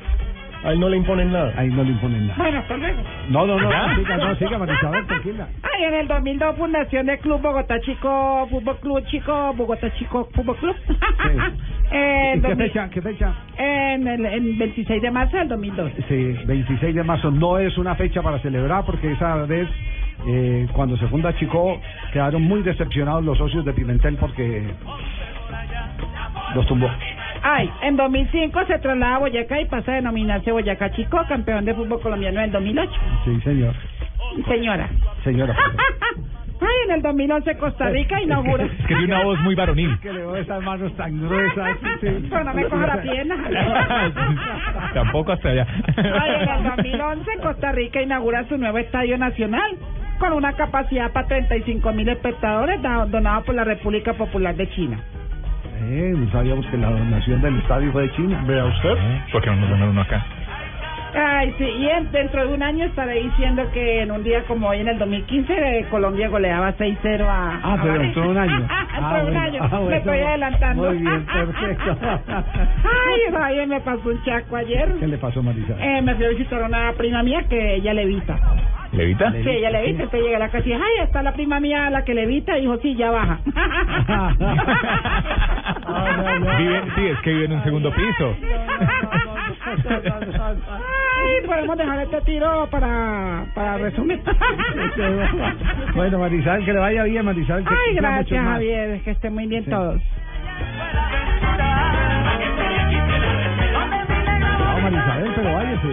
[0.64, 1.52] A él no le imponen nada.
[1.56, 2.38] Ahí no le imponen nada.
[2.38, 3.02] Bueno, hasta luego.
[3.30, 3.96] No, no, no, ¿Ya?
[3.96, 5.48] siga, no, siga, María Isabel, tranquila.
[5.62, 10.56] Ay, en el 2002, fundación del Club Bogotá Chico, Fútbol Club Chico, Bogotá Chico Fútbol
[10.56, 10.76] Club.
[11.94, 12.88] Eh, ¿Y qué 2000 fecha?
[12.88, 13.34] ¿Qué fecha?
[13.58, 15.92] En el en 26 de marzo del 2002.
[16.08, 19.68] Sí, 26 de marzo no es una fecha para celebrar porque esa vez
[20.26, 21.80] eh, cuando se funda Chico
[22.12, 24.64] quedaron muy decepcionados los socios de Pimentel porque
[26.54, 26.88] los tumbó.
[27.42, 31.74] Ay, en 2005 se traslada a Boyacá y pasa a denominarse Boyacá Chico, campeón de
[31.74, 32.92] fútbol colombiano en el 2008.
[33.24, 33.74] Sí, señor.
[34.46, 34.88] Señora.
[35.24, 35.56] Señora.
[36.64, 38.64] Ay, en el 2011 Costa Rica inaugura.
[38.64, 39.98] Es que tiene una voz muy varonil.
[40.00, 41.76] Que le veo esas manos tan gruesas.
[42.00, 42.28] sí.
[42.30, 43.36] Pero no me coja la pierna.
[44.94, 45.66] Tampoco hasta allá.
[45.96, 49.76] Ay, en el 2011 Costa Rica inaugura su nuevo estadio nacional
[50.22, 55.00] con una capacidad para 35 mil espectadores da- donado por la República Popular de China.
[55.84, 58.40] Eh, no sabíamos que la donación del estadio fue de China.
[58.46, 58.94] Vea usted.
[59.32, 60.24] ¿Por qué no nos donan uno acá?
[61.14, 64.68] Ay, sí, y en- dentro de un año estaré diciendo que en un día como
[64.68, 67.60] hoy, en el 2015, eh, Colombia goleaba 6-0 a.
[67.62, 68.56] Ah, a pero dentro de un año.
[68.58, 69.60] dentro Ah, de un año.
[69.62, 69.96] ah, Me bueno.
[69.96, 70.82] estoy adelantando.
[70.90, 71.98] Muy bien, perfecto.
[72.28, 74.94] Ay, Ryan, me pasó un chaco ayer.
[75.00, 75.74] ¿Qué le pasó, Marisa?
[75.78, 78.38] Eh, me fui a visitar a una prima mía que ella levita.
[78.92, 79.32] ¿Levita?
[79.32, 79.90] Sí, ella levita.
[80.02, 82.56] Entonces llegué a la casa y dije, ay, está la prima mía, la que levita.
[82.58, 83.38] Y dijo, sí, ya baja.
[86.58, 88.36] Vive, sí, es que vive en un segundo piso.
[91.24, 94.20] Ay, podemos dejar este tiro para, para resumir.
[95.94, 97.64] Bueno, Marisabel, que le vaya bien, Marisabel.
[97.64, 98.44] que Ay, gracias.
[98.44, 99.00] Javier.
[99.02, 99.70] Que estén muy bien Sí.
[99.70, 100.00] todos.
[104.58, 105.88] No, Marisabel, pero váyase.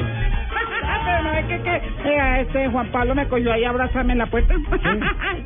[1.06, 4.19] Pero no es que, que eh, este Juan Pablo me cogió ahí a abrazarme en
[4.19, 4.53] la puerta.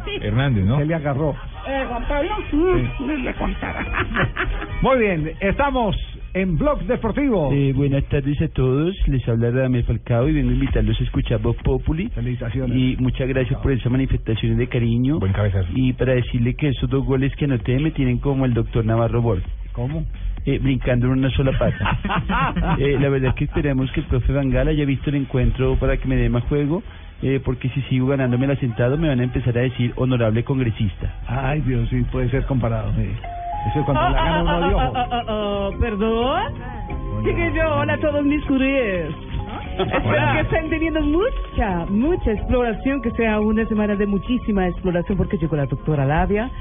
[0.06, 0.12] Sí.
[0.22, 0.78] Hernández, ¿no?
[0.78, 1.36] Se le agarró.
[1.68, 3.86] Eh, Juan Pablo, mm, no le contara.
[4.82, 5.96] Muy bien, estamos
[6.34, 7.52] en Blog Deportivo.
[7.54, 11.40] Eh, buenas tardes a todos, les habla Radamel Falcao y vengo a invitarlos a escuchar
[11.42, 12.10] Voz Populi.
[12.10, 12.76] Felicitaciones.
[12.76, 15.20] Y muchas gracias por esas manifestaciones de cariño.
[15.20, 15.70] Buen cabezazo.
[15.76, 19.22] Y para decirle que esos dos goles que anoté me tienen como el doctor Navarro
[19.22, 19.44] Borg.
[19.74, 20.06] ¿Cómo?
[20.46, 22.00] Eh, brincando en una sola pata.
[22.80, 25.98] Eh, la verdad es que esperamos que el profe Vangala haya visto el encuentro para
[25.98, 26.82] que me dé más juego,
[27.22, 31.14] eh, porque si sigo ganándome el asentado me van a empezar a decir honorable congresista.
[31.28, 32.92] Ay, Dios, sí, puede ser comparado.
[32.94, 33.10] sí.
[33.70, 35.78] Eso es cuando la gana uno de ojo.
[35.80, 36.54] ¿Perdón?
[37.24, 39.16] Chiquillo, hola a todos mis curíes.
[39.78, 45.38] Espero que estén teniendo mucha, mucha exploración, que sea una semana de muchísima exploración, porque
[45.38, 46.52] llegó la doctora Labia,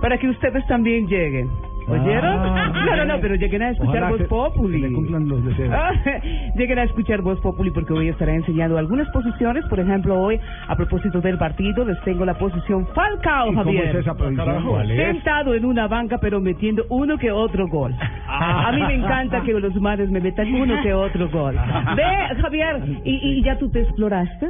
[0.00, 1.50] para que ustedes también lleguen.
[1.88, 2.38] ¿Oyeron?
[2.38, 2.72] Ah.
[2.86, 4.80] no, no, no, pero lleguen a escuchar Voz Populi.
[4.82, 5.74] que cumplan los deseos.
[5.74, 5.92] Ah,
[6.56, 9.64] lleguen a escuchar Voz Populi porque hoy estaré enseñando algunas posiciones.
[9.66, 10.38] Por ejemplo, hoy,
[10.68, 13.86] a propósito del partido, les tengo la posición Falcao, ¿Y cómo Javier.
[13.88, 14.64] es esa posición?
[14.66, 15.06] ¿Cuál es?
[15.14, 17.94] Sentado en una banca, pero metiendo uno que otro gol.
[18.28, 21.54] A mí me encanta que los madres me metan uno que otro gol.
[21.96, 24.48] Ve, Javier, ¿y, y ya tú te exploraste?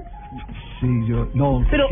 [0.80, 1.26] Sí, yo.
[1.34, 1.64] No.
[1.70, 1.88] Pero.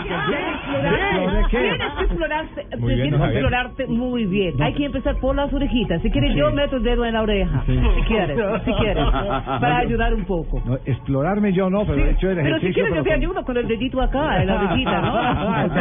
[0.00, 1.58] ¿Exploré qué?
[1.58, 4.62] Tienes que explorarte, tienes que explorarte muy bien.
[4.62, 6.00] Hay que empezar por las orejitas.
[6.02, 7.62] Si quieres, yo meto el dedo en la oreja.
[7.66, 7.76] Si
[8.06, 9.04] quieres, si quieres.
[9.04, 10.62] Para ayudar un poco.
[10.64, 12.68] No, explorarme yo no, pero he hecho el Pero ejercicio.
[12.68, 15.10] si quieres, yo te ayudo con el dedito acá, en la orejita, ¿no?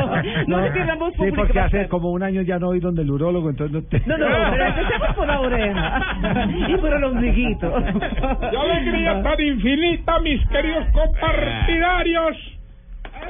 [0.47, 3.49] No, pierdan voz Sí, porque hace como un año ya no voy donde el urólogo,
[3.49, 4.01] entonces no te...
[4.05, 6.01] No, no, no, pero empecemos por la oreja.
[6.69, 7.73] Y por el ombliguito.
[8.51, 10.85] ¡Qué alegría tan infinita, mis queridos
[11.69, 12.37] compartidarios!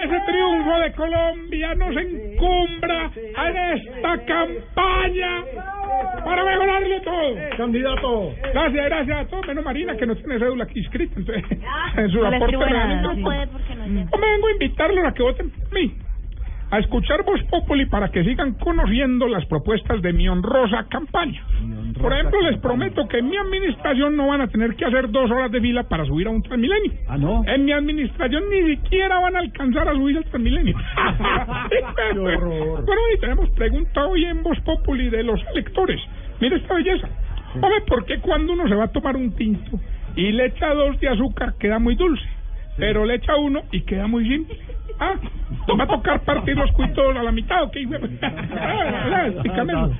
[0.01, 5.43] Ese triunfo de Colombia nos encumbra en esta campaña
[6.23, 7.35] para mejorarlo todo.
[7.57, 8.33] Candidato.
[8.53, 11.15] Gracias, gracias a todos, menos Marina, que no tiene cédula aquí inscrita.
[11.17, 11.43] Entonces,
[11.97, 13.21] en su No aporte no sí.
[13.23, 13.47] puede.
[13.47, 15.93] porque no vengo a invitarlos a que voten por mí,
[16.71, 21.43] a escuchar Voz Populi para que sigan conociendo las propuestas de mi honrosa campaña.
[22.01, 25.29] Por ejemplo, les prometo que en mi administración no van a tener que hacer dos
[25.29, 26.93] horas de fila para subir a un Transmilenio.
[27.07, 27.43] Ah, no.
[27.45, 30.75] En mi administración ni siquiera van a alcanzar a subir al Transmilenio.
[32.15, 35.99] Bueno, y tenemos pregunta hoy en Voz Populi de los electores.
[36.39, 37.07] Mira esta belleza.
[37.55, 39.79] Hombre, ¿por qué cuando uno se va a tomar un tinto
[40.15, 42.25] y le echa dos de azúcar queda muy dulce?
[42.77, 44.57] Pero le echa uno y queda muy simple.
[44.99, 45.13] Ah,
[45.65, 47.87] ¿te va a tocar partir los cuitos a la mitad o qué?
[48.21, 49.91] Ah, explícamelo.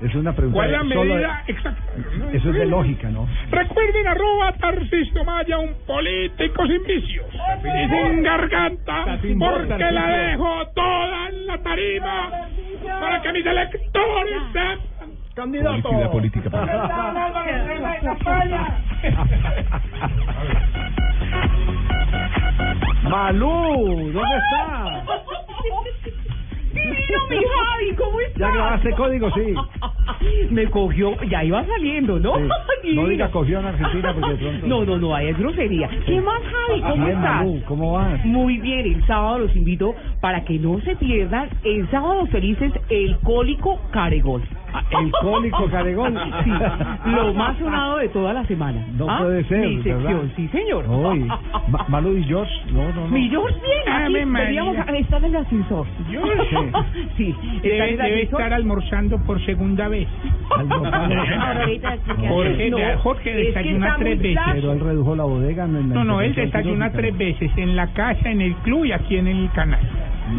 [0.00, 0.56] Es una pregunta.
[0.56, 1.82] ¿Cuál es la medida exacta?
[2.32, 3.26] Eso es de lógica, ¿no?
[3.50, 11.28] Recuerden arroba Tarcisio Maya, un político sin vicios y sin garganta, porque la dejo toda
[11.28, 12.30] en la tarima
[12.84, 14.78] para que mis electores sepan.
[15.34, 15.82] Candidato.
[15.82, 16.50] Publicidad política.
[23.10, 25.04] Malú, ¿dónde está?
[26.72, 28.38] Divino, mi Javi, ¿cómo estás?
[28.38, 29.30] ¿Ya grabaste código?
[29.32, 29.54] Sí.
[30.50, 32.36] Me cogió, ya iba saliendo, ¿no?
[32.36, 32.48] Sí.
[32.82, 34.66] No cogió en Argentina porque de pronto...
[34.66, 35.88] No, no, no, ahí es grosería.
[36.06, 36.80] ¿Qué más, Javi?
[36.80, 37.36] ¿Cómo Bien, estás?
[37.36, 38.24] Malú, ¿cómo vas?
[38.24, 43.18] Muy bien, el sábado los invito para que no se pierdan el sábado felices el
[43.18, 44.42] cólico caregol.
[45.00, 46.14] El cólico caregol.
[46.44, 46.50] Sí,
[47.10, 48.84] lo más sonado de toda la semana.
[48.96, 49.18] No ¿Ah?
[49.22, 50.00] puede ser, Mi ¿verdad?
[50.00, 50.84] sección, sí, señor.
[50.88, 51.20] Uy,
[51.68, 53.08] Ma- Malú y George, no, no, no.
[53.08, 53.88] Mi George bien,
[54.76, 55.86] a estar en el ascensor.
[56.10, 56.48] George.
[57.16, 58.40] sí, en Debe, el debe ascensor.
[58.40, 60.08] estar almorzando por segunda vez.
[62.28, 64.38] Jorge, No, Jorge es que desayuna tres veces.
[64.52, 67.86] Pero él redujo la bodega en la No, no, él desayuna tres veces, en la
[67.88, 69.80] casa, en el club y aquí en el canal.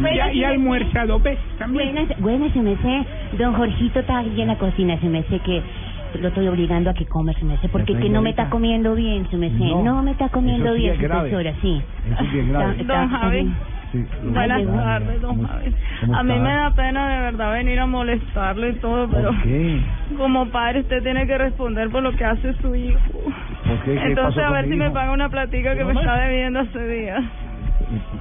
[0.00, 1.92] Y, a- y almuerza dos veces también.
[1.94, 3.06] Buenas, buenas, se me sé.
[3.38, 5.62] Don Jorgito está aquí en la cocina, se me sé que
[6.20, 8.94] lo estoy obligando a que coma, se me sé, porque que no me está comiendo
[8.94, 9.54] bien, se me sé.
[9.58, 11.30] No, No, me está comiendo eso sí bien, es grave.
[11.30, 11.82] profesora, sí.
[12.12, 12.80] Eso es bien grave.
[12.80, 13.52] Está- Don Javi.
[13.92, 14.02] Sí.
[14.24, 15.74] Buenas tardes, don ¿Cómo- Javi.
[16.00, 16.42] cómo A mí está?
[16.44, 19.80] me da pena de verdad venir a molestarle y todo, pero ¿Por qué?
[20.16, 22.98] como padre usted tiene que responder por lo que hace su hijo.
[23.66, 23.94] ¿Por qué?
[23.96, 24.94] ¿Qué Entonces a ver si me hijo?
[24.94, 27.22] paga una platica que me está debiendo hace días.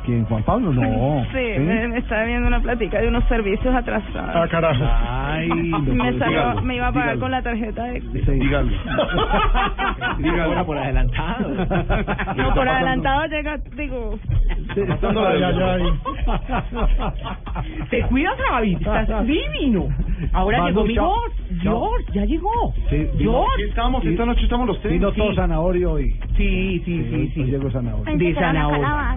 [0.06, 0.26] ¿Quién?
[0.26, 0.72] ¿Juan Pablo?
[0.73, 1.26] No.
[1.31, 4.31] Sí, me, me está debiendo una platica de unos servicios atrasados.
[4.35, 4.84] Ah, carajo.
[5.03, 5.49] Ay,
[5.93, 7.19] me, salió- me iba a pagar Dígalo.
[7.22, 8.72] con la tarjeta de Sí, dígalo.
[10.43, 11.49] Ahora por adelantado.
[12.35, 14.19] No, por adelantado llega, digo,
[14.76, 15.84] Ay, ay, ay.
[17.89, 19.88] Te cuidas, Javi, estás divino.
[20.34, 21.14] Ahora Manu, llegó mi chao.
[21.61, 22.06] George.
[22.14, 22.73] Ya llegó.
[22.89, 23.64] Sí, vino- George.
[23.69, 24.93] estamos, esta noche estamos los tres.
[24.93, 25.18] Vino Sí.
[25.18, 26.11] todo zanahorio hoy.
[26.38, 27.43] Sí, sí, sí, sí.
[27.45, 28.18] llegó zanahorio.
[28.18, 29.15] De zanahoria.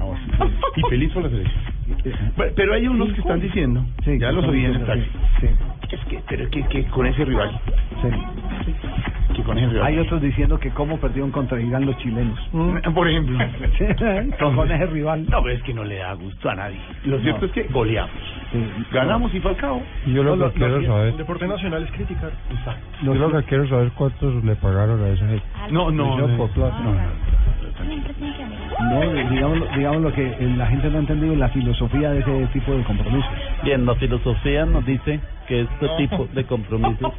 [0.76, 2.32] Y feliz por la selección.
[2.56, 3.85] Pero- hay unos que están diciendo,
[4.18, 5.06] ya los oí en el taxi,
[5.93, 7.60] es que, pero que, que con ese rival,
[8.02, 8.09] que
[9.45, 9.81] con ese.
[9.81, 12.39] Hay otros diciendo que cómo perdieron contra Irán los chilenos.
[12.95, 13.39] Por ejemplo.
[14.39, 15.27] con ese rival.
[15.29, 16.79] No, pero es que no le da gusto a nadie.
[17.05, 17.47] Lo cierto No.
[17.47, 18.12] es que goleamos.
[18.93, 19.83] Ganamos y Falcao.
[20.07, 22.31] Yo lo que quiero saber- El deporte nacional es criticar.
[23.03, 25.45] Yo lo que quiero saber cuántos le pagaron a esa gente.
[25.71, 26.16] No, no.
[26.19, 26.27] No.
[28.81, 32.47] No, digamos, digamos lo que eh, la gente no ha entendido la filosofía de ese
[32.53, 33.31] tipo de compromisos.
[33.63, 37.13] Bien, la filosofía nos dice que este tipo de compromisos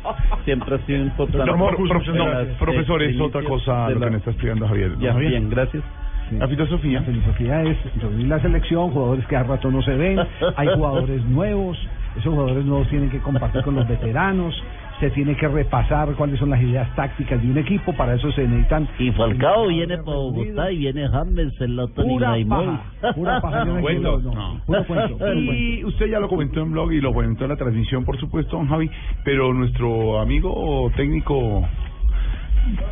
[0.45, 1.45] siempre ha sido importante.
[1.45, 4.67] No, pro- pro- En no, profesor, es otra cosa lo la- que me está estudiando
[4.67, 4.91] Javier.
[4.91, 5.31] ¿no, Ya, Javier?
[5.31, 5.83] bien, gracias.
[6.31, 6.99] La filosofía.
[7.01, 10.19] La filosofía es reunir la selección, jugadores que a rato no se ven,
[10.55, 11.77] hay jugadores nuevos,
[12.17, 14.55] esos jugadores nuevos tienen que compartir con los veteranos,
[14.99, 18.47] se tiene que repasar cuáles son las ideas tácticas de un equipo, para eso se
[18.47, 18.87] necesitan...
[18.97, 22.79] Y Falcao viene para Bogotá y viene James, el Pura Ibrahimovic.
[23.01, 24.61] paja, pura paja, no Cuento, no, no.
[24.65, 27.57] puro cuento, puro Y usted ya lo comentó en blog y lo comentó en la
[27.57, 28.89] transmisión, por supuesto, don Javi,
[29.25, 31.67] pero nuestro amigo técnico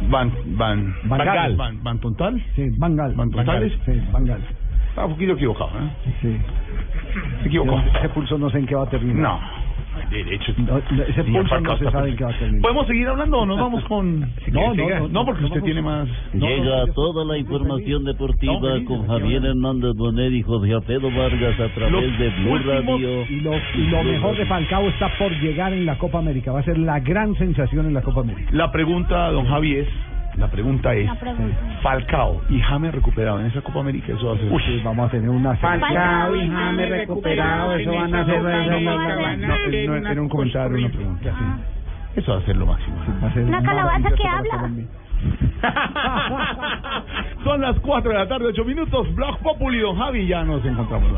[0.10, 1.56] Van Van Van Gaal.
[1.56, 3.14] Van, Van Tontal, Sí, Bangal.
[3.16, 4.42] Van Tontales, Sí, Bangal.
[4.90, 6.14] está un poquito equivocado, ¿eh?
[6.22, 6.38] Sí.
[7.42, 7.82] Se equivocó.
[7.98, 9.22] Ese pulso no sé en qué va a terminar.
[9.24, 9.40] No,
[10.10, 10.54] derecho.
[10.58, 12.62] No, no, ese pulso no se sabe en qué va a terminar.
[12.62, 14.20] ¿Podemos seguir hablando o nos vamos con...?
[14.20, 16.08] No, no, no, no, porque no usted tiene más...
[16.34, 21.92] Llega toda la información deportiva con Javier Hernández Bonet y José Alfredo Vargas a través
[21.92, 23.26] Los de Blue últimos Radio.
[23.30, 26.52] Y lo, y lo mejor de Falcao está por llegar en la Copa América.
[26.52, 28.50] Va a ser la gran sensación en la Copa América.
[28.52, 29.88] La pregunta, don Javi, es...
[30.38, 31.10] La pregunta es...
[31.82, 34.52] Falcao y James recuperados en esa Copa América, eso va a ser...
[34.52, 35.56] Uy, vamos a tener una...
[35.58, 38.42] Falcao y James recuperados, eso van a ser...
[38.42, 41.34] No, no, no, era un comentario, una pregunta.
[41.38, 41.46] sí.
[42.16, 42.96] Eso va a ser lo máximo.
[43.48, 44.70] Una calabaza que habla.
[47.44, 49.14] Son las 4 de la tarde, 8 minutos.
[49.16, 51.10] Blog Populi, don Javi, ya nos encontramos.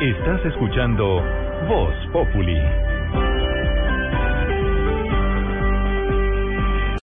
[0.00, 1.22] Estás escuchando
[1.68, 2.58] Voz Populi.